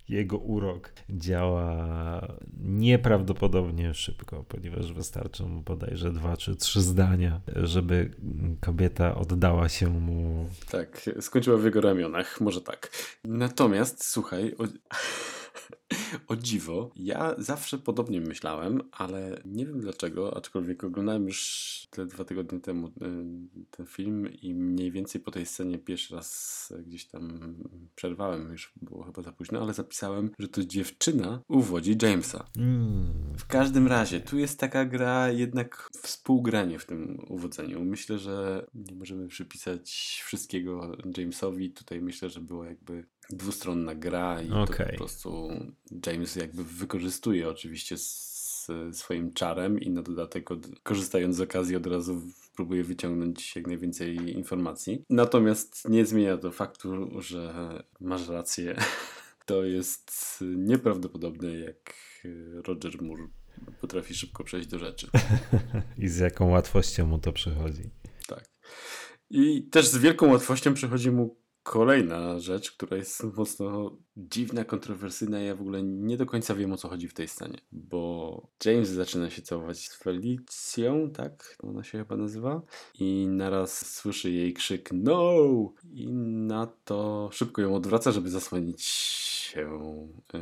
[0.10, 2.28] jego urok działa
[2.64, 8.12] nieprawdopodobnie szybko, ponieważ wystarczą mu bodajże dwa czy trzy zdania, żeby
[8.62, 10.50] kobieta oddała się mu.
[10.72, 12.92] Tak, skończyła w jego ramionach, może tak.
[13.24, 14.64] Natomiast, słuchaj, o,
[16.28, 22.24] o dziwo, ja zawsze podobnie myślałem, ale nie wiem dlaczego, aczkolwiek oglądałem już te dwa
[22.26, 22.92] tygodnie temu y,
[23.72, 27.56] ten film i mniej więcej po tej scenie pierwszy raz gdzieś tam
[27.96, 32.50] przerwałem, już było chyba za późno, ale zapisałem, że to dziewczyna uwodzi Jamesa.
[32.58, 37.86] Mm, W każdym razie, tu jest taka gra, jednak współgranie w tym uwodzeniu.
[37.86, 39.90] Myślę, że nie możemy przypisać
[40.26, 41.72] wszystkiego Jamesowi.
[41.72, 44.92] Tutaj myślę, że była jakby dwustronna gra i to Okej.
[44.92, 45.50] po prostu
[46.06, 51.88] James jakby wykorzystuje oczywiście e, swoim czarem i na dodatek od, korzystając z okazji od
[51.88, 52.22] razu
[52.56, 55.06] próbuje wyciągnąć jak najwięcej informacji.
[55.10, 57.54] Natomiast nie zmienia to faktu, że
[58.00, 58.76] masz rację.
[59.46, 61.96] To jest nieprawdopodobne, jak
[62.68, 63.28] Roger Moore
[63.82, 65.08] potrafi szybko przejść do rzeczy.
[65.98, 67.90] I z jaką łatwością mu to przychodzi.
[68.28, 68.50] Tak.
[69.30, 71.38] I też z wielką łatwością przychodzi mu
[71.70, 75.40] kolejna rzecz, która jest mocno dziwna, kontrowersyjna.
[75.40, 78.90] Ja w ogóle nie do końca wiem o co chodzi w tej scenie, bo James
[78.90, 81.58] zaczyna się całować z Felicją, tak?
[81.64, 82.62] Ona się chyba nazywa.
[83.00, 85.34] I naraz słyszy jej krzyk no!
[85.92, 86.08] I
[86.48, 89.80] na to szybko ją odwraca, żeby zasłonić się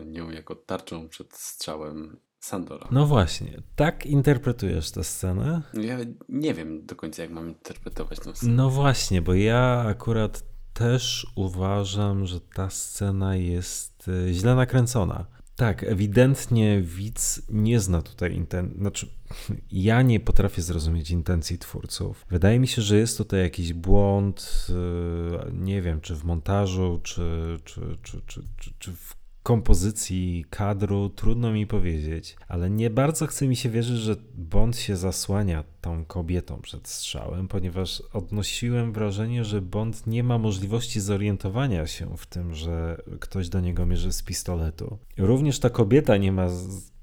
[0.06, 2.88] nią jako tarczą przed strzałem Sandora.
[2.92, 5.62] No właśnie, tak interpretujesz tę scenę?
[5.74, 5.98] Ja
[6.30, 8.54] nie wiem do końca, jak mam interpretować tę scenę.
[8.54, 15.26] No właśnie, bo ja akurat też uważam, że ta scena jest e, źle nakręcona.
[15.56, 18.80] Tak, ewidentnie widz nie zna tutaj intencji.
[18.80, 19.08] Znaczy,
[19.72, 22.26] ja nie potrafię zrozumieć intencji twórców.
[22.30, 27.58] Wydaje mi się, że jest tutaj jakiś błąd, e, nie wiem, czy w montażu, czy,
[27.66, 29.16] czy, czy, czy, czy, czy w
[29.48, 34.96] kompozycji kadru, trudno mi powiedzieć, ale nie bardzo chce mi się wierzyć, że Bond się
[34.96, 42.18] zasłania tą kobietą przed strzałem, ponieważ odnosiłem wrażenie, że Bond nie ma możliwości zorientowania się
[42.18, 44.98] w tym, że ktoś do niego mierzy z pistoletu.
[45.18, 46.48] Również ta kobieta nie ma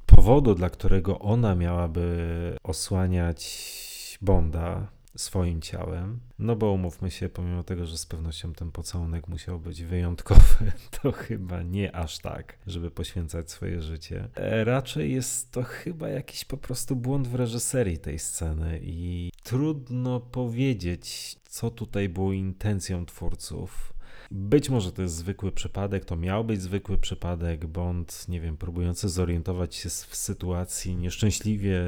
[0.07, 6.21] powodu, dla którego ona miałaby osłaniać Bonda swoim ciałem.
[6.39, 10.73] No bo umówmy się, pomimo tego, że z pewnością ten pocałunek musiał być wyjątkowy,
[11.03, 14.29] to chyba nie aż tak, żeby poświęcać swoje życie.
[14.35, 20.21] E, raczej jest to chyba jakiś po prostu błąd w reżyserii tej sceny i trudno
[20.21, 23.94] powiedzieć, co tutaj było intencją twórców.
[24.31, 27.67] Być może to jest zwykły przypadek, to miał być zwykły przypadek.
[27.67, 31.81] Bond, nie wiem, próbujący zorientować się w sytuacji, nieszczęśliwie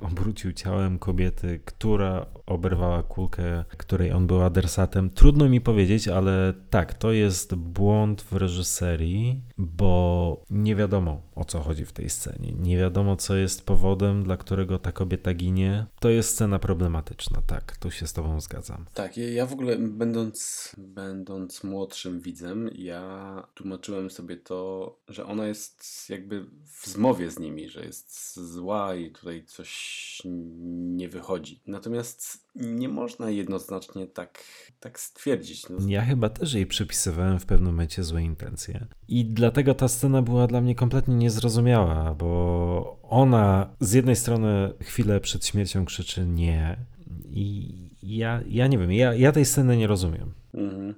[0.00, 5.10] obrócił ciałem kobiety, która oberwała kulkę, której on był adresatem.
[5.10, 11.60] Trudno mi powiedzieć, ale tak, to jest błąd w reżyserii, bo nie wiadomo o co
[11.60, 12.52] chodzi w tej scenie.
[12.52, 15.86] Nie wiadomo, co jest powodem, dla którego ta kobieta ginie.
[16.00, 18.86] To jest scena problematyczna, tak, tu się z Tobą zgadzam.
[18.94, 26.10] Tak, ja w ogóle, będąc, będąc młodszym widzem, ja tłumaczyłem sobie to, że ona jest
[26.10, 31.60] jakby w zmowie z nimi, że jest zła i tutaj coś nie wychodzi.
[31.66, 34.44] Natomiast nie można jednoznacznie tak,
[34.80, 35.68] tak stwierdzić.
[35.68, 35.76] No.
[35.86, 38.86] Ja chyba też jej przypisywałem w pewnym momencie złe intencje.
[39.08, 45.20] I dlatego ta scena była dla mnie kompletnie niezrozumiała, bo ona z jednej strony chwilę
[45.20, 46.76] przed śmiercią krzyczy nie.
[47.24, 50.34] I ja, ja nie wiem, ja, ja tej sceny nie rozumiem.
[50.54, 50.94] Mhm.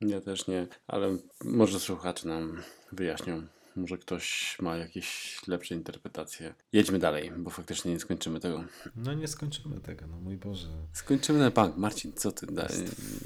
[0.00, 2.62] Ja też nie, ale może słuchacze nam
[2.92, 3.42] wyjaśnią.
[3.76, 6.54] Może ktoś ma jakieś lepsze interpretacje.
[6.72, 8.64] Jedźmy dalej, bo faktycznie nie skończymy tego.
[8.96, 10.68] No nie skończymy tego, no mój Boże.
[10.92, 11.76] Skończymy na bank.
[11.76, 12.46] Marcin, co ty?
[12.46, 12.68] Da,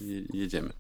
[0.01, 0.71] je, jedziemy.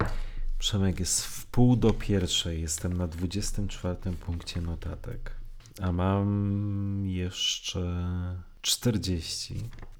[0.60, 2.60] Przemek jest w pół do pierwszej.
[2.60, 3.96] Jestem na 24
[4.26, 5.36] punkcie notatek.
[5.82, 9.54] A mam jeszcze 40,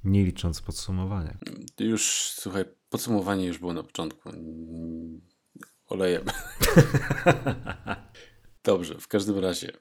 [0.04, 1.38] nie licząc podsumowania.
[1.78, 4.30] Już, słuchaj, podsumowanie już było na początku.
[5.86, 6.32] Olejemy.
[8.64, 9.72] Dobrze, w każdym razie.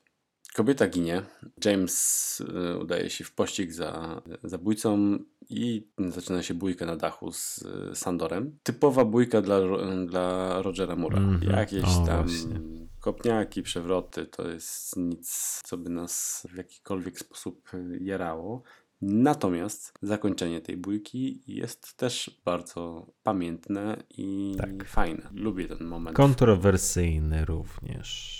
[0.54, 1.22] Kobieta ginie.
[1.66, 5.20] James y, udaje się w pościg za zabójcą
[5.50, 7.58] i zaczyna się bójka na dachu z
[7.92, 8.58] y, Sandorem.
[8.64, 9.60] Typowa bójka dla,
[10.06, 11.18] dla Rogera Mura.
[11.18, 11.52] Mm -hmm.
[11.58, 12.62] Jakieś o, tam właśnie.
[13.00, 17.70] kopniaki, przewroty to jest nic, co by nas w jakikolwiek sposób
[18.02, 18.64] jarało.
[19.02, 24.86] Natomiast zakończenie tej bójki jest też bardzo pamiętne i tak.
[24.86, 25.30] fajne.
[25.34, 26.18] Lubię ten moment.
[26.18, 28.40] Kontrowersyjny również.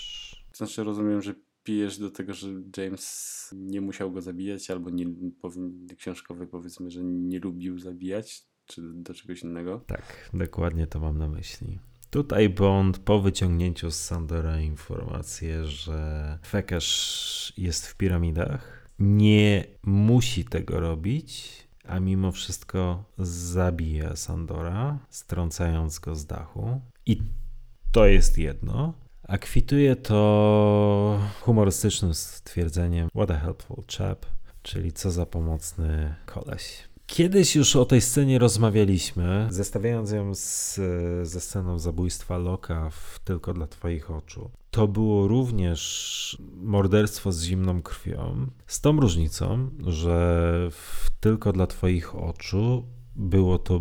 [0.52, 5.06] Znaczy rozumiem, że pijesz do tego, że James nie musiał go zabijać, albo nie,
[5.96, 9.84] książkowy powiedzmy, że nie lubił zabijać, czy do czegoś innego.
[9.86, 11.78] Tak, dokładnie to mam na myśli.
[12.10, 20.80] Tutaj Bond po wyciągnięciu z Sandora informację, że Fekesz jest w piramidach, nie musi tego
[20.80, 21.52] robić,
[21.84, 26.80] a mimo wszystko zabija Sandora, strącając go z dachu.
[27.06, 27.22] I
[27.92, 28.94] to jest jedno.
[29.30, 34.26] A kwituje to humorystycznym stwierdzeniem What a helpful chap,
[34.62, 36.88] czyli co za pomocny koleś.
[37.06, 40.74] Kiedyś już o tej scenie rozmawialiśmy, zestawiając ją z,
[41.22, 44.50] ze sceną zabójstwa Loka w Tylko dla Twoich oczu.
[44.70, 52.14] To było również morderstwo z zimną krwią, z tą różnicą, że w Tylko dla Twoich
[52.14, 52.84] oczu
[53.16, 53.80] było to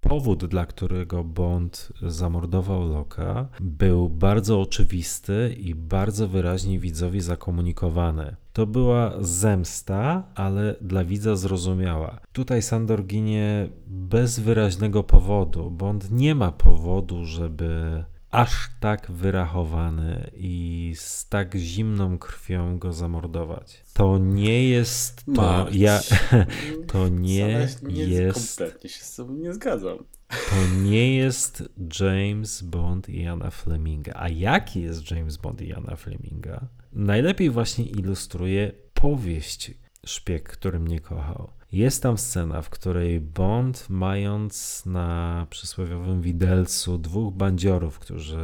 [0.00, 8.36] powód, dla którego Bond zamordował Loka, był bardzo oczywisty i bardzo wyraźnie widzowi zakomunikowany.
[8.52, 12.20] To była zemsta, ale dla widza zrozumiała.
[12.32, 15.70] Tutaj Sandor ginie bez wyraźnego powodu.
[15.70, 23.82] Bond nie ma powodu, żeby aż tak wyrachowany i z tak zimną krwią go zamordować.
[23.94, 25.74] To nie jest to Marcz.
[25.74, 26.00] ja
[26.92, 29.98] to nie nie jest Kompletnie się z tobą nie zgadzam.
[30.28, 31.62] to nie jest
[32.00, 34.12] James Bond i Jana Fleminga.
[34.16, 36.68] A jaki jest James Bond i Jana Fleminga?
[36.92, 39.70] Najlepiej właśnie ilustruje powieść
[40.06, 41.50] Szpieg, który mnie kochał.
[41.72, 48.38] Jest tam scena, w której Bond, mając na przysłowiowym widelcu dwóch bandziorów, którzy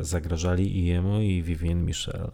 [0.00, 2.30] zagrażali jemu i Vivien Michel,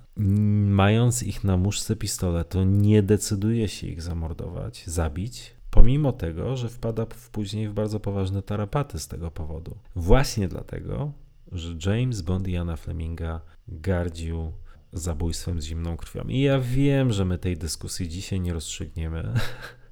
[0.67, 7.07] mając ich na muszce pistoletu, nie decyduje się ich zamordować, zabić, pomimo tego, że wpada
[7.07, 9.77] w później w bardzo poważne tarapaty z tego powodu.
[9.97, 11.13] Właśnie dlatego,
[11.53, 14.53] że James Bond i Anna Fleminga gardził
[14.93, 16.25] zabójstwem z zimną krwią.
[16.29, 19.33] I ja wiem, że my tej dyskusji dzisiaj nie rozstrzygniemy.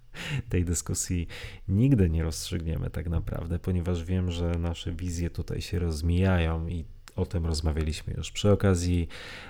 [0.49, 1.27] tej dyskusji
[1.69, 6.85] nigdy nie rozstrzygniemy tak naprawdę, ponieważ wiem, że nasze wizje tutaj się rozmijają i
[7.17, 9.09] o tym rozmawialiśmy już przy okazji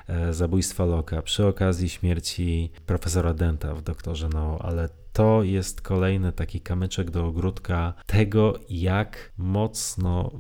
[0.08, 6.32] e, zabójstwa Loka, przy okazji śmierci profesora Denta w Doktorze No, ale to jest kolejny
[6.32, 10.32] taki kamyczek do ogródka tego, jak mocno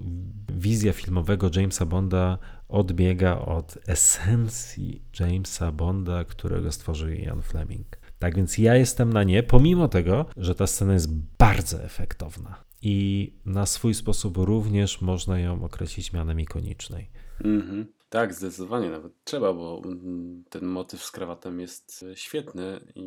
[0.48, 2.38] wizja filmowego Jamesa Bonda
[2.68, 8.01] odbiega od esencji Jamesa Bonda, którego stworzył Ian Fleming.
[8.22, 13.32] Tak więc ja jestem na nie, pomimo tego, że ta scena jest bardzo efektowna i
[13.44, 17.10] na swój sposób również można ją określić mianem ikonicznej.
[17.44, 17.86] Mhm.
[18.08, 23.02] Tak, zdecydowanie nawet trzeba, bo mm, ten motyw z krawatem jest e, świetny i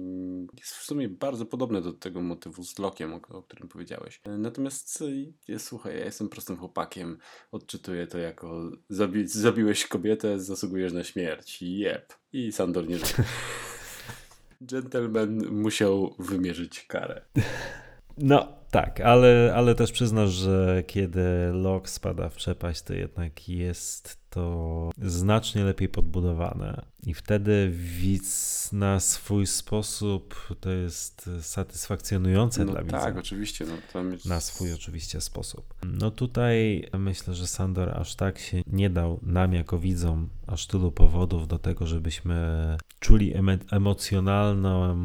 [0.59, 4.21] jest w sumie bardzo podobny do tego motywu z lokiem, o, o którym powiedziałeś.
[4.23, 5.03] E, Natomiast
[5.49, 7.17] e, słuchaj, ja jestem prostym chłopakiem,
[7.51, 11.61] odczytuję to jako zabi zabiłeś kobietę, zasługujesz na śmierć.
[11.61, 12.13] Jep.
[12.33, 13.13] I Sandor nie żyje.
[14.65, 17.21] Gentleman musiał wymierzyć karę.
[18.17, 24.25] No tak, ale, ale też przyznasz, że kiedy lok spada w przepaść, to jednak jest
[24.29, 26.85] to znacznie lepiej podbudowane.
[27.05, 32.99] I wtedy widz na swój sposób to jest satysfakcjonujące No dla widza.
[32.99, 33.65] tak, oczywiście.
[33.95, 34.25] No, jest...
[34.25, 35.73] Na swój oczywiście sposób.
[35.83, 40.91] No tutaj myślę, że Sandor aż tak się nie dał nam jako widzom aż tylu
[40.91, 42.37] powodów do tego, żebyśmy
[42.99, 44.95] czuli emo emocjonalną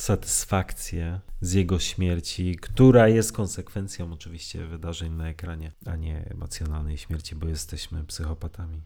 [0.00, 7.36] satysfakcję z jego śmierci, która jest konsekwencją oczywiście wydarzeń na ekranie, a nie emocjonalnej śmierci,
[7.36, 8.82] bo jesteśmy psychopatami.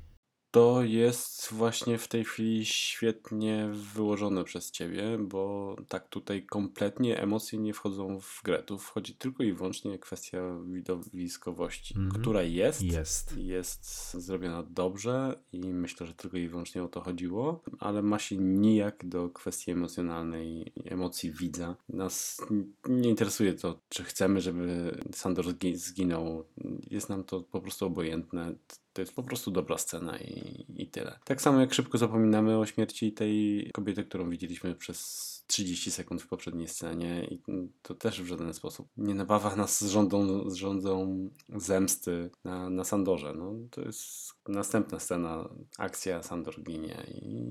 [0.54, 7.58] To jest właśnie w tej chwili świetnie wyłożone przez ciebie, bo tak tutaj kompletnie emocje
[7.58, 8.62] nie wchodzą w grę.
[8.62, 12.22] Tu wchodzi tylko i wyłącznie kwestia widowiskowości, Mhm.
[12.22, 13.36] która jest, Jest.
[13.36, 18.36] jest zrobiona dobrze i myślę, że tylko i wyłącznie o to chodziło, ale ma się
[18.36, 21.76] nijak do kwestii emocjonalnej, emocji widza.
[21.88, 22.40] Nas
[22.88, 26.44] nie interesuje to, czy chcemy, żeby Sandor zgi- zginął.
[26.90, 28.54] Jest nam to po prostu obojętne.
[28.94, 31.18] To jest po prostu dobra scena i, i tyle.
[31.24, 36.28] Tak samo jak szybko zapominamy o śmierci tej kobiety, którą widzieliśmy przez 30 sekund w
[36.28, 37.42] poprzedniej scenie i
[37.82, 42.84] to też w żaden sposób nie napawa nas z rządą, z rządzą zemsty na, na
[42.84, 43.34] Sandorze.
[43.36, 45.48] No, to jest następna scena,
[45.78, 47.46] akcja, Sandor ginie i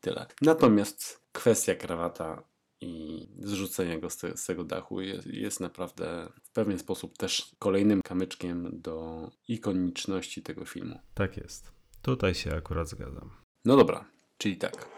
[0.00, 0.26] tyle.
[0.42, 2.42] Natomiast kwestia krawata
[2.80, 7.56] i zrzucenia go z, te, z tego dachu jest, jest naprawdę w pewien sposób też
[7.58, 11.00] kolejnym kamyczkiem do ikoniczności tego filmu.
[11.14, 11.72] Tak jest.
[12.02, 13.30] Tutaj się akurat zgadzam.
[13.64, 14.04] No dobra,
[14.38, 14.88] czyli tak.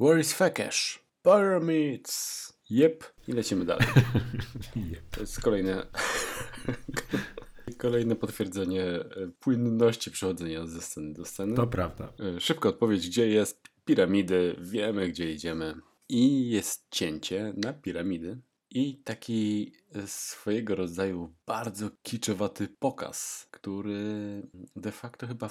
[0.00, 1.08] Where is Fekesh?
[1.22, 2.48] Pyramids!
[2.70, 3.04] Yep.
[3.28, 3.86] I lecimy dalej.
[5.10, 5.86] To jest kolejne...
[7.78, 9.06] kolejne potwierdzenie e,
[9.40, 11.54] płynności przechodzenia ze sceny do sceny.
[11.54, 12.12] To prawda.
[12.36, 15.74] E, Szybka odpowiedź, gdzie jest piramidy, wiemy gdzie idziemy.
[16.08, 18.40] I jest cięcie na piramidy.
[18.70, 24.42] I taki e, swojego rodzaju bardzo kiczowaty pokaz, który
[24.76, 25.50] de facto chyba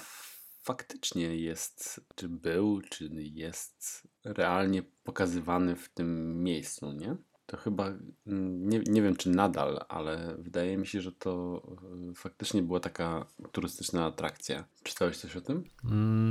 [0.62, 7.16] faktycznie jest, czy był, czy jest realnie pokazywany w tym miejscu, nie?
[7.48, 7.86] To chyba,
[8.26, 11.62] mm, nie, nie wiem czy nadal, ale wydaje mi się, że to
[12.10, 14.64] e, faktycznie była taka turystyczna atrakcja.
[14.82, 15.64] Czytałeś coś o tym?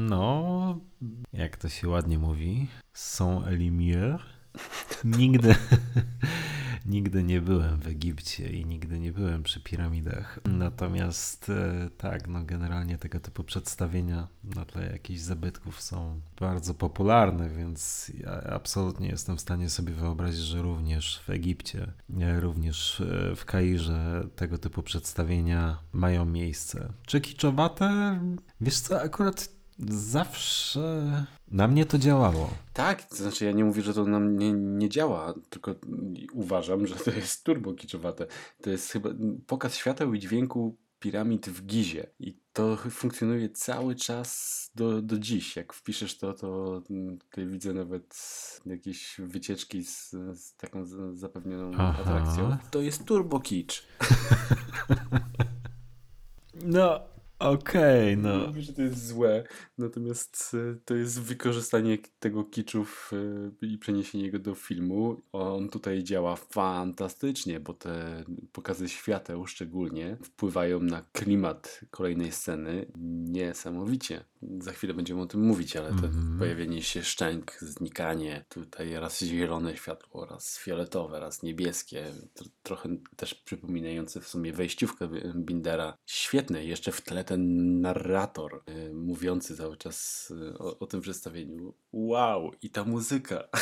[0.10, 0.80] No,
[1.34, 4.24] jak to się ładnie mówi, są elimier.
[5.04, 5.56] Nigdy,
[6.88, 10.40] Nigdy nie byłem w Egipcie i nigdy nie byłem przy piramidach.
[10.46, 17.50] Natomiast e, tak, no generalnie tego typu przedstawienia na tle jakichś zabytków są bardzo popularne,
[17.50, 23.36] więc ja absolutnie jestem w stanie sobie wyobrazić, że również w Egipcie, e, również e,
[23.36, 26.94] w Kairze tego typu przedstawienia mają miejsce.
[27.06, 28.20] Czy kiczowate?
[28.62, 32.50] Wiesz co, akurat zawsze na mnie to działało.
[32.74, 35.76] Tak, to znaczy ja nie mówię, że to na mnie nie działa, tylko
[36.34, 38.28] uważam, że to jest turbo kiczowate.
[38.62, 39.10] To jest chyba
[39.48, 45.56] pokaz świateł i dźwięku piramid w Gizie i to funkcjonuje cały czas do, do dziś.
[45.56, 46.82] Jak wpiszesz to, to
[47.20, 48.20] tutaj widzę nawet
[48.66, 52.02] jakieś wycieczki z, z taką zapewnioną Aha.
[52.02, 52.58] atrakcją.
[52.72, 53.84] To jest turbo kicz.
[56.66, 57.00] No,
[57.40, 58.48] Okej, okay, no.
[58.48, 59.44] Mówię, że to jest złe,
[59.78, 63.12] natomiast e, to jest wykorzystanie tego kiczów
[63.62, 65.22] e, i przeniesienie go do filmu.
[65.32, 72.86] On tutaj działa fantastycznie, bo te pokazy świateł szczególnie wpływają na klimat kolejnej sceny
[73.28, 74.24] niesamowicie.
[74.60, 76.40] Za chwilę będziemy o tym mówić, ale to mm-hmm.
[76.40, 82.12] pojawienie się szczęk, znikanie, tutaj raz zielone światło, raz fioletowe, raz niebieskie,
[82.64, 85.98] trochę też przypominające w sumie wejściówkę Bindera.
[86.06, 91.74] Świetne, jeszcze w tle ten narrator y, mówiący cały czas y, o, o, tym przedstawieniu.
[91.94, 92.52] Wow!
[92.62, 93.44] I ta muzyka.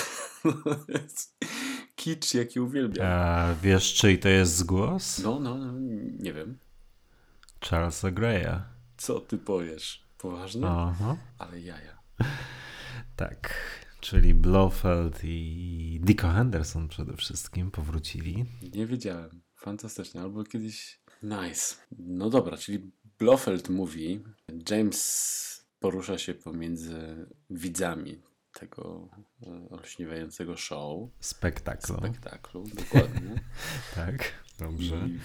[1.95, 3.07] Kicz, jaki uwielbiam.
[3.07, 5.19] A wiesz, czyj to jest głos?
[5.19, 5.73] No, no, no
[6.19, 6.57] nie wiem.
[7.61, 8.61] Charlesa Greya.
[8.97, 10.04] Co ty powiesz?
[10.25, 10.67] Poważnie?
[10.67, 11.17] Aha.
[11.37, 11.99] Ale jaja.
[13.15, 13.53] tak,
[14.01, 18.45] czyli Blofeld i Dico Henderson przede wszystkim powrócili.
[18.73, 19.41] Nie wiedziałem.
[19.55, 20.21] Fantastycznie.
[20.21, 20.99] Albo kiedyś...
[21.23, 21.75] Nice.
[21.99, 24.23] No dobra, czyli Blofeld mówi,
[24.69, 28.21] James porusza się pomiędzy widzami
[28.53, 29.09] tego
[29.47, 31.09] e, olśniewającego show.
[31.19, 31.97] Spektaklu.
[31.97, 33.41] Spektaklu, dokładnie.
[33.95, 34.95] tak, dobrze.
[34.95, 35.19] I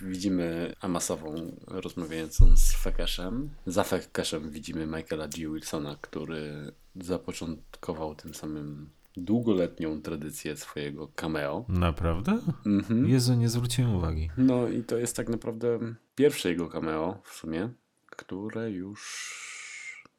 [0.00, 3.50] widzimy Amasową rozmawiającą z Fekeszem.
[3.66, 5.48] Za Fekeszem widzimy Michaela G.
[5.52, 11.64] Wilsona, który zapoczątkował tym samym długoletnią tradycję swojego cameo.
[11.68, 12.38] Naprawdę?
[12.66, 13.08] Mhm.
[13.08, 14.30] Jezu, nie zwróciłem uwagi.
[14.36, 15.78] No i to jest tak naprawdę
[16.14, 17.68] pierwsze jego cameo w sumie,
[18.10, 19.36] które już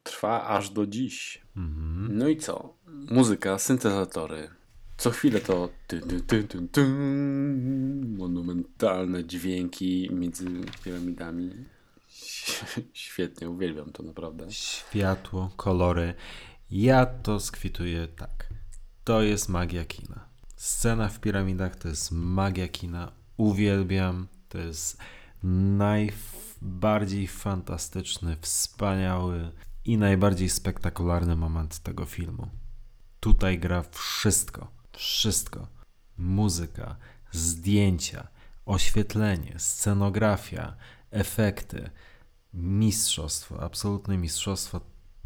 [0.04, 1.42] trwa aż do dziś.
[1.58, 2.18] Mhm.
[2.18, 2.74] No i co?
[2.88, 4.50] Muzyka, syntezatory.
[4.98, 6.88] Co chwilę to ty, ty, ty,
[8.18, 10.46] monumentalne dźwięki między
[10.84, 11.52] piramidami.
[12.94, 14.52] Świetnie, uwielbiam to naprawdę.
[14.52, 16.14] Światło, kolory.
[16.72, 18.50] Ja to skwituję tak.
[19.04, 20.28] To jest magia kina.
[20.56, 23.12] Scena w piramidach to jest magia kina.
[23.38, 24.28] Uwielbiam.
[24.50, 24.98] To jest
[26.64, 29.52] najbardziej fantastyczny, wspaniały
[29.86, 32.48] i najbardziej spektakularny moment tego filmu.
[33.20, 34.77] Tutaj gra wszystko.
[34.98, 35.68] Wszystko.
[36.18, 36.96] Muzyka,
[37.32, 38.28] zdjęcia,
[38.66, 40.76] oświetlenie, scenografia,
[41.12, 41.90] efekty.
[42.54, 44.82] Mistrzostwo, absolutne mistrzostwo.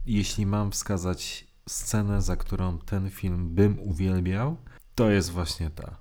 [0.05, 4.57] Jeśli mam wskazać scenę, za którą ten film bym uwielbiał,
[4.95, 5.97] to jest właśnie ta.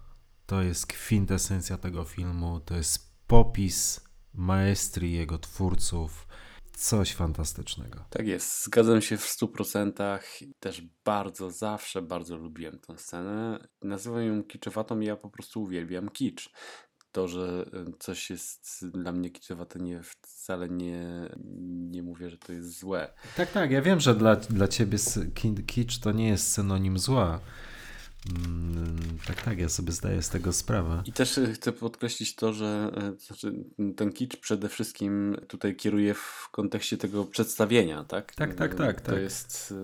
[0.46, 4.00] To jest kwintesencja tego filmu, to jest popis
[4.34, 6.26] maestrii jego twórców.
[6.80, 8.04] Coś fantastycznego.
[8.10, 10.18] Tak jest, zgadzam się w 100%.
[10.60, 13.68] Też bardzo, zawsze bardzo lubiłem tę scenę.
[13.82, 16.50] Nazywam ją kiczowatą i ja po prostu uwielbiam kicz
[17.12, 21.28] to, że y, coś jest dla mnie kiczowate, nie, wcale nie,
[21.90, 23.12] nie mówię, że to jest złe.
[23.36, 24.98] Tak, tak, ja wiem, że dla, dla ciebie
[25.66, 27.40] kicz to nie jest synonim zła.
[28.28, 31.02] Mm, tak, tak, ja sobie zdaję z tego sprawę.
[31.06, 33.64] I też y, chcę podkreślić to, że y, znaczy,
[33.96, 38.34] ten kicz przede wszystkim tutaj kieruje w kontekście tego przedstawienia, tak?
[38.34, 39.00] Tak, tak, tak.
[39.00, 39.20] To tak.
[39.20, 39.74] jest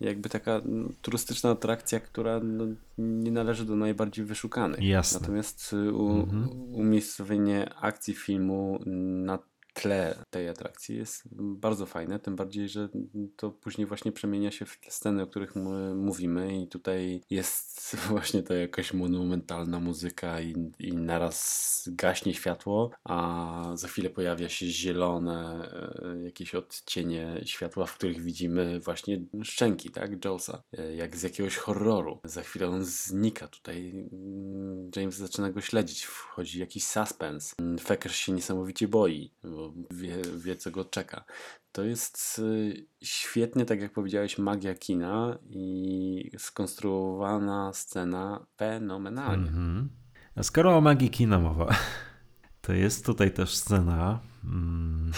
[0.00, 2.64] jakby taka no, turystyczna atrakcja, która no,
[2.98, 4.82] nie należy do najbardziej wyszukanych.
[4.82, 5.20] Jasne.
[5.20, 6.48] Natomiast u, mhm.
[6.72, 9.38] umiejscowienie akcji filmu na
[9.82, 12.88] tle tej atrakcji jest bardzo fajne, tym bardziej, że
[13.36, 15.54] to później właśnie przemienia się w te sceny, o których
[15.94, 23.72] mówimy i tutaj jest właśnie ta jakaś monumentalna muzyka i, i naraz gaśnie światło, a
[23.74, 25.68] za chwilę pojawia się zielone
[26.02, 31.56] e, jakieś odcienie światła, w których widzimy właśnie szczęki, tak, Joesa, e, jak z jakiegoś
[31.56, 32.20] horroru.
[32.24, 37.54] Za chwilę on znika tutaj, mm, James zaczyna go śledzić, wchodzi jakiś suspens.
[37.80, 41.24] Fecker się niesamowicie boi, bo wie, wie co go czeka.
[41.72, 49.50] To jest y, świetnie, tak jak powiedziałeś, magia kina i skonstruowana scena fenomenalnie.
[49.50, 49.86] Mm-hmm.
[50.34, 51.74] A skoro o magii kina mowa,
[52.62, 54.20] to jest tutaj też scena.
[54.44, 55.12] Mm.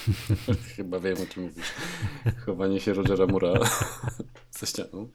[0.76, 1.72] Chyba wiem o czym mówisz.
[2.46, 3.52] Chowanie się Rogera Mura
[4.58, 5.08] za ścianą.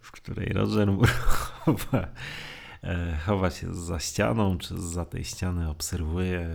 [0.00, 2.08] W której Roger Moore chowa,
[3.26, 6.48] chowa się za ścianą, czy za tej ściany obserwuje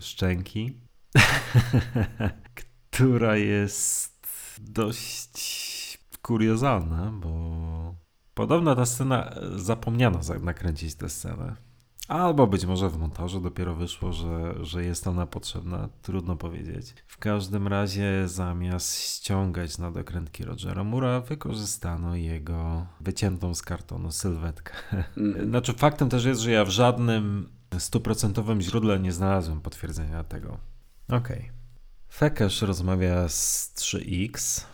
[0.00, 0.80] szczęki,
[2.90, 4.26] która jest
[4.58, 7.94] dość kuriozalna, bo
[8.34, 11.71] podobno ta scena, zapomniano nakręcić tę scenę.
[12.08, 16.94] Albo być może w montażu dopiero wyszło, że, że jest ona potrzebna, trudno powiedzieć.
[17.06, 24.72] W każdym razie zamiast ściągać na dokrętki Rogera Mura, wykorzystano jego wyciętą z kartonu sylwetkę.
[25.16, 25.48] Mm.
[25.48, 27.48] Znaczy faktem też jest, że ja w żadnym
[27.78, 30.58] stuprocentowym źródle nie znalazłem potwierdzenia tego.
[31.08, 31.38] Okej.
[31.38, 31.52] Okay.
[32.12, 34.64] Fekesz rozmawia z 3X,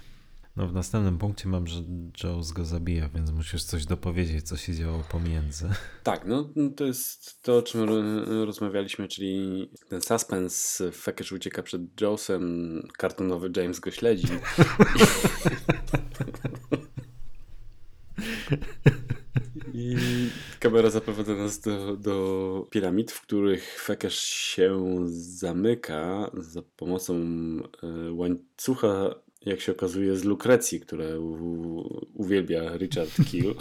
[0.58, 1.82] no w następnym punkcie mam, że
[2.24, 5.68] Jones go zabija, więc musisz coś dopowiedzieć, co się działo pomiędzy.
[6.02, 7.88] Tak, no to jest to, o czym
[8.44, 14.28] rozmawialiśmy, czyli ten suspens, Fekesz ucieka przed Jonesem, kartonowy James go śledzi.
[19.74, 19.96] I
[20.60, 29.14] kamera zaprowadza nas do, do piramid, w których Fekesz się zamyka za pomocą e, łańcucha
[29.48, 31.20] jak się okazuje, z Lukrecji, które
[32.14, 33.54] uwielbia Richard Kill,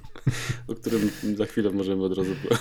[0.68, 2.56] o którym za chwilę możemy od razu po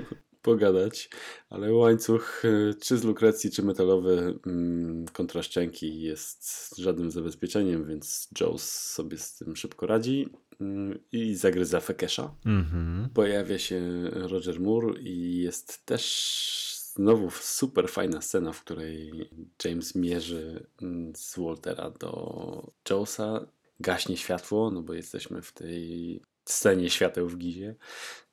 [0.46, 1.10] pogadać.
[1.50, 8.28] Ale łańcuch e, czy z Lukrecji, czy metalowy mm, kontra szczęki jest żadnym zabezpieczeniem, więc
[8.40, 10.28] Jones sobie z tym szybko radzi
[10.60, 12.34] mm, i zagryza Fekesza.
[12.46, 13.14] Mm -hmm.
[13.14, 13.80] Pojawia się
[14.12, 19.30] Roger Moore i jest też Znowu super fajna scena, w której
[19.64, 23.46] James mierzy mm, z Waltera do Jonesa.
[23.80, 27.74] Gaśnie światło, no bo jesteśmy w tej scenie świateł w Gizie.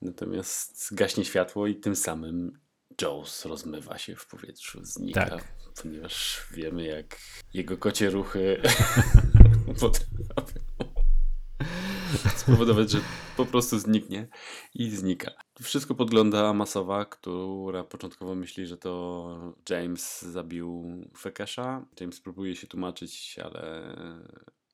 [0.02, 2.60] Natomiast gaśnie światło i tym samym
[3.02, 5.44] Jones rozmywa się w powietrzu, znika, tak.
[5.82, 7.18] ponieważ wiemy, jak
[7.54, 8.62] jego kocie ruchy
[9.80, 10.73] potrafią
[12.44, 13.00] spowodować, że
[13.38, 14.28] po prostu zniknie
[14.74, 15.32] i znika.
[15.62, 20.84] Wszystko podgląda Masowa, która początkowo myśli, że to James zabił
[21.18, 21.86] Fekesza.
[22.00, 23.96] James próbuje się tłumaczyć, ale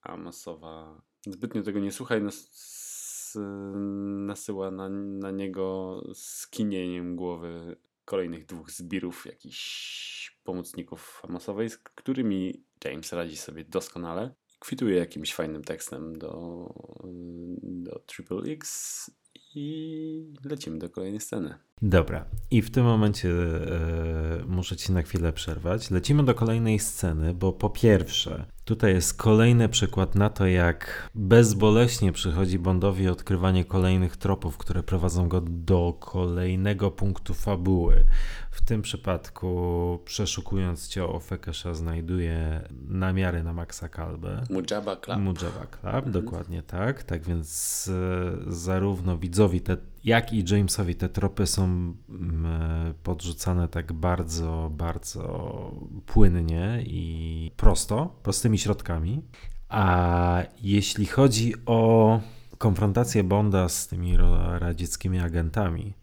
[0.02, 2.50] Amasowa zbytnio tego nie słucha i nas,
[4.26, 7.76] nasyła na, na niego skinieniem głowy
[8.06, 15.64] kolejnych dwóch zbirów, jakichś pomocników Amasowej, z którymi James radzi sobie doskonale kwituje jakimś fajnym
[15.64, 16.74] tekstem do,
[17.62, 19.12] do Triple X
[19.56, 21.58] i lecimy do kolejnej sceny.
[21.82, 25.92] Dobra, i w tym momencie e, muszę ci na chwilę przerwać.
[25.92, 32.12] Lecimy do kolejnej sceny, bo po pierwsze, tutaj jest kolejny przykład na to, jak bezboleśnie
[32.12, 38.06] przychodzi Bondowi odkrywanie kolejnych tropów, które prowadzą go do kolejnego punktu fabuły.
[38.52, 44.44] W tym przypadku, przeszukując ciało Fekesza, znajduje namiary na Maxa Kalbę.
[44.50, 45.18] Mujaba Club.
[45.18, 46.12] Mujaba Club, mhm.
[46.12, 47.04] dokładnie tak.
[47.04, 47.88] Tak więc
[48.48, 54.72] e, zarówno widzowi, te, jak i Jamesowi te tropy są mm, e, podrzucane tak bardzo,
[54.74, 55.72] bardzo
[56.06, 59.22] płynnie i prosto, prostymi środkami.
[59.70, 62.20] A jeśli chodzi o
[62.58, 64.18] konfrontację Bonda z tymi
[64.60, 65.94] radzieckimi agentami,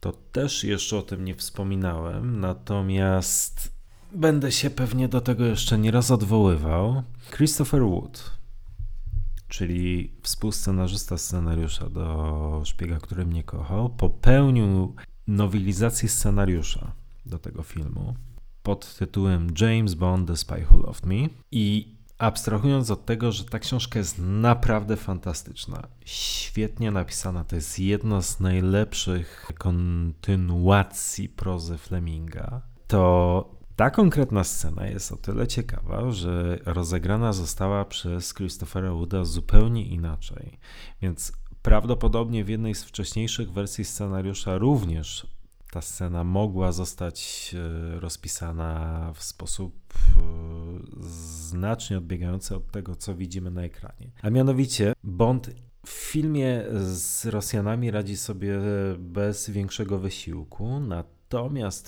[0.00, 3.72] to też jeszcze o tym nie wspominałem, natomiast
[4.12, 7.02] będę się pewnie do tego jeszcze nie raz odwoływał.
[7.36, 8.39] Christopher Wood,
[9.50, 14.94] czyli współscenarzysta scenariusza do Szpiega, który mnie kochał, popełnił
[15.26, 16.92] nowelizację scenariusza
[17.26, 18.14] do tego filmu
[18.62, 21.28] pod tytułem James Bond The Spy Who Loved Me.
[21.52, 28.22] I Abstrahując od tego, że ta książka jest naprawdę fantastyczna, świetnie napisana, to jest jedna
[28.22, 37.32] z najlepszych kontynuacji prozy Fleminga, to ta konkretna scena jest o tyle ciekawa, że rozegrana
[37.32, 40.58] została przez Christophera Wooda zupełnie inaczej.
[41.02, 41.32] Więc
[41.62, 45.26] prawdopodobnie w jednej z wcześniejszych wersji scenariusza również
[45.70, 50.22] ta scena mogła zostać e, rozpisana w sposób e,
[51.00, 54.10] znacznie odbiegający od tego, co widzimy na ekranie.
[54.22, 55.50] A mianowicie Bond
[55.86, 58.58] w filmie z Rosjanami radzi sobie
[58.98, 61.19] bez większego wysiłku, natomiast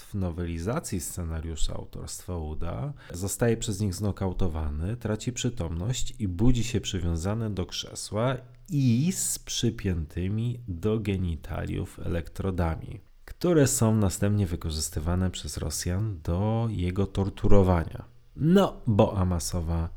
[0.01, 7.51] w nowelizacji scenariusza autorstwa Uda zostaje przez nich znokautowany, traci przytomność i budzi się przywiązany
[7.51, 8.37] do krzesła
[8.69, 18.05] i z przypiętymi do genitaliów elektrodami które są następnie wykorzystywane przez Rosjan do jego torturowania.
[18.37, 19.89] No, bo Amasowa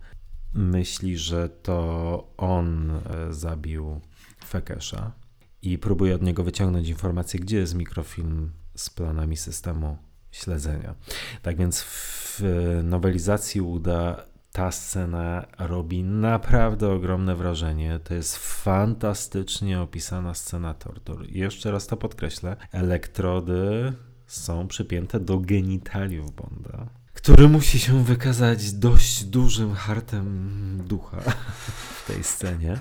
[0.53, 3.01] myśli, że to on e,
[3.33, 4.01] zabił
[4.45, 5.11] Fekesza
[5.61, 9.97] i próbuje od niego wyciągnąć informację, gdzie jest mikrofilm z planami systemu
[10.31, 10.95] śledzenia.
[11.41, 12.41] Tak więc w
[12.83, 14.25] nowelizacji uda
[14.55, 17.99] Ta scena robi naprawdę ogromne wrażenie.
[18.03, 21.25] To jest fantastycznie opisana scena tortur.
[21.29, 22.55] Jeszcze raz to podkreślę.
[22.71, 23.93] Elektrody
[24.27, 31.21] są przypięte do genitaliów Bonda, który musi się wykazać dość dużym hartem ducha
[31.97, 32.79] w tej scenie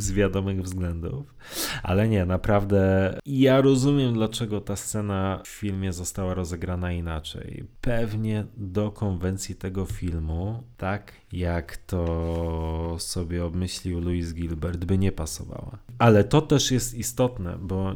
[0.00, 1.34] z wiadomych względów.
[1.82, 7.64] Ale nie, naprawdę ja rozumiem, dlaczego ta scena w filmie została rozegrana inaczej.
[7.80, 15.78] Pewnie do konwencji tego filmu, tak jak to sobie obmyślił Louis Gilbert, by nie pasowała.
[15.98, 17.94] Ale to też jest istotne, bo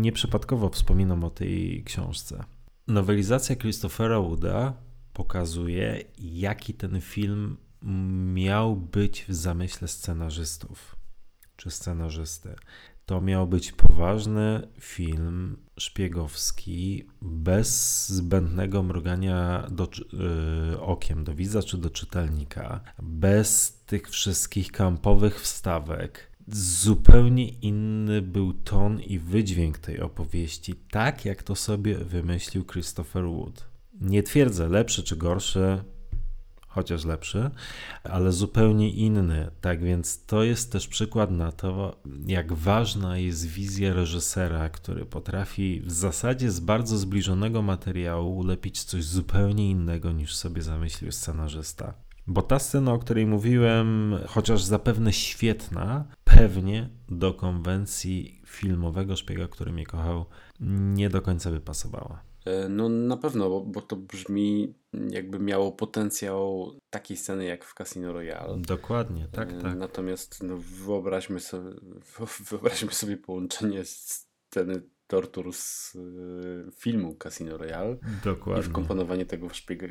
[0.00, 2.44] nieprzypadkowo wspominam o tej książce.
[2.88, 4.72] Nowelizacja Christophera Wooda
[5.12, 7.56] pokazuje, jaki ten film
[8.34, 10.95] miał być w zamyśle scenarzystów
[11.56, 12.54] czy scenarzysty.
[13.06, 19.88] To miał być poważny film szpiegowski, bez zbędnego mrugania do,
[20.70, 26.30] yy, okiem do widza czy do czytelnika, bez tych wszystkich kampowych wstawek.
[26.52, 33.68] Zupełnie inny był ton i wydźwięk tej opowieści, tak jak to sobie wymyślił Christopher Wood.
[34.00, 35.84] Nie twierdzę lepszy czy gorszy,
[36.76, 37.50] chociaż lepszy,
[38.04, 39.50] ale zupełnie inny.
[39.60, 45.80] Tak więc to jest też przykład na to, jak ważna jest wizja reżysera, który potrafi
[45.80, 51.94] w zasadzie z bardzo zbliżonego materiału ulepić coś zupełnie innego niż sobie zamyślił scenarzysta.
[52.26, 59.72] Bo ta scena, o której mówiłem, chociaż zapewne świetna, pewnie do konwencji filmowego szpiega, który
[59.72, 60.26] mnie kochał,
[60.60, 62.22] nie do końca by pasowała.
[62.46, 64.74] E, no na pewno, bo, bo, to brzmi
[65.10, 68.58] jakby miało potencjał takiej sceny jak w Casino Royale.
[68.58, 69.76] Dokładnie, tak, e, tak.
[69.76, 71.70] Natomiast no, wyobraźmy, sobie,
[72.50, 78.64] wyobraźmy sobie połączenie sceny tortur z y, filmu Casino Royale Dokładnie.
[78.64, 79.82] i wkomponowanie tego w szpieg,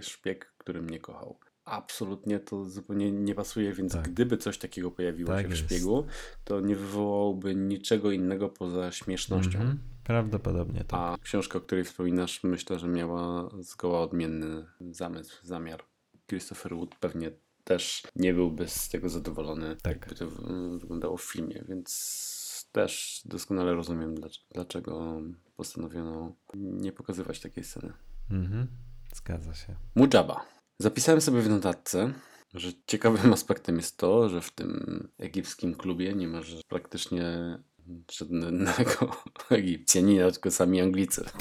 [0.00, 1.38] szpieg, który mnie kochał.
[1.64, 4.02] Absolutnie to zupełnie nie pasuje, więc tak.
[4.08, 6.06] gdyby coś takiego pojawiło tak się w szpiegu,
[6.44, 9.58] to nie wywołałoby niczego innego poza śmiesznością.
[9.58, 9.78] Mm -hmm.
[10.04, 11.00] Prawdopodobnie tak.
[11.00, 15.84] A książka, o której wspominasz, myślę, że miała zgoła odmienny zamysł, zamiar.
[16.26, 17.30] Christopher Wood pewnie
[17.64, 19.92] też nie byłby z tego zadowolony, tak.
[19.92, 20.26] jakby to
[20.78, 24.14] wyglądało w filmie, więc też doskonale rozumiem,
[24.54, 25.20] dlaczego
[25.56, 27.92] postanowiono nie pokazywać takiej sceny.
[28.30, 28.66] Mhm,
[29.14, 29.74] zgadza się.
[29.94, 30.53] Mujaba.
[30.78, 32.12] Zapisałem sobie w notatce,
[32.54, 37.24] że ciekawym aspektem jest to, że w tym egipskim klubie nie masz praktycznie
[38.12, 39.16] żadnego
[39.50, 41.24] Egipcjanina, tylko sami Anglicy.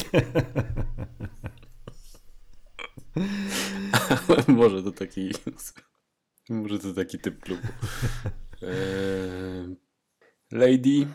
[4.47, 5.31] może to taki
[6.49, 7.67] może to taki typ klubu.
[8.61, 9.75] Eee,
[10.51, 11.07] lady,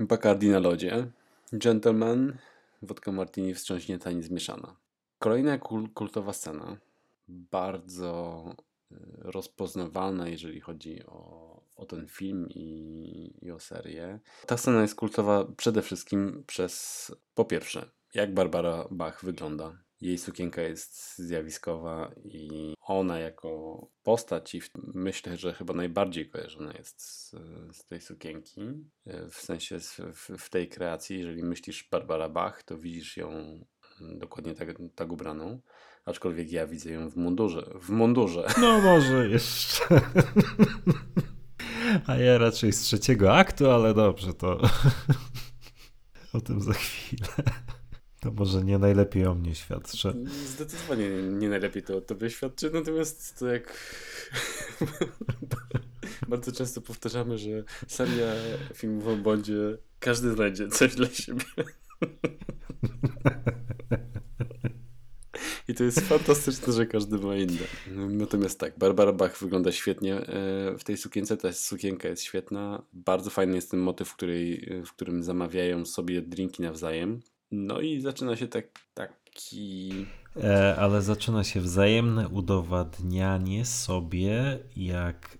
[0.00, 1.10] Bacardi na lodzie,
[1.52, 2.38] Gentleman,
[2.82, 4.76] wodka martini wstrząśnięta, nic zmieszana.
[5.18, 5.58] Kolejna
[5.94, 6.76] kultowa scena,
[7.28, 8.44] bardzo
[8.92, 11.44] e, rozpoznawalna, jeżeli chodzi o
[11.76, 14.20] o ten film i, i o serię.
[14.46, 19.78] Ta scena jest kultowa przede wszystkim przez, po pierwsze, jak Barbara Bach wygląda.
[20.00, 27.02] Jej sukienka jest zjawiskowa i ona jako postać i myślę, że chyba najbardziej kojarzona jest
[27.02, 27.30] z,
[27.72, 28.60] z tej sukienki.
[29.30, 33.58] W sensie w, w, tej kreacji, jeżeli myślisz Barbara Bach, to widzisz ją
[34.00, 35.60] dokładnie tak, tak ubraną.
[36.04, 37.70] Aczkolwiek ja widzę ją w mundurze.
[37.80, 38.46] W mundurze.
[38.60, 39.84] No może jeszcze.
[42.06, 44.60] A ja raczej z trzeciego aktu, ale dobrze, to
[46.32, 47.28] o tym za chwilę.
[48.20, 50.14] To może nie najlepiej o mnie świadczy.
[50.46, 53.78] Zdecydowanie nie najlepiej to o tobie świadczy, natomiast to jak
[56.28, 58.32] bardzo często powtarzamy, że seria
[58.74, 61.44] filmów o Bondzie każdy znajdzie coś dla siebie.
[65.68, 67.66] I to jest fantastyczne, że każdy ma inne.
[68.08, 70.24] Natomiast tak, Barbara Bach wygląda świetnie e,
[70.78, 71.36] w tej sukience.
[71.36, 72.82] Ta sukienka jest świetna.
[72.92, 77.20] Bardzo fajny jest ten motyw, w, której, w którym zamawiają sobie drinki nawzajem.
[77.50, 79.92] No i zaczyna się tak, taki
[80.42, 85.38] E, ale zaczyna się wzajemne udowadnianie sobie, jak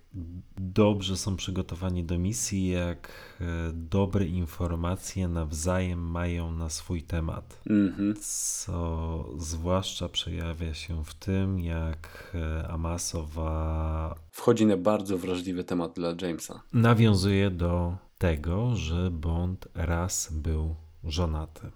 [0.57, 3.11] dobrze są przygotowani do misji, jak
[3.41, 7.61] e, dobre informacje nawzajem mają na swój temat.
[7.67, 8.13] Mm-hmm.
[8.19, 16.13] Co zwłaszcza przejawia się w tym, jak e, Amasowa wchodzi na bardzo wrażliwy temat dla
[16.21, 16.61] Jamesa.
[16.73, 21.71] Nawiązuje do tego, że Bond raz był żonaty.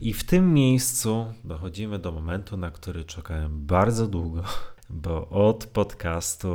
[0.00, 4.42] I w tym miejscu dochodzimy do momentu, na który czekałem bardzo długo,
[4.94, 6.48] bo od podcastu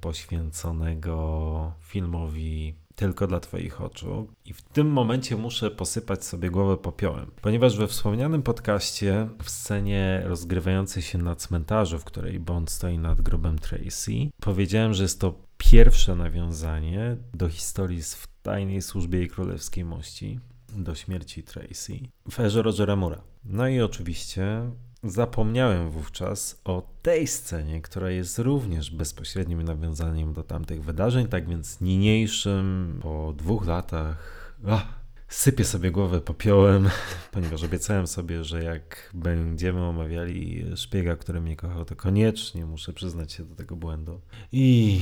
[0.00, 4.28] poświęconego filmowi tylko dla Twoich oczu.
[4.44, 10.22] I w tym momencie muszę posypać sobie głowę popiołem, ponieważ we wspomnianym podcaście w scenie
[10.24, 15.34] rozgrywającej się na cmentarzu, w której Bond stoi nad grobem Tracy, powiedziałem, że jest to
[15.58, 20.40] pierwsze nawiązanie do historii z w tajnej służbie jej królewskiej mości,
[20.76, 21.98] do śmierci Tracy
[22.30, 23.22] w erze Rogera Mura.
[23.44, 24.70] No i oczywiście
[25.04, 31.80] Zapomniałem wówczas o tej scenie, która jest również bezpośrednim nawiązaniem do tamtych wydarzeń, tak więc
[31.80, 34.38] niniejszym po dwóch latach
[34.68, 34.86] ach,
[35.28, 36.88] sypię sobie głowę popiołem,
[37.32, 43.32] ponieważ obiecałem sobie, że jak będziemy omawiali szpiega, który mnie kochał, to koniecznie muszę przyznać
[43.32, 44.20] się do tego błędu.
[44.52, 45.00] I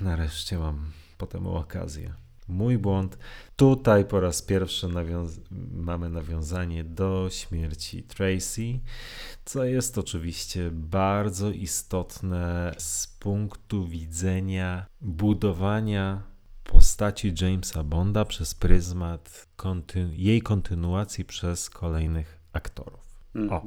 [0.00, 2.14] nareszcie mam potem okazję.
[2.50, 3.18] Mój błąd.
[3.56, 5.40] Tutaj po raz pierwszy nawiąz
[5.72, 8.80] mamy nawiązanie do śmierci Tracy,
[9.44, 16.22] co jest oczywiście bardzo istotne z punktu widzenia budowania
[16.64, 23.00] postaci Jamesa Bonda przez pryzmat konty jej kontynuacji przez kolejnych aktorów.
[23.50, 23.62] O.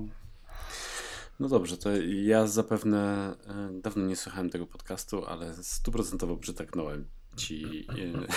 [1.39, 1.89] No dobrze, to
[2.23, 7.05] ja zapewne e, dawno nie słuchałem tego podcastu, ale stuprocentowo przytaknąłem
[7.35, 8.27] ci e,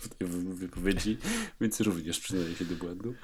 [0.00, 1.18] w tej wypowiedzi,
[1.60, 3.14] więc również przyznaję się do błędu.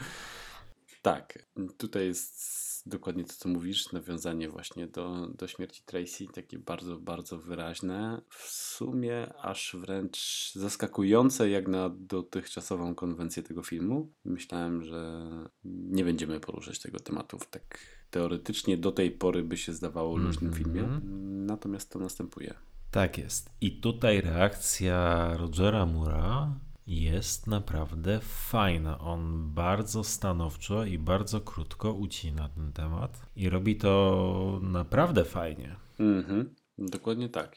[1.02, 1.38] Tak,
[1.78, 2.54] tutaj jest
[2.86, 8.20] dokładnie to, co mówisz, nawiązanie właśnie do, do śmierci Tracy, takie bardzo, bardzo wyraźne.
[8.30, 14.12] W sumie aż wręcz zaskakujące jak na dotychczasową konwencję tego filmu.
[14.24, 15.22] Myślałem, że
[15.64, 17.78] nie będziemy poruszać tego tematu w tak
[18.10, 20.64] teoretycznie do tej pory by się zdawało luźnym mm -hmm.
[20.64, 21.00] filmie.
[21.46, 22.54] Natomiast to następuje.
[22.94, 23.50] Tak jest.
[23.60, 26.54] I tutaj reakcja Rogera Mura
[26.86, 28.98] jest naprawdę fajna.
[28.98, 35.76] On bardzo stanowczo i bardzo krótko ucina ten temat i robi to naprawdę fajnie.
[35.98, 36.54] Mhm.
[36.78, 37.56] Dokładnie tak.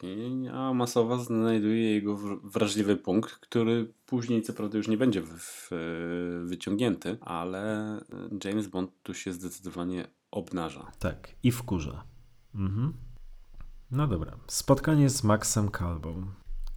[0.53, 5.23] A Masowa znajduje jego wrażliwy punkt, który później co prawda już nie będzie
[6.43, 7.97] wyciągnięty, ale
[8.43, 10.91] James Bond tu się zdecydowanie obnaża.
[10.99, 12.03] Tak, i wkurza.
[12.55, 12.93] Mhm.
[13.91, 14.37] No dobra.
[14.47, 16.25] Spotkanie z Maxem Kalbą.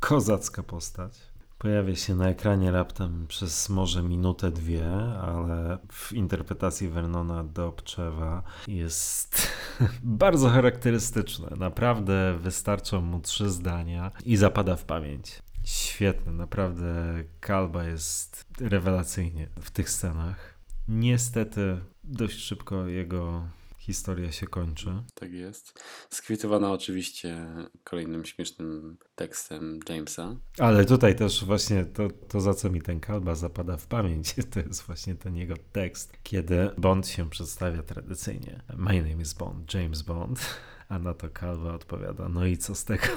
[0.00, 1.18] Kozacka postać.
[1.58, 4.86] Pojawia się na ekranie raptem przez może minutę, dwie,
[5.22, 9.48] ale w interpretacji Vernona Dobczewa jest
[10.02, 11.48] bardzo charakterystyczne.
[11.56, 15.42] Naprawdę wystarczą mu trzy zdania i zapada w pamięć.
[15.64, 16.94] Świetne, naprawdę
[17.40, 20.58] Kalba jest rewelacyjnie w tych scenach.
[20.88, 23.42] Niestety dość szybko jego
[23.90, 24.90] historia się kończy.
[25.14, 25.82] Tak jest.
[26.10, 27.46] Skwitowana oczywiście
[27.84, 30.36] kolejnym śmiesznym tekstem Jamesa.
[30.58, 34.60] Ale tutaj też właśnie to, to za co mi ten kalba zapada w pamięć, to
[34.60, 38.62] jest właśnie ten jego tekst, kiedy Bond się przedstawia tradycyjnie.
[38.76, 40.40] My name is Bond, James Bond.
[40.88, 43.06] A na to kalba odpowiada, no i co z tego?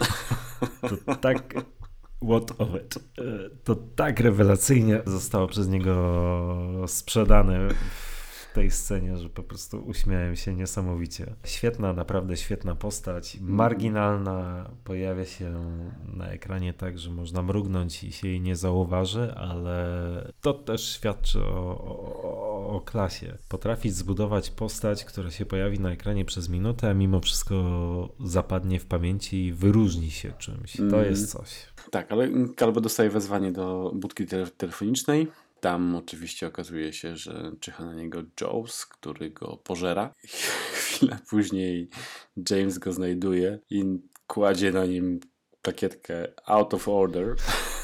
[1.05, 1.53] To tak
[2.29, 2.99] What of it?
[3.63, 7.67] To tak rewelacyjnie zostało przez niego sprzedane
[8.53, 11.35] tej scenie, że po prostu uśmiałem się niesamowicie.
[11.43, 15.53] Świetna, naprawdę świetna postać, marginalna, pojawia się
[16.15, 19.83] na ekranie tak, że można mrugnąć i się jej nie zauważy, ale
[20.41, 21.77] to też świadczy o,
[22.23, 23.37] o, o klasie.
[23.49, 27.55] Potrafić zbudować postać, która się pojawi na ekranie przez minutę, a mimo wszystko
[28.25, 30.77] zapadnie w pamięci i wyróżni się czymś.
[30.77, 31.05] To mm.
[31.05, 31.49] jest coś.
[31.91, 34.25] Tak, ale Kalbo dostaje wezwanie do budki
[34.57, 35.27] telefonicznej
[35.63, 40.13] tam oczywiście okazuje się, że czyha na niego Jones, który go pożera.
[40.73, 41.89] Chwilę później
[42.49, 43.83] James go znajduje i
[44.27, 45.19] kładzie na nim
[45.61, 47.35] plakietkę out of order.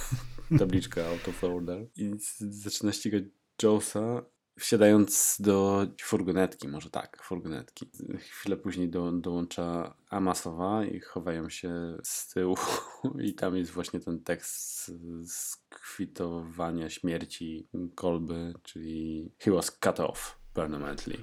[0.59, 1.87] Tabliczkę out of order.
[1.95, 3.23] I zaczyna ścigać
[3.63, 4.21] Jonesa
[4.59, 7.89] wsiadając do furgonetki, może tak, furgonetki.
[8.19, 12.57] Chwilę później do, dołącza Amasowa i chowają się z tyłu
[13.27, 14.91] i tam jest właśnie ten tekst
[15.27, 21.17] skwitowania śmierci kolby, czyli he was cut off permanently.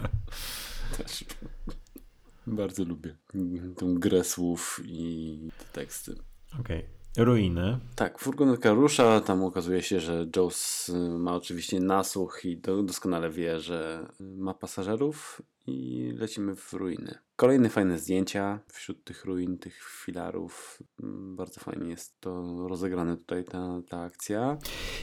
[0.96, 1.24] Też
[2.46, 3.16] bardzo lubię
[3.76, 6.12] tą grę słów i te teksty.
[6.60, 6.78] Okej.
[6.78, 7.01] Okay.
[7.16, 7.78] Ruiny.
[7.94, 13.60] Tak, furgonetka rusza, tam okazuje się, że Jones y, ma oczywiście nasłuch i doskonale wie,
[13.60, 17.14] że ma pasażerów i lecimy w ruiny.
[17.36, 20.82] Kolejne fajne zdjęcia wśród tych ruin, tych filarów.
[21.02, 24.58] Mm, bardzo fajnie jest to rozegrane tutaj, ta, ta akcja.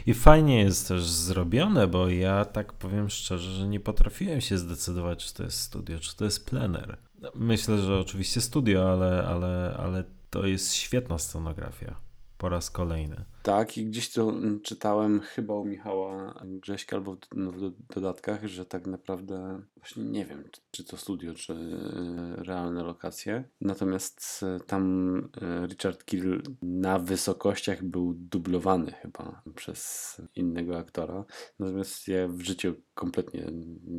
[0.06, 5.26] I fajnie jest też zrobione, bo ja tak powiem szczerze, że nie potrafiłem się zdecydować,
[5.26, 6.98] czy to jest studio, czy to jest plener.
[7.36, 11.96] Myślę, że oczywiście studio, ale, ale, ale to jest świetna scenografia
[12.38, 13.26] po raz kolejny.
[13.44, 18.46] Tak, i gdzieś to mm, czytałem chyba u Michała Grześka albo w, no, w dodatkach,
[18.48, 23.44] że tak naprawdę właśnie nie wiem, czy to studio, czy e, realne lokacje.
[23.62, 31.26] Natomiast e, tam e, Richard Kill na wysokościach był dublowany chyba przez innego aktora.
[31.60, 33.52] Natomiast ja w życiu kompletnie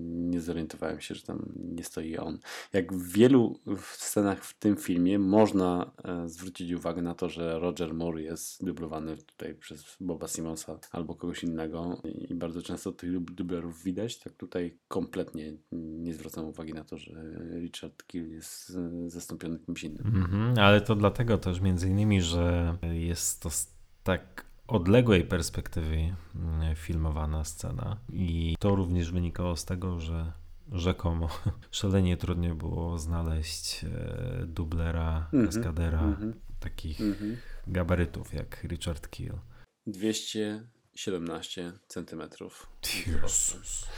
[0.08, 2.38] nie zorientowałem się, że tam nie stoi on.
[2.72, 5.92] Jak w wielu scenach w tym filmie można
[6.26, 11.44] zwrócić uwagę na to, że Roger Moore jest dublowany tutaj przez Boba Simonsa albo kogoś
[11.44, 16.98] innego i bardzo często tych dublerów widać, tak tutaj kompletnie nie zwracam uwagi na to,
[16.98, 17.12] że
[17.61, 18.77] Richard Kill jest
[19.07, 20.05] zastąpiony kimś innym.
[20.05, 23.51] -hmm, ale to dlatego też między innymi, że jest to
[24.02, 30.32] tak odległej perspektywy mm, filmowana scena i to również wynikało z tego, że
[30.73, 31.28] rzekomo
[31.70, 36.32] szalenie trudno było znaleźć e, dublera, -hmm, kaskadera mm -hmm.
[36.61, 37.36] takich mm -hmm.
[37.66, 39.32] Gabarytów jak Richard Kill.
[39.86, 42.70] 217 centymetrów.
[43.06, 43.86] Jezus.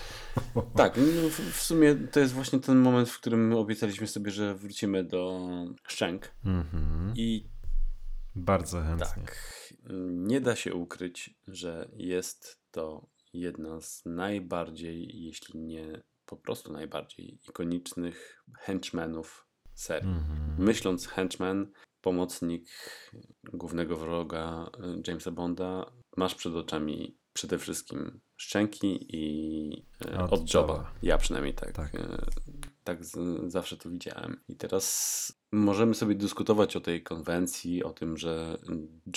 [0.76, 5.04] Tak, no w sumie to jest właśnie ten moment, w którym obiecaliśmy sobie, że wrócimy
[5.04, 5.48] do
[5.88, 6.32] szczęk.
[6.44, 7.12] Mm-hmm.
[7.16, 7.48] I
[8.34, 9.06] bardzo chętnie.
[9.06, 9.36] Tak,
[10.10, 17.38] nie da się ukryć, że jest to jedna z najbardziej, jeśli nie po prostu najbardziej
[17.48, 20.08] ikonicznych henchmenów serii.
[20.08, 20.58] Mm-hmm.
[20.58, 21.72] Myśląc henchman,
[22.02, 22.68] pomocnik
[23.52, 30.54] głównego wroga y, Jamesa Bonda, masz przed oczami przede wszystkim szczęki i e, od, od
[30.54, 30.92] joba.
[31.02, 31.72] Ja przynajmniej tak.
[31.72, 32.26] Tak, e,
[32.84, 34.40] tak z, zawsze to widziałem.
[34.48, 38.58] I teraz możemy sobie dyskutować o tej konwencji, o tym, że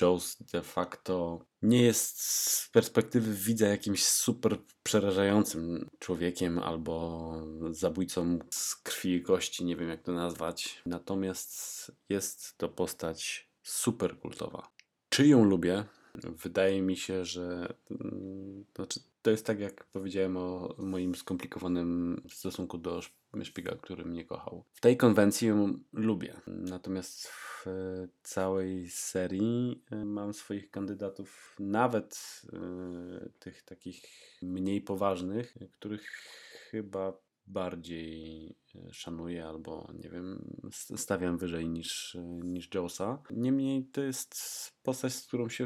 [0.02, 7.32] Jones de facto nie jest z perspektywy widza jakimś super przerażającym człowiekiem albo
[7.72, 10.82] zabójcą z krwi i kości, nie wiem jak to nazwać.
[10.86, 14.72] Natomiast jest to postać super kultowa.
[15.10, 15.86] Czy ją lubię?
[16.24, 22.78] Wydaje mi się, że mm, znaczy, to jest tak, jak powiedziałem o moim skomplikowanym stosunku
[22.78, 23.02] do
[23.44, 24.64] Szpiga, który mnie kochał.
[24.74, 27.66] W tej konwencji ją lubię, natomiast w
[28.24, 32.42] całej serii e, mam swoich kandydatów, nawet
[33.24, 34.04] y, tych takich
[34.42, 36.12] mniej poważnych, których
[36.72, 37.14] chyba
[37.48, 40.60] bardziej e, szanuję albo nie wiem,
[40.96, 43.24] stawiam wyżej niż, niż Josa.
[43.32, 44.36] Niemniej to jest
[44.84, 45.66] postać, z którą się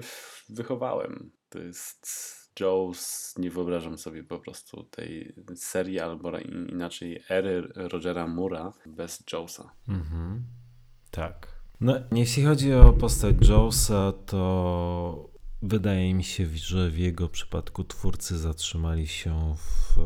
[0.50, 1.32] wychowałem.
[1.50, 6.40] To jest Joes, nie wyobrażam sobie po prostu tej serii albo
[6.70, 9.72] inaczej ery Rogera Mura bez Joesa.
[9.88, 10.44] Mhm.
[11.12, 11.60] Tak.
[11.82, 15.30] No, jeśli chodzi o postać Joesa, to
[15.62, 20.00] wydaje mi się, że w jego przypadku twórcy zatrzymali się w,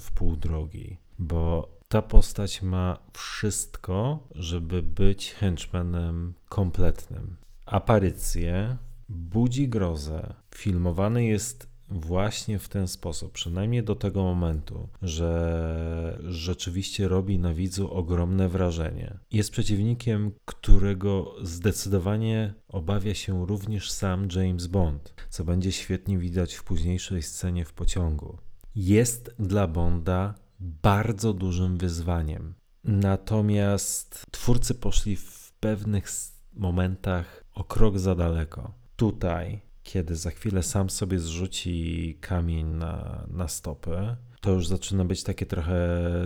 [0.00, 7.36] w pół drogi bo ta postać ma wszystko, żeby być henchmanem kompletnym.
[7.66, 8.76] Aparycje,
[9.08, 17.38] budzi grozę, filmowany jest właśnie w ten sposób, przynajmniej do tego momentu, że rzeczywiście robi
[17.38, 19.18] na widzu ogromne wrażenie.
[19.32, 26.64] Jest przeciwnikiem, którego zdecydowanie obawia się również sam James Bond, co będzie świetnie widać w
[26.64, 28.38] późniejszej scenie w pociągu.
[28.74, 32.54] Jest dla Bonda bardzo dużym wyzwaniem.
[32.84, 36.08] Natomiast twórcy poszli w pewnych
[36.52, 38.74] momentach o krok za daleko.
[38.96, 39.60] Tutaj,
[39.92, 45.46] kiedy za chwilę sam sobie zrzuci kamień na, na stopę, to już zaczyna być takie
[45.46, 45.76] trochę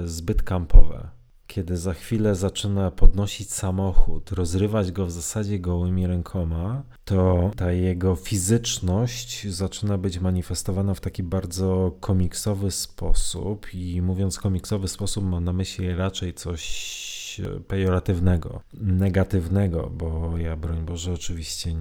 [0.05, 1.09] zbyt kampowe
[1.47, 8.17] kiedy za chwilę zaczyna podnosić samochód, rozrywać go w zasadzie gołymi rękoma, to ta jego
[8.17, 13.75] fizyczność zaczyna być manifestowana w taki bardzo komiksowy sposób.
[13.75, 16.65] I mówiąc komiksowy sposób, mam na myśli raczej coś
[17.69, 21.75] pejoratywnego, negatywnego, bo ja, broń Boże, oczywiście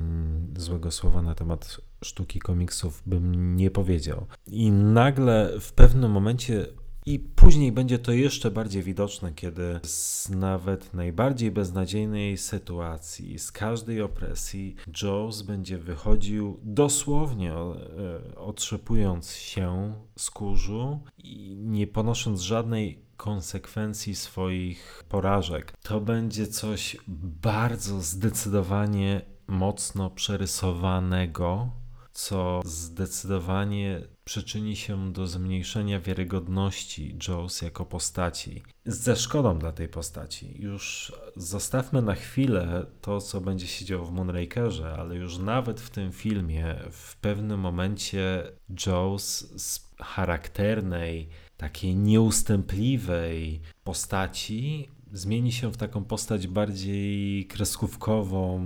[0.58, 4.26] złego słowa na temat sztuki komiksów bym nie powiedział.
[4.48, 6.66] I nagle w pewnym momencie
[7.06, 14.02] i później będzie to jeszcze bardziej widoczne, kiedy z nawet najbardziej beznadziejnej sytuacji, z każdej
[14.02, 24.16] opresji, Jones będzie wychodził dosłownie e, otrzepując się z kurzu i nie ponosząc żadnej konsekwencji
[24.16, 25.74] swoich porażek.
[25.84, 26.98] To będzie coś
[27.42, 31.72] bardzo zdecydowanie mocno przerysowanego,
[32.14, 38.64] co zdecydowanie przyczyni się do zmniejszenia wiarygodności Joes jako postaci.
[38.86, 40.62] Ze szkodą dla tej postaci.
[40.62, 45.90] Już zostawmy na chwilę to, co będzie się działo w Moonrakerze, ale już nawet w
[45.90, 48.52] tym filmie w pewnym momencie
[48.86, 58.60] Joes z charakternej, takiej nieustępliwej postaci zmieni się w taką postać bardziej kreskówkową,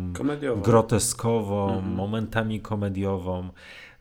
[0.61, 1.93] groteskową, Mhm.
[1.95, 3.49] momentami komediową,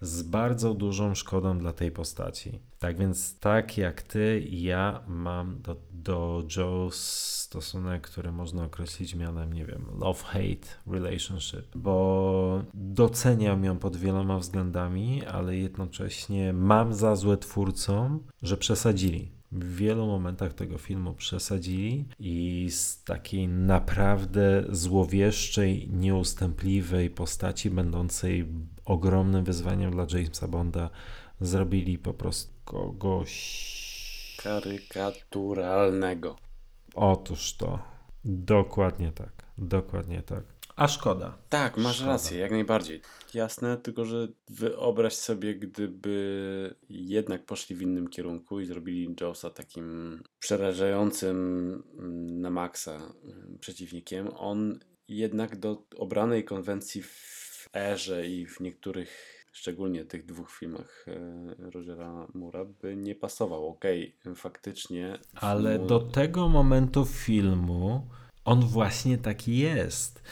[0.00, 2.60] z bardzo dużą szkodą dla tej postaci.
[2.78, 9.52] Tak więc, tak jak ty, ja mam do, do Joe stosunek, który można określić mianem,
[9.52, 17.36] nie wiem, love-hate relationship, bo doceniam ją pod wieloma względami, ale jednocześnie mam za złe
[17.36, 27.10] twórcom, że przesadzili w wielu momentach tego filmu przesadzili i z takiej naprawdę złowieszczej, nieustępliwej
[27.10, 28.46] postaci, będącej
[28.86, 30.90] ogromnym wyzwaniem dla Jamesa Bonda,
[31.40, 34.36] zrobili po prostu kogoś.
[34.42, 36.36] Karykaturalnego.
[36.94, 37.78] Otóż to.
[38.24, 39.32] Dokładnie tak.
[39.58, 40.56] Dokładnie tak.
[40.76, 41.38] A szkoda.
[41.48, 42.12] Tak, masz Szkoda.
[42.12, 43.00] rację, jak najbardziej.
[43.34, 50.22] Jasne, tylko że wyobraź sobie, gdyby jednak poszli w innym kierunku i zrobili Jawsa takim
[50.38, 51.36] przerażającym
[51.98, 54.28] mm, na maksa mm, przeciwnikiem.
[54.36, 57.02] On jednak do obranej konwencji
[57.76, 63.68] erze i w niektórych, szczególnie tych dwóch filmach e, Rogera Mura, by nie pasował.
[63.68, 65.18] Okej, faktycznie.
[65.34, 68.08] Ale filmu- do tego momentu filmu
[68.44, 70.22] on właśnie taki jest.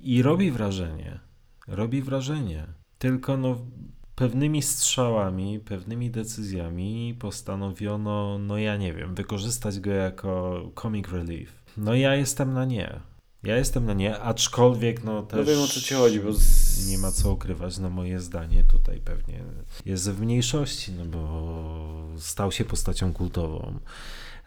[0.00, 1.20] I robi wrażenie.
[1.68, 2.66] Robi wrażenie.
[2.98, 3.66] Tylko no,
[4.14, 11.64] pewnymi strzałami, pewnymi decyzjami postanowiono, no ja nie wiem, wykorzystać go jako comic relief.
[11.76, 13.00] No ja jestem na nie.
[13.42, 15.38] Ja jestem na nie, aczkolwiek no też...
[15.38, 16.86] No wiem o co ci chodzi, bo z...
[16.88, 19.44] Nie ma co ukrywać, no moje zdanie tutaj pewnie
[19.86, 23.78] jest w mniejszości, no bo stał się postacią kultową.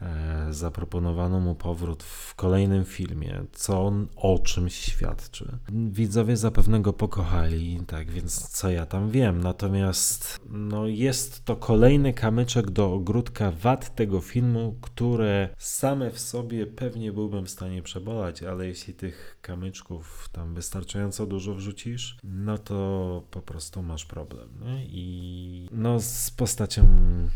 [0.01, 5.57] E, Zaproponowano mu powrót w kolejnym filmie, co on o czymś świadczy.
[5.71, 9.41] Widzowie zapewne go pokochali, tak więc co ja tam wiem.
[9.41, 16.67] Natomiast no, jest to kolejny kamyczek do ogródka wad tego filmu, które same w sobie
[16.67, 23.23] pewnie byłbym w stanie przebolać, ale jeśli tych kamyczków tam wystarczająco dużo wrzucisz, no to
[23.31, 24.49] po prostu masz problem.
[24.61, 24.85] Nie?
[24.85, 26.87] I no z postacią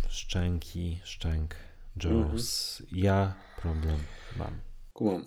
[0.09, 1.55] szczęki, szczęk
[2.03, 3.97] Jaws, ja problem
[4.37, 4.61] mam.
[4.93, 5.25] Kumam.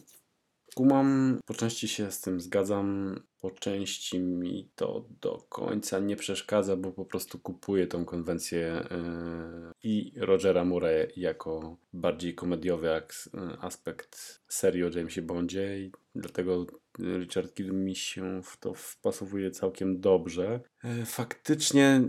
[0.75, 6.77] Kumam, po części się z tym zgadzam, po części mi to do końca nie przeszkadza,
[6.77, 14.41] bo po prostu kupuję tą konwencję yy, i Rogera Murray jako bardziej komediowy yy, aspekt
[14.49, 16.67] serii o Jamesie Bondzie i dlatego
[16.99, 20.61] Richard Kidd mi się w to wpasowuje całkiem dobrze.
[20.85, 22.03] Yy, Faktycznie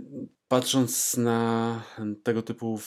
[0.47, 1.83] patrząc na
[2.23, 2.77] tego typu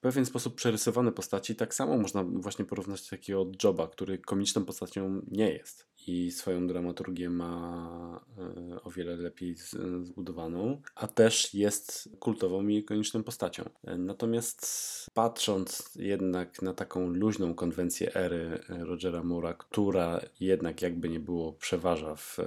[0.00, 5.22] pewien sposób przerysowane postaci, tak samo można właśnie porównać do takiego Joba, który komiczną postacią
[5.30, 9.56] nie jest i swoją dramaturgię ma e, o wiele lepiej
[10.02, 13.70] zbudowaną, a też jest kultową i ikoniczną postacią.
[13.84, 14.66] E, Natomiast
[15.14, 21.52] patrząc jednak na taką luźną konwencję ery e, Rogera Moore'a, która jednak jakby nie było
[21.52, 22.38] przeważa w,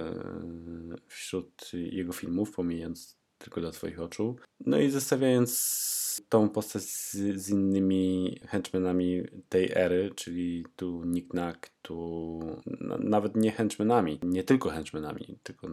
[1.06, 4.36] wśród jego filmów, pomijając tylko dla Twoich oczu.
[4.60, 11.70] No i zestawiając tą postać z, z innymi henchmanami tej ery, czyli tu Nick Nack,
[11.82, 12.40] tu
[12.80, 15.68] na, nawet nie henchmanami, nie tylko henchmanami, tylko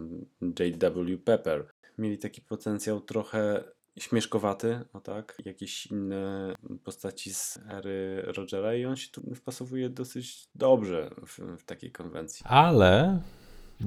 [0.58, 1.18] J.W.
[1.18, 1.66] Pepper.
[1.98, 3.64] Mieli taki potencjał trochę
[3.98, 6.54] śmieszkowaty, o tak, jakieś inne
[6.84, 12.44] postaci z ery Rogera i on się tu wpasowuje dosyć dobrze w, w takiej konwencji.
[12.48, 13.20] Ale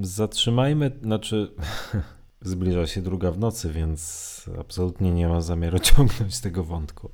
[0.01, 1.51] zatrzymajmy, znaczy
[2.45, 7.09] zbliża się druga w nocy, więc absolutnie nie ma zamiaru ciągnąć tego wątku.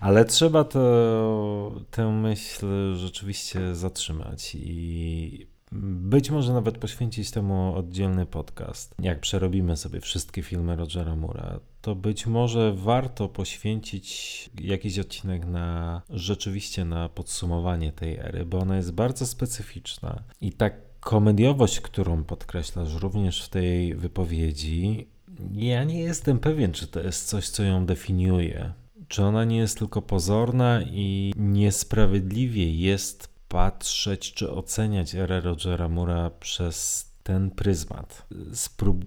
[0.00, 8.94] Ale trzeba to, tę myśl rzeczywiście zatrzymać i być może nawet poświęcić temu oddzielny podcast.
[8.98, 16.02] Jak przerobimy sobie wszystkie filmy Rogera Moore'a, to być może warto poświęcić jakiś odcinek na
[16.10, 22.94] rzeczywiście na podsumowanie tej ery, bo ona jest bardzo specyficzna i tak komediowość, którą podkreślasz
[22.94, 25.08] również w tej wypowiedzi,
[25.52, 28.72] ja nie jestem pewien, czy to jest coś, co ją definiuje.
[29.08, 36.30] Czy ona nie jest tylko pozorna i niesprawiedliwie jest patrzeć czy oceniać erę Rogera Moore'a
[36.40, 38.26] przez ten pryzmat.
[38.52, 39.04] Sprób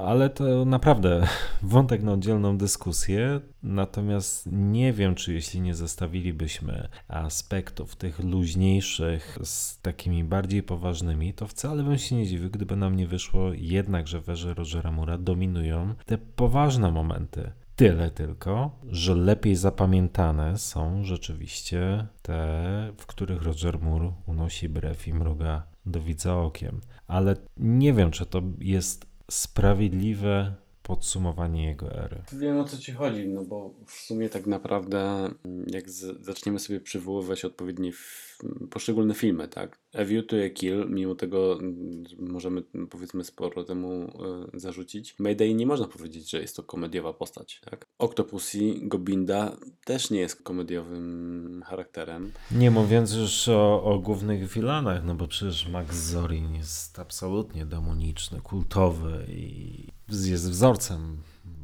[0.00, 1.26] ale to naprawdę
[1.62, 3.40] wątek na oddzielną dyskusję.
[3.62, 11.46] Natomiast nie wiem, czy jeśli nie zestawilibyśmy aspektów tych luźniejszych z takimi bardziej poważnymi, to
[11.46, 15.22] wcale bym się nie dziwił, gdyby nam nie wyszło jednak, że w erze Rogera Moore'a
[15.22, 17.52] dominują te poważne momenty.
[17.76, 25.14] Tyle tylko, że lepiej zapamiętane są rzeczywiście te, w których Roger Moore unosi brew i
[25.14, 26.80] mruga do widza okiem.
[27.06, 30.52] Ale nie wiem, czy to jest sprawiedliwe
[30.88, 32.22] podsumowanie jego ery.
[32.32, 35.30] Wiem o co ci chodzi, no bo w sumie tak naprawdę
[35.66, 38.38] jak z, zaczniemy sobie przywoływać odpowiednie f,
[38.70, 39.78] poszczególne filmy, tak?
[39.94, 44.12] A View to a Kill, mimo tego mm, możemy powiedzmy sporo temu
[44.54, 45.18] y, zarzucić.
[45.18, 47.86] Mayday nie można powiedzieć, że jest to komediowa postać, tak?
[47.98, 52.32] Octopussy, Gobinda też nie jest komediowym charakterem.
[52.50, 58.40] Nie mówiąc już o, o głównych wilanach, no bo przecież Max Zorin jest absolutnie demoniczny,
[58.40, 61.16] kultowy i jest wzorcem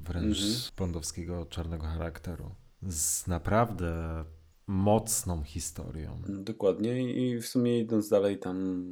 [0.04, 0.60] wręcz Mhm.
[0.76, 2.50] bondowskiego czarnego charakteru.
[2.82, 4.24] Z naprawdę
[4.66, 6.22] mocną historią.
[6.28, 8.84] Dokładnie i w sumie idąc dalej tam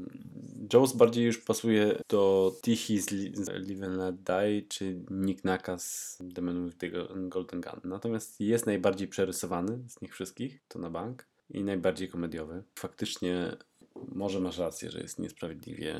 [0.72, 3.12] Jaws bardziej już pasuje do Tichy's
[3.68, 6.90] Live and Let Die czy Nick Naka z The Man with the
[7.28, 7.80] Golden Gun.
[7.84, 12.62] Natomiast jest najbardziej przerysowany z nich wszystkich, to na bank i najbardziej komediowy.
[12.78, 13.56] Faktycznie
[14.14, 15.96] może masz rację, że jest niesprawiedliwie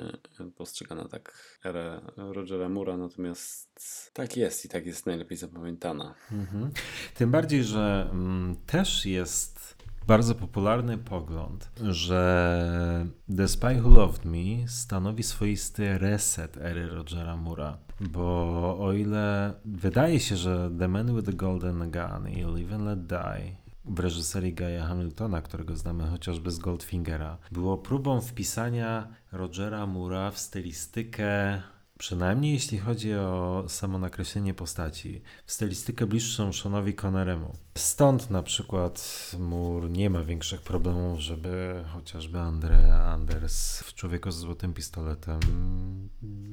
[0.57, 6.15] postrzegana tak era Rogera Mura, natomiast tak jest i tak jest najlepiej zapamiętana.
[6.33, 6.71] Mhm.
[7.15, 13.07] Tym bardziej, że mm, też jest bardzo popularny pogląd, że
[13.37, 17.79] The Spy Who Loved Me stanowi swoisty reset ery Rogera Mura.
[18.01, 22.85] Bo o ile wydaje się, że The Man with the Golden Gun i Live and
[22.85, 29.87] Let Die w reżyserii Gaya Hamiltona, którego znamy chociażby z Goldfingera, było próbą wpisania Rogera
[29.87, 31.63] Mura w stylistykę
[32.03, 37.53] Przynajmniej jeśli chodzi o samo nakreślenie postaci, w stylistykę bliższą Seanowi Conneremu.
[37.79, 44.37] Stąd na przykład Moore nie ma większych problemów, żeby chociażby Andrea Anders w Człowieku z
[44.37, 45.41] złotym pistoletem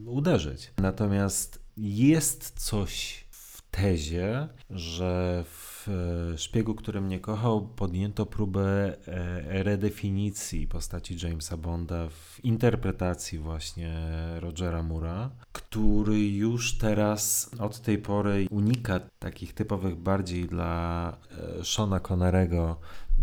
[0.05, 0.71] uderzyć.
[0.77, 5.68] Natomiast jest coś w tezie, że w
[6.37, 13.93] Szpiegu, który mnie kochał, podjęto próbę e, redefinicji postaci Jamesa Bonda w interpretacji właśnie
[14.39, 21.17] Rogera Mura, który już teraz od tej pory unika takich typowych bardziej dla
[21.59, 22.79] e, Shona Connerego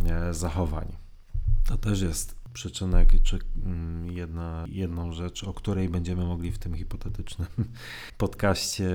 [0.07, 0.97] e, zachowań.
[1.69, 6.75] To też jest przyczynek, czy mm, jedna, jedną rzecz, o której będziemy mogli w tym
[6.75, 7.49] hipotetycznym
[8.19, 8.91] podcaście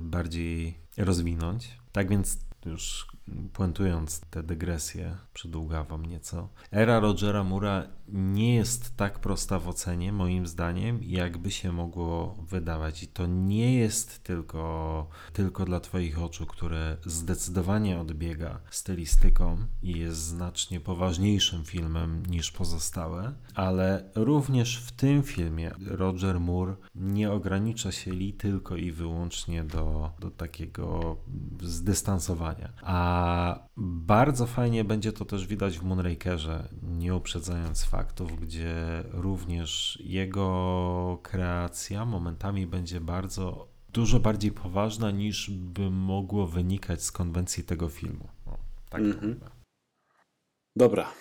[0.00, 1.78] bardziej rozwinąć.
[1.92, 3.06] Tak więc już
[3.52, 10.46] puentując tę dygresję przydługawą nieco, era Rogera Mura nie jest tak prosta w ocenie, moim
[10.46, 13.02] zdaniem, jakby się mogło wydawać.
[13.02, 20.18] I to nie jest tylko, tylko dla Twoich oczu, które zdecydowanie odbiega stylistyką i jest
[20.18, 28.10] znacznie poważniejszym filmem niż pozostałe, ale również w tym filmie Roger Moore nie ogranicza się
[28.10, 31.16] li tylko i wyłącznie do, do takiego
[31.62, 32.72] zdystansowania.
[32.82, 33.11] A
[33.76, 38.74] bardzo fajnie będzie to też widać w Moonrakerze, nie uprzedzając faktów, gdzie
[39.10, 47.64] również jego kreacja momentami będzie bardzo dużo bardziej poważna niż by mogło wynikać z konwencji
[47.64, 48.28] tego filmu.
[48.46, 48.58] O,
[48.90, 49.34] tak Mhm.
[49.34, 49.50] powiem.
[50.76, 51.12] Dobra,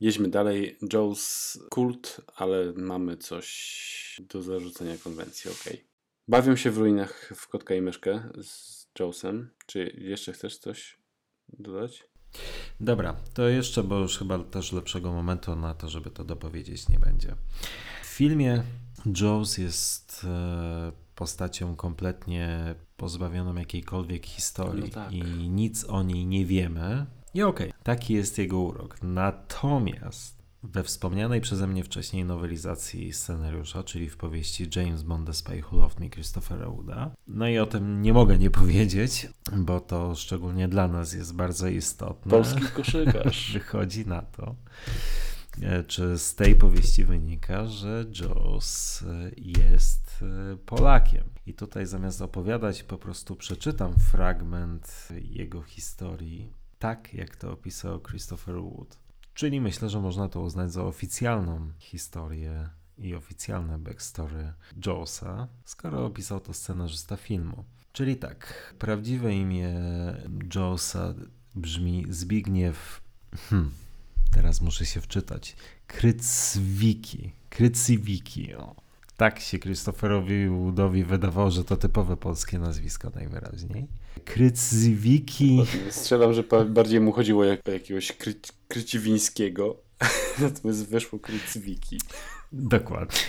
[0.00, 0.78] jedźmy dalej.
[0.82, 5.84] Joe's kult, ale mamy coś do zarzucenia konwencji, okej.
[6.28, 9.50] Bawią się w ruinach w kotka i myszkę z Joesem.
[9.66, 10.98] Czy jeszcze chcesz coś
[11.58, 12.04] dodać?
[12.80, 16.98] Dobra, to jeszcze, bo już chyba też lepszego momentu na to, żeby to dopowiedzieć nie
[16.98, 17.34] będzie.
[18.02, 18.62] W filmie
[19.20, 25.12] Joes jest e, postacią kompletnie pozbawioną jakiejkolwiek historii No tak.
[25.12, 27.06] i nic o niej nie wiemy.
[27.34, 29.02] I okej, taki jest jego urok.
[29.02, 35.62] Natomiast we wspomnianej przeze mnie wcześniej nowelizacji scenariusza, czyli w powieści James Bond The Spy
[35.62, 37.10] Who Loved Me Christophera Wooda.
[37.26, 41.68] No i o tym nie mogę nie powiedzieć, bo to szczególnie dla nas jest bardzo
[41.68, 42.30] istotne.
[42.30, 43.50] Polski koszykarz.
[43.54, 44.54] Wychodzi na to,
[45.62, 50.22] e, czy z tej powieści wynika, że Jaws e, jest
[50.52, 51.24] e, Polakiem.
[51.46, 58.54] I tutaj zamiast opowiadać, po prostu przeczytam fragment jego historii, tak jak to opisał Christopher
[58.54, 59.03] Wood.
[59.34, 64.52] Czyli myślę, że można to uznać za oficjalną historię i oficjalne backstory
[64.86, 67.64] Jawsa, skoro opisał to scenarzysta filmu.
[67.92, 69.74] Czyli tak, prawdziwe imię
[70.54, 71.14] Jawsa
[71.54, 73.00] brzmi Zbigniew.
[73.50, 73.70] Hmm,
[74.30, 75.56] teraz muszę się wczytać.
[75.86, 77.32] Krycwiki.
[77.50, 78.54] Krycywiki.
[78.54, 78.74] O.
[79.16, 83.88] Tak się Christopherowi Woodowi wydawało, że to typowe polskie nazwisko najwyraźniej.
[84.24, 85.66] Krycwiki.
[85.90, 88.34] Strzelam, że bardziej mu chodziło jak, jakiegoś kry,
[88.68, 89.76] Kryciwińskiego.
[90.40, 92.00] Natomiast weszło Krycwiki.
[92.52, 93.20] Dokładnie.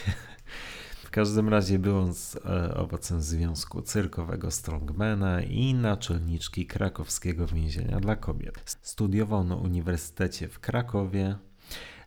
[1.03, 7.99] W każdym razie był on z, e, owocem związku cyrkowego Strongmana i naczelniczki krakowskiego więzienia
[7.99, 8.77] dla kobiet.
[8.81, 11.35] Studiował na Uniwersytecie w Krakowie.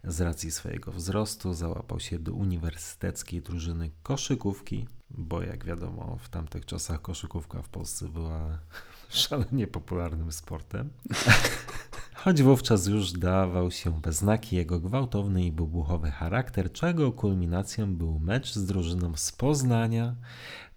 [0.05, 6.67] Z racji swojego wzrostu załapał się do uniwersyteckiej drużyny koszykówki bo jak wiadomo, w tamtych
[6.67, 8.59] czasach koszykówka w Polsce była
[9.09, 10.91] szalenie popularnym sportem.
[12.25, 18.19] Choć wówczas już dawał się we znaki jego gwałtowny i wybuchowy charakter, czego kulminacją był
[18.19, 20.15] mecz z drużyną z Poznania,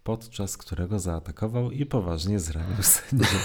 [0.04, 3.40] podczas którego zaatakował i poważnie zranił sędziego.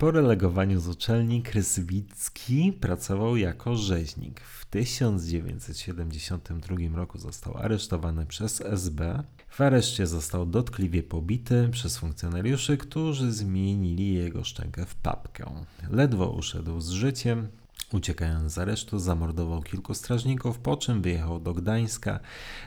[0.00, 4.40] Po relegowaniu z uczelni Kryswicki pracował jako rzeźnik.
[4.40, 9.22] W 1972 roku został aresztowany przez SB.
[9.48, 15.64] W areszcie został dotkliwie pobity przez funkcjonariuszy, którzy zmienili jego szczękę w papkę.
[15.90, 17.48] Ledwo uszedł z życiem,
[17.92, 22.20] Uciekając z aresztu, zamordował kilku strażników, po czym wyjechał do Gdańska,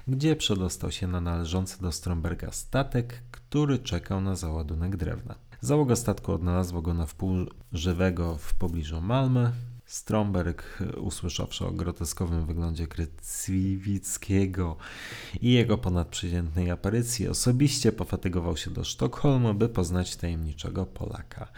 [0.08, 5.36] gdzie przedostał się na należący do Stromberga statek, który czekał na załadunek drewna.
[5.64, 7.32] Załoga statku odnalazła go na wpół
[7.74, 9.52] żywego w pobliżu Malmy.
[9.92, 14.78] Stromberg, usłyszawszy o groteskowym wyglądzie Krycwickiego
[15.42, 21.52] i jego ponadprzeciętnej aparycji, osobiście pofatygował się do Sztokholmu, by poznać tajemniczego Polaka.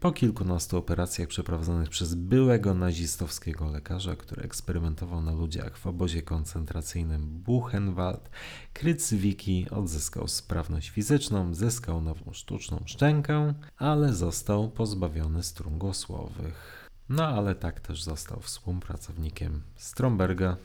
[0.00, 7.26] Po kilkunastu operacjach przeprowadzonych przez byłego nazistowskiego lekarza, który eksperymentował na ludziach w obozie koncentracyjnym
[7.26, 8.30] Buchenwald,
[8.72, 16.79] Krycwicki odzyskał sprawność fizyczną, zyskał nową sztuczną szczękę, ale został pozbawiony strun głosłowych.
[17.10, 20.56] No ale tak też został współpracownikiem Stromberga,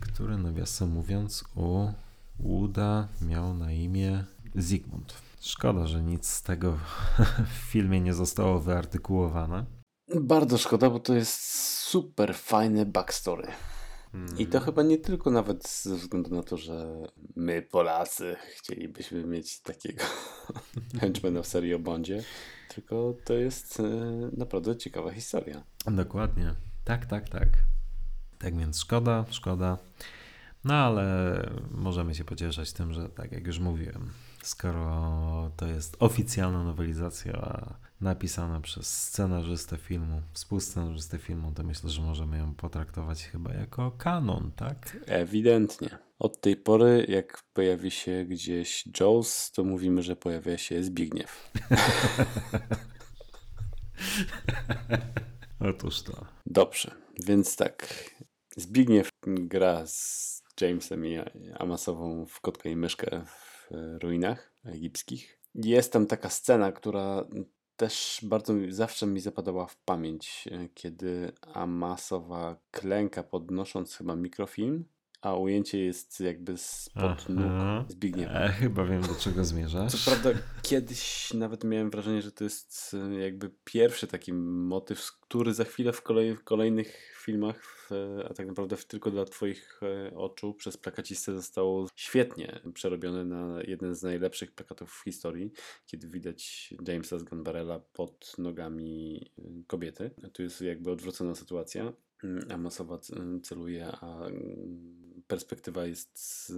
[0.00, 1.88] który nawiasem mówiąc u
[2.40, 4.24] Łuda miał na imię
[4.54, 5.14] Zygmunt.
[5.40, 6.78] Szkoda, że nic z tego
[7.52, 9.64] w filmie nie zostało wyartykułowane.
[10.20, 11.40] Bardzo szkoda, bo to jest
[11.78, 13.48] super fajny backstory.
[14.38, 17.02] I to chyba nie tylko nawet ze względu na to, że
[17.36, 20.04] my Polacy chcielibyśmy mieć takiego
[21.00, 22.24] henchmana w serii o Bondzie,
[22.74, 23.82] tylko to jest e,
[24.36, 25.64] naprawdę ciekawa historia.
[25.86, 26.54] Dokładnie.
[26.84, 27.48] Tak, tak, tak.
[28.38, 29.78] Tak więc szkoda, szkoda.
[30.64, 34.10] No ale możemy się pocieszać tym, że tak jak już mówiłem,
[34.42, 37.66] skoro to jest oficjalna nowelizacja
[38.02, 44.52] napisana przez scenarzystę filmu, współscenarzystę filmu, to myślę, że możemy ją potraktować chyba jako kanon,
[44.56, 44.96] tak?
[45.06, 45.98] Ewidentnie.
[46.18, 51.52] Od tej pory, jak pojawi się gdzieś Jules, to mówimy, że pojawia się Zbigniew.
[55.70, 56.26] Otóż to.
[56.46, 56.90] Dobrze,
[57.26, 57.94] więc tak.
[58.56, 61.18] Zbigniew gra z Jamesem i
[61.58, 63.68] Amasową w Kotka i Myszkę w
[64.02, 65.38] ruinach egipskich.
[65.54, 67.24] Jest tam taka scena, która
[67.76, 74.84] też bardzo zawsze mi zapadała w pamięć, kiedy Amasowa klęka podnosząc chyba mikrofilm,
[75.22, 77.52] a ujęcie jest jakby spod nóg
[77.88, 78.32] Zbigniewa.
[78.32, 80.04] E, chyba wiem, do czego zmierzasz.
[80.04, 85.54] Co prawda kiedyś nawet miałem wrażenie, że to jest e, jakby pierwszy taki motyw, który
[85.54, 87.90] za chwilę w, kolej, w kolejnych filmach, w,
[88.30, 93.94] a tak naprawdę tylko dla twoich e, oczu przez plakacistę zostało świetnie przerobione na jeden
[93.94, 95.52] z najlepszych plakatów w historii,
[95.86, 100.10] kiedy widać Jamesa z Gunbarella pod nogami e, kobiety.
[100.32, 101.92] Tu jest jakby odwrócona sytuacja.
[102.50, 102.98] A masowa
[103.42, 104.26] celuje, a
[105.32, 106.52] perspektywa jest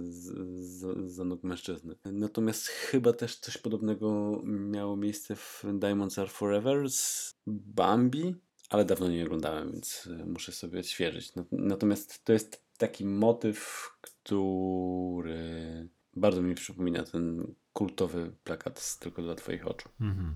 [1.05, 1.95] za nóg mężczyzny.
[2.05, 8.35] Natomiast chyba też coś podobnego miało miejsce w Diamonds Are Forever z Bambi,
[8.69, 11.33] ale dawno nie oglądałem, więc e, muszę sobie odświeżyć.
[11.51, 19.67] Natomiast to jest taki motyw, który bardzo mi przypomina ten kultowy plakat tylko dla Twoich
[19.67, 19.89] oczu.
[20.01, 20.35] Mhm.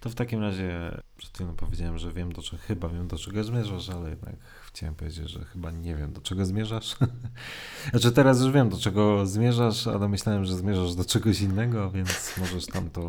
[0.00, 3.44] To w takim razie przed chwilą powiedziałem, że wiem do czego, chyba wiem do czego
[3.44, 4.34] zmierzasz, ale jednak
[4.78, 6.96] chciałem powiedzieć, że chyba nie wiem do czego zmierzasz.
[7.90, 12.34] znaczy teraz już wiem do czego zmierzasz, ale myślałem, że zmierzasz do czegoś innego, więc
[12.38, 13.02] możesz tam to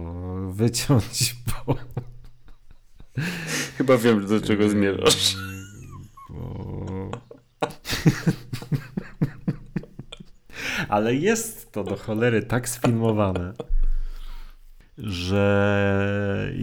[0.52, 1.76] wyciąć, bo...
[3.78, 5.36] Chyba wiem do czego zmierzasz.
[6.30, 7.12] Bo...
[10.90, 13.54] ale jest to do cholery tak sfilmowane,
[14.98, 16.54] że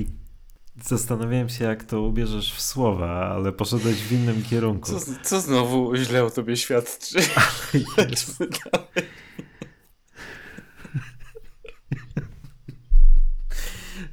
[0.88, 4.86] zastanawiałem się, jak to ubierzesz w słowa, ale poszedłeś w innym kierunku.
[4.86, 7.18] Co, co znowu źle o tobie świadczy?
[8.72, 9.08] Dalej.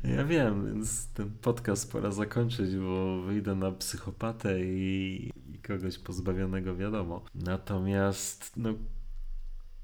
[0.03, 6.75] Ja wiem, więc ten podcast pora zakończyć, bo wyjdę na psychopatę i, i kogoś pozbawionego
[6.75, 7.23] wiadomo.
[7.35, 8.73] Natomiast no,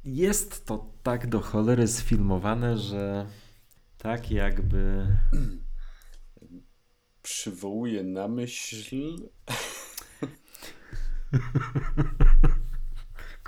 [0.05, 3.25] jest to tak do cholery sfilmowane, że
[3.97, 5.07] tak jakby.
[7.29, 9.17] Przywołuje na myśl.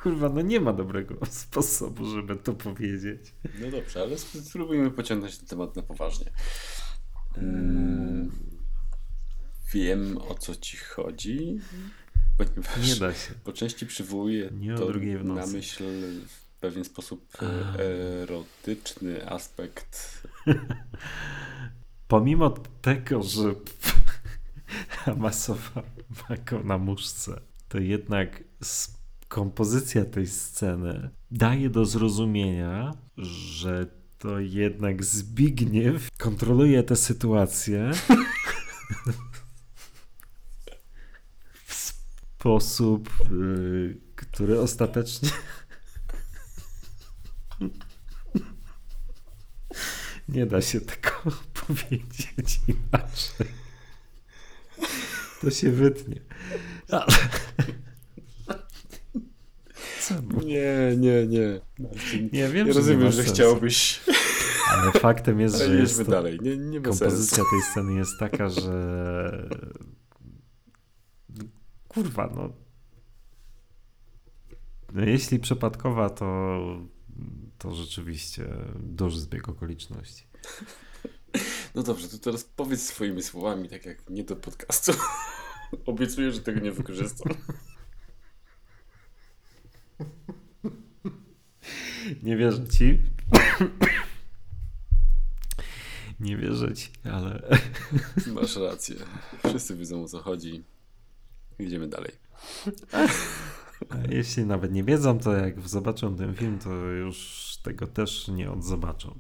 [0.01, 3.33] Kurwa, no nie ma dobrego sposobu, żeby to powiedzieć.
[3.59, 6.31] No dobrze, ale spróbujmy pociągnąć ten temat na poważnie.
[7.35, 8.31] Hmm,
[9.73, 11.59] wiem o co ci chodzi,
[12.37, 13.33] ponieważ nie da się.
[13.43, 14.87] po części przywołuje nie to
[15.23, 15.83] na myśl
[16.59, 17.37] pewien sposób
[17.77, 20.23] erotyczny aspekt.
[22.11, 22.49] Pomimo
[22.81, 23.41] tego, że
[24.89, 28.43] Hamasowa ma go na muszce, to jednak
[29.27, 37.91] kompozycja tej sceny daje do zrozumienia, że to jednak Zbigniew kontroluje tę sytuację
[41.65, 45.29] w sposób, y, który ostatecznie
[50.31, 51.11] nie da się tego
[51.67, 53.47] powiedzieć inaczej.
[55.41, 56.21] To się wytnie.
[56.89, 57.05] Ale...
[60.45, 61.59] Nie, nie, nie.
[61.79, 64.01] Marcin, nie wiem, ja rozumiem, nie że chciałbyś.
[64.69, 66.39] Ale faktem jest, że jest to, dalej.
[66.41, 67.51] Nie, nie kompozycja sensu.
[67.51, 69.49] tej sceny jest taka, że
[71.87, 72.49] kurwa, no
[74.93, 76.57] no jeśli przypadkowa, to,
[77.61, 78.47] to rzeczywiście
[78.79, 80.23] duży zbieg okoliczności.
[81.75, 84.91] No dobrze, to teraz powiedz swoimi słowami, tak jak nie do podcastu.
[85.85, 87.33] Obiecuję, że tego nie wykorzystam.
[92.23, 92.99] Nie wierzę ci.
[96.19, 97.57] Nie wierzę ci, ale.
[98.27, 98.95] Masz rację.
[99.47, 100.63] Wszyscy wiedzą o co chodzi.
[101.59, 102.11] Idziemy dalej.
[104.09, 109.19] Jeśli nawet nie wiedzą, to jak zobaczą ten film, to już tego też nie odzobaczą.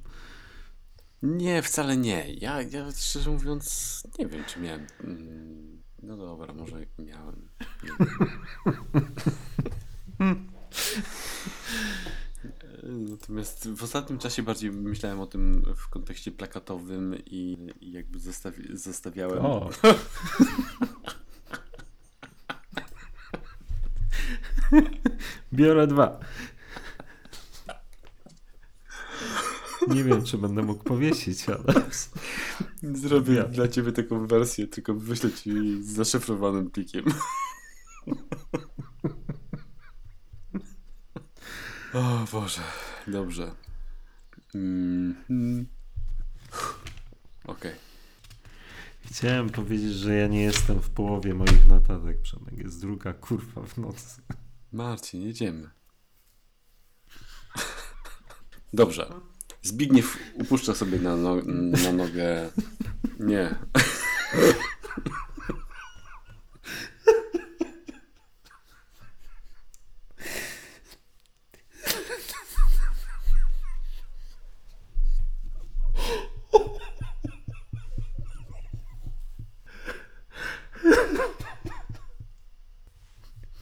[1.23, 2.33] Nie, wcale nie.
[2.33, 4.87] Ja, ja szczerze mówiąc nie wiem, czy miałem.
[5.03, 7.47] mm, No dobra, może miałem.
[12.83, 18.75] Natomiast w ostatnim czasie bardziej myślałem o tym w kontekście plakatowym i, i jakby zestawi-
[18.75, 19.45] zestawiałem.
[19.45, 19.69] O!
[25.53, 26.19] Biorę dwa.
[29.87, 31.73] Nie wiem, czy będę mógł powiesić, ale.
[32.83, 33.43] Zrobię Ja.
[33.43, 37.05] dla ciebie taką wersję, tylko wyślę ci z zaszyfrowanym plikiem.
[41.93, 42.61] o Boże,
[43.07, 43.51] dobrze.
[44.55, 45.65] Mm.
[47.45, 47.73] Okej.
[49.05, 52.57] Chciałem powiedzieć, że ja nie jestem w połowie moich notatek, Przemek.
[52.57, 54.21] Jest druga kurwa w nocy.
[54.71, 55.69] Marcin, jedziemy.
[58.73, 59.13] Dobrze.
[59.61, 61.35] Zbigniew upuszcza sobie na, no,
[61.83, 62.49] na nogę.
[63.19, 63.55] Nie.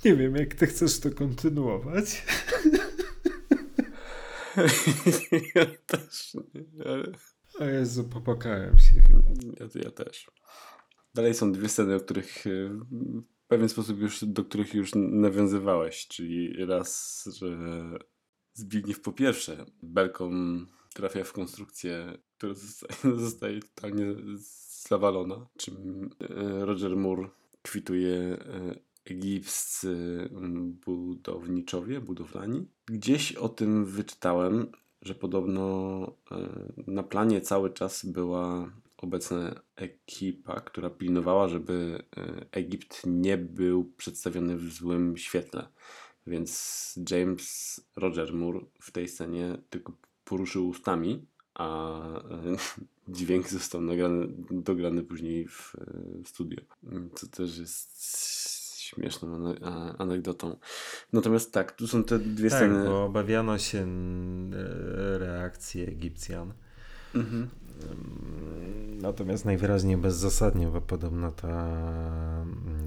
[0.09, 2.25] Nie wiem, jak ty chcesz to kontynuować.
[5.55, 7.11] ja też nie, ale
[7.59, 9.19] O Jezu, popłakałem się chyba.
[9.59, 10.27] ja, ja też.
[11.13, 12.49] Dalej są dwie sceny, o których e,
[13.43, 17.57] w pewien sposób już, do których już nawiązywałeś, czyli raz, że
[18.53, 20.31] Zbigniew po pierwsze belką
[20.93, 24.05] trafia w konstrukcję, która zostaje, zostaje totalnie
[24.87, 27.29] zawalona, czym e, Roger Moore
[27.61, 32.67] kwituje e, egipscy mm, budowniczowie, budowlani.
[32.85, 34.67] Gdzieś o tym wyczytałem,
[35.01, 36.01] że podobno
[36.31, 36.49] e,
[36.87, 44.57] na planie cały czas była obecna ekipa, która pilnowała, żeby e, Egipt nie był przedstawiony
[44.57, 45.67] w złym świetle.
[46.27, 49.93] Więc James Roger Moore w tej scenie tylko
[50.23, 52.55] poruszył ustami, a e,
[53.07, 55.73] dźwięk został nagrany, dograny później w,
[56.25, 56.61] studio.
[57.19, 58.58] To też jest
[58.89, 59.53] śmieszną
[59.97, 60.57] anegdotą.
[61.13, 62.85] Natomiast tak, tu są te dwie Tak, sceny.
[62.85, 66.53] bo obawiano się e, reakcji Egipcjan.
[67.15, 67.49] Mhm.
[69.01, 71.71] Natomiast najwyraźniej bezzasadnie, bo podobno ta,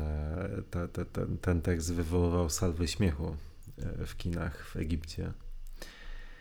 [0.00, 3.36] e, ta, ta, ten, ten tekst wywoływał salwy śmiechu
[3.78, 5.32] e, w kinach w Egipcie.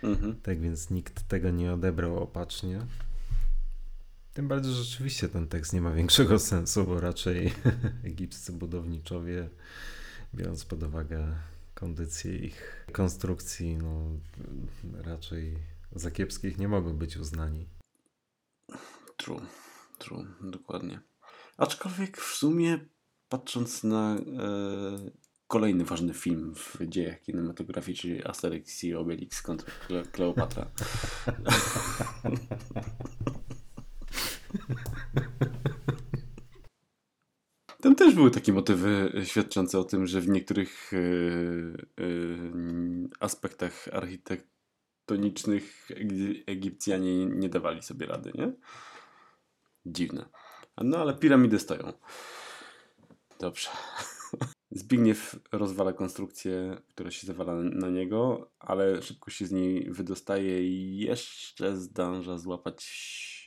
[0.03, 0.35] Mhm.
[0.43, 2.79] Tak więc nikt tego nie odebrał opacznie.
[4.33, 7.53] Tym bardziej, że rzeczywiście ten tekst nie ma większego sensu, bo raczej
[8.03, 9.49] egipscy budowniczowie,
[10.33, 11.35] biorąc pod uwagę
[11.73, 14.05] kondycję ich konstrukcji, no,
[14.93, 15.57] raczej
[15.95, 17.67] za kiepskich nie mogą być uznani.
[19.17, 19.41] True,
[19.97, 20.99] true, dokładnie.
[21.57, 22.79] Aczkolwiek w sumie,
[23.29, 24.21] patrząc na e,
[25.47, 30.65] kolejny ważny film w dziejach kinematografii, czyli Asterix i Obelix kontra Kle- Kleopatra.
[37.81, 45.89] Tam też były takie motywy świadczące o tym, że w niektórych yy, yy, aspektach architektonicznych
[45.89, 48.51] Egi- Egipcjanie nie dawali sobie rady, nie?
[49.85, 50.25] Dziwne.
[50.77, 51.93] No ale piramidy stoją.
[53.39, 53.69] Dobrze.
[54.71, 60.97] Zbigniew rozwala konstrukcję, która się zawala na niego, ale szybko się z niej wydostaje i
[60.97, 62.85] jeszcze zdąża złapać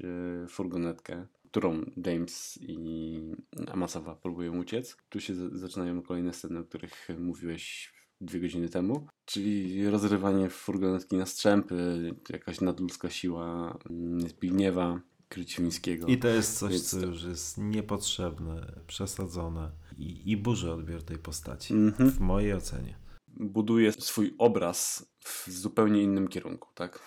[0.04, 3.20] e, furgonetkę, którą James i
[3.66, 4.96] Amasawa próbują uciec.
[5.08, 11.26] Tu się zaczynają kolejne sceny, o których mówiłeś dwie godziny temu, czyli rozrywanie furgonetki na
[11.26, 16.06] strzępy, jakaś nadludzka siła mm, Zbigniewa Kryciuńskiego.
[16.06, 21.02] I to jest coś, Więc co to- już jest niepotrzebne, przesadzone i, i burzy odbiór
[21.02, 21.74] tej postaci.
[21.74, 22.10] Mhm.
[22.10, 22.94] W mojej ocenie.
[23.28, 26.98] buduje swój obraz w zupełnie innym kierunku, tak?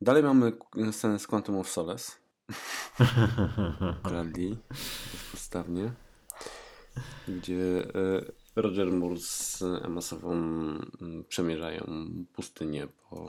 [0.00, 0.52] Dalej mamy
[0.92, 2.12] scenę z Quantum of Solace.
[4.04, 4.56] Bradley,
[5.12, 5.92] bezpodstawnie,
[7.28, 11.84] gdzie e, Roger Moore z Emma mm, przemierzają
[12.32, 13.26] pustynię po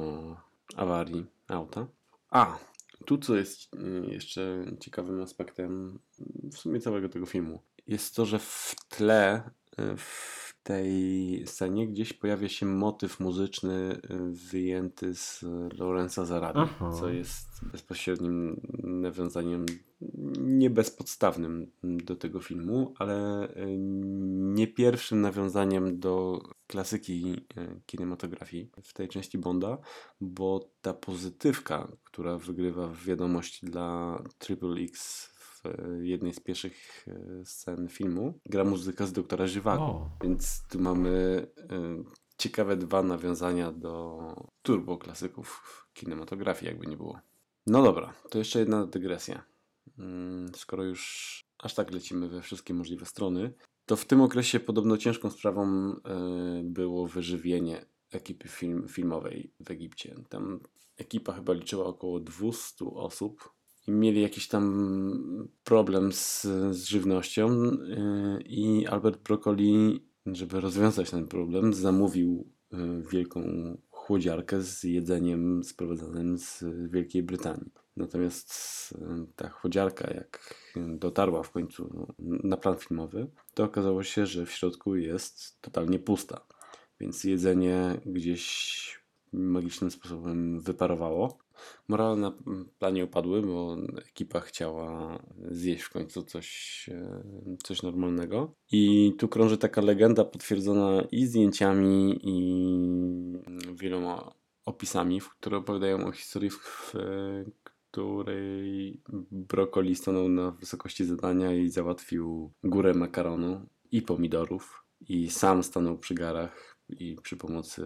[0.76, 1.88] awarii auta.
[2.30, 2.58] A,
[3.06, 8.26] tu co jest mm, jeszcze ciekawym aspektem mm, w sumie całego tego filmu, jest to,
[8.26, 14.18] że w tle e, w tej scenie gdzieś pojawia się motyw muzyczny e,
[14.52, 15.46] wyjęty z
[15.78, 16.92] Lorenza Aha.
[17.00, 19.66] co jest bezpośrednim nawiązaniem
[20.40, 27.46] nie bezpodstawnym do tego filmu, ale e, nie pierwszym nawiązaniem do klasyki
[27.86, 29.78] kinematografii w tej części Bonda,
[30.22, 35.30] bo ta pozytywka, która wygrywa w wiadomości dla Triple X
[35.64, 39.84] w jednej z pierwszych e, scen filmu, gra muzyka z doktora Żywago.
[39.84, 40.10] O.
[40.24, 42.04] Więc tu mamy e,
[42.38, 44.20] ciekawe dwa nawiązania do
[44.62, 45.64] turbo klasyków
[45.94, 47.20] kinematografii, jakby nie było.
[47.68, 49.44] No dobra, to jeszcze jedna dygresja.
[49.98, 53.54] Mm, Skoro już aż tak lecimy we wszystkie możliwe strony,
[53.86, 60.16] to w tym okresie podobno ciężką sprawą e, było wyżywienie ekipy film, filmowej w Egipcie.
[60.30, 60.60] Tam
[60.98, 63.54] ekipa chyba liczyła około 200 osób
[63.90, 71.74] mieli jakiś tam problem z, z żywnością e, i Albert Broccoli, żeby rozwiązać ten problem,
[71.74, 73.42] zamówił e, wielką
[73.92, 77.72] chłodziarkę z jedzeniem sprowadzanym z Wielkiej Brytanii.
[77.98, 78.54] Natomiast
[79.02, 80.56] e, ta chłodziarka, jak
[80.98, 86.46] dotarła w końcu na plan filmowy, to okazało się, że w środku jest totalnie pusta.
[87.00, 89.00] Więc jedzenie gdzieś
[89.34, 91.38] magicznym sposobem wyparowało.
[91.88, 92.34] Morale na
[92.80, 95.20] planie opadły, bo ekipa chciała
[95.52, 97.24] zjeść w końcu coś, e,
[97.64, 98.54] coś normalnego.
[98.72, 102.64] I tu krąży taka legenda potwierdzona i zdjęciami, i
[103.74, 104.32] wieloma
[104.66, 106.94] opisami, które opowiadają o historii, w
[107.92, 114.84] której brokoli stanął na wysokości zadania i załatwił górę makaronu i pomidorów.
[115.10, 117.84] I sam stanął przy garach i przy pomocy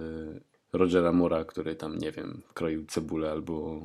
[0.74, 3.82] Rogera Mura, który tam, nie wiem, kroił cebulę albo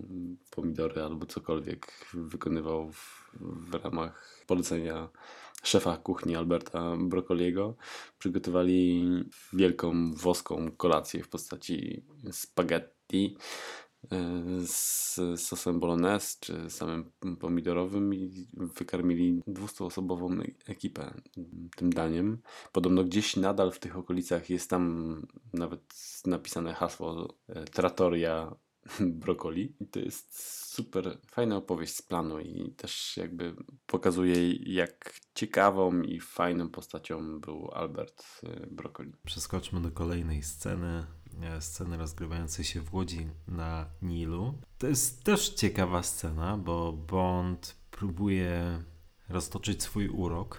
[0.51, 5.09] pomidory, albo cokolwiek wykonywał w, w ramach polecenia
[5.63, 7.75] szefa kuchni Alberta Broccoliego,
[8.19, 9.05] przygotowali
[9.53, 13.37] wielką włoską kolację w postaci spaghetti
[14.67, 21.15] z sosem bolognese czy samym pomidorowym i wykarmili 200-osobową ekipę
[21.77, 22.39] tym daniem.
[22.73, 25.95] Podobno gdzieś nadal w tych okolicach jest tam nawet
[26.27, 28.55] napisane hasło e, Trattoria
[29.01, 29.75] Broccoli.
[29.81, 33.55] I to jest super fajna opowieść z planu i też jakby
[33.87, 39.13] pokazuje jak ciekawą i fajną postacią był Albert e, Broccoli.
[39.25, 41.07] Przeskoczmy do kolejnej sceny.
[41.43, 44.55] E, Sceny rozgrywającej się w Łodzi na Nilu.
[44.79, 48.83] To jest też ciekawa scena, bo Bond próbuje
[49.29, 50.59] roztoczyć swój urok.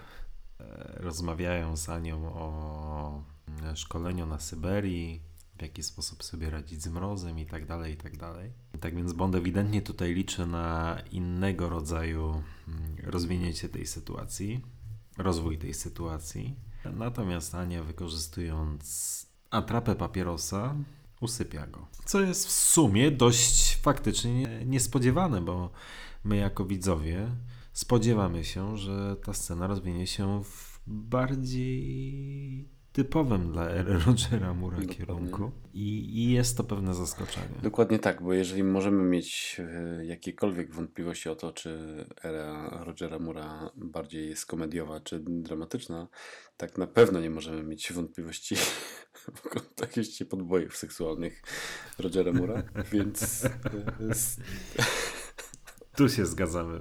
[0.60, 3.24] E, Rozmawiają z Anią o
[3.64, 7.98] e, szkoleniu na Syberii, w jaki sposób sobie radzić z mrozem i tak dalej, i
[7.98, 8.52] tak dalej.
[8.80, 14.66] Tak więc Bond ewidentnie tutaj liczy na innego rodzaju mm, rozwinięcie tej sytuacji,
[15.18, 16.60] rozwój tej sytuacji.
[16.86, 20.76] Natomiast Ania wykorzystując atrapę papierosa
[21.22, 21.88] usypia go.
[22.06, 25.70] Co jest w sumie dość faktycznie niespodziewane, bo
[26.24, 27.28] my jako widzowie
[27.74, 34.96] spodziewamy się, że ta scena rozwinie się w bardziej typowym dla ery Rogera Mura Dokładnie.
[34.96, 37.56] kierunku I, i jest to pewne zaskoczenie.
[37.64, 41.80] Dokładnie tak, bo jeżeli możemy mieć e, jakiekolwiek wątpliwości o to, czy
[42.24, 46.08] era Rogera Mura bardziej jest komediowa czy dramatyczna,
[46.58, 48.56] tak na pewno nie możemy mieć wątpliwości
[49.36, 51.44] w kontekście podbojów seksualnych
[52.00, 53.50] Rogera Mura, więc e,
[56.00, 56.80] Tu się zgadzamy.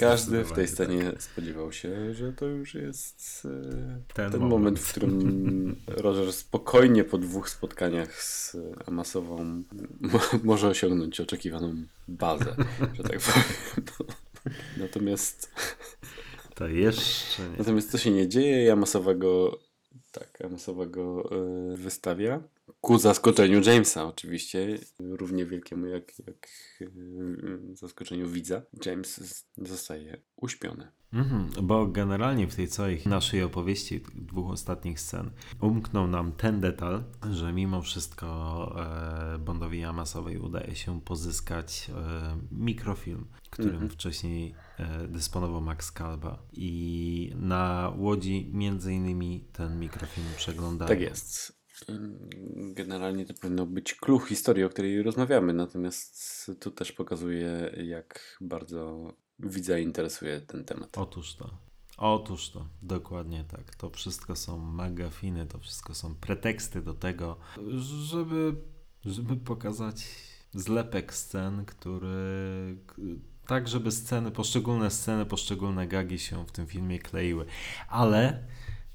[0.00, 4.50] Każdy w tej scenie spodziewał się, że to już jest e, Ten ten, moment.
[4.50, 4.78] moment.
[4.78, 9.62] w którym Roger spokojnie po dwóch spotkaniach z Amasową
[10.00, 11.74] mo- może osiągnąć oczekiwaną
[12.08, 12.54] bazę,
[12.94, 14.08] że tak powiem.
[14.76, 16.54] Natomiast, Tak.
[16.54, 17.58] To jeszcze nie.
[17.58, 19.58] natomiast co się nie dzieje, Yamasowego
[20.12, 21.30] tak, Amasowego
[21.72, 22.42] e, wystawia.
[22.80, 26.48] Ku zaskoczeniu Jamesa oczywiście, równie wielkiemu jak, jak
[26.80, 26.86] e,
[27.74, 28.62] zaskoczeniu widza.
[28.86, 29.20] James
[29.58, 30.92] zostaje uśpiony.
[31.12, 37.04] Mhm, bo generalnie w tej całej naszej opowieści, dwóch ostatnich scen, umknął nam ten detal,
[37.30, 38.26] że mimo wszystko
[39.34, 43.90] e, Bondowi Amasowej udaje się pozyskać e, mikrofilm, którym Mhm.
[43.90, 46.42] wcześniej e, dysponował Max Kalba.
[46.52, 50.88] I na łodzi między innymi ten mikrofilm przeglądają.
[50.88, 51.59] Tak jest.
[52.74, 59.12] Generalnie to powinno być klucz historii, o której rozmawiamy, natomiast tu też pokazuje, jak bardzo
[59.38, 60.98] widza interesuje ten temat.
[60.98, 61.58] Otóż to.
[61.96, 63.74] Otóż to, dokładnie tak.
[63.74, 67.36] To wszystko są magafiny, to wszystko są preteksty do tego,
[67.78, 68.56] żeby,
[69.04, 70.06] żeby pokazać
[70.54, 72.78] zlepek scen, który.
[73.46, 77.46] Tak, żeby sceny, poszczególne sceny, poszczególne gagi się w tym filmie kleiły.
[77.88, 78.46] Ale,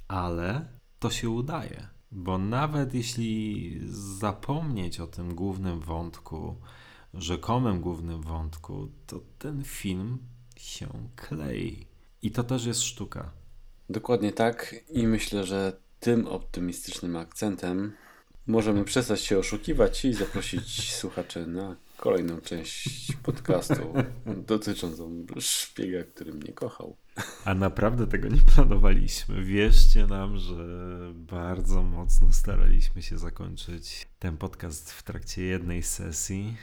[0.08, 0.68] ale
[1.00, 1.95] to się udaje.
[2.18, 3.80] Bo nawet jeśli
[4.20, 6.56] zapomnieć o tym głównym wątku,
[7.14, 10.18] rzekomym głównym wątku, to ten film
[10.58, 11.88] się klei.
[12.22, 13.32] I to też jest sztuka.
[13.90, 17.94] Dokładnie tak i myślę, że tym optymistycznym akcentem
[18.48, 23.94] możemy przestać się oszukiwać i zaprosić słuchaczy na kolejną część podcastu
[24.26, 26.96] dotyczącą szpiega, który mnie kochał.
[27.46, 29.44] A naprawdę tego nie planowaliśmy.
[29.44, 30.66] Wierzcie nam, że
[31.16, 36.56] bardzo mocno staraliśmy się zakończyć ten podcast w trakcie jednej sesji.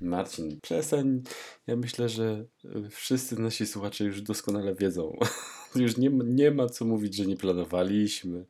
[0.00, 1.22] Marcin, przestań.
[1.66, 2.44] Ja myślę, że
[2.90, 5.12] wszyscy nasi słuchacze już doskonale wiedzą.
[5.76, 8.46] Już nie, ma- nie ma co mówić, że nie planowaliśmy.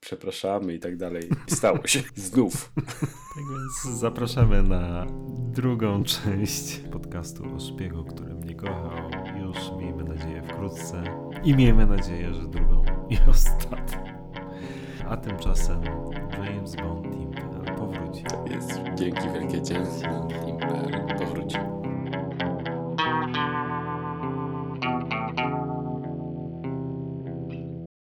[0.00, 1.30] Przepraszamy i tak dalej.
[1.48, 2.02] Stało się.
[2.16, 2.72] Znów.
[2.74, 5.06] Tak więc zapraszamy na
[5.52, 9.10] drugą część podcastu o szpiegu, który mnie kochał.
[9.48, 11.02] Już miejmy nadzieję wkrótce.
[11.44, 13.98] I miejmy nadzieję, że drugą i ostatnią.
[15.08, 15.82] A tymczasem
[16.32, 18.24] James Bond Team powróci.
[18.50, 21.60] Jest dzięki wielkie James Bond Timber powrócił.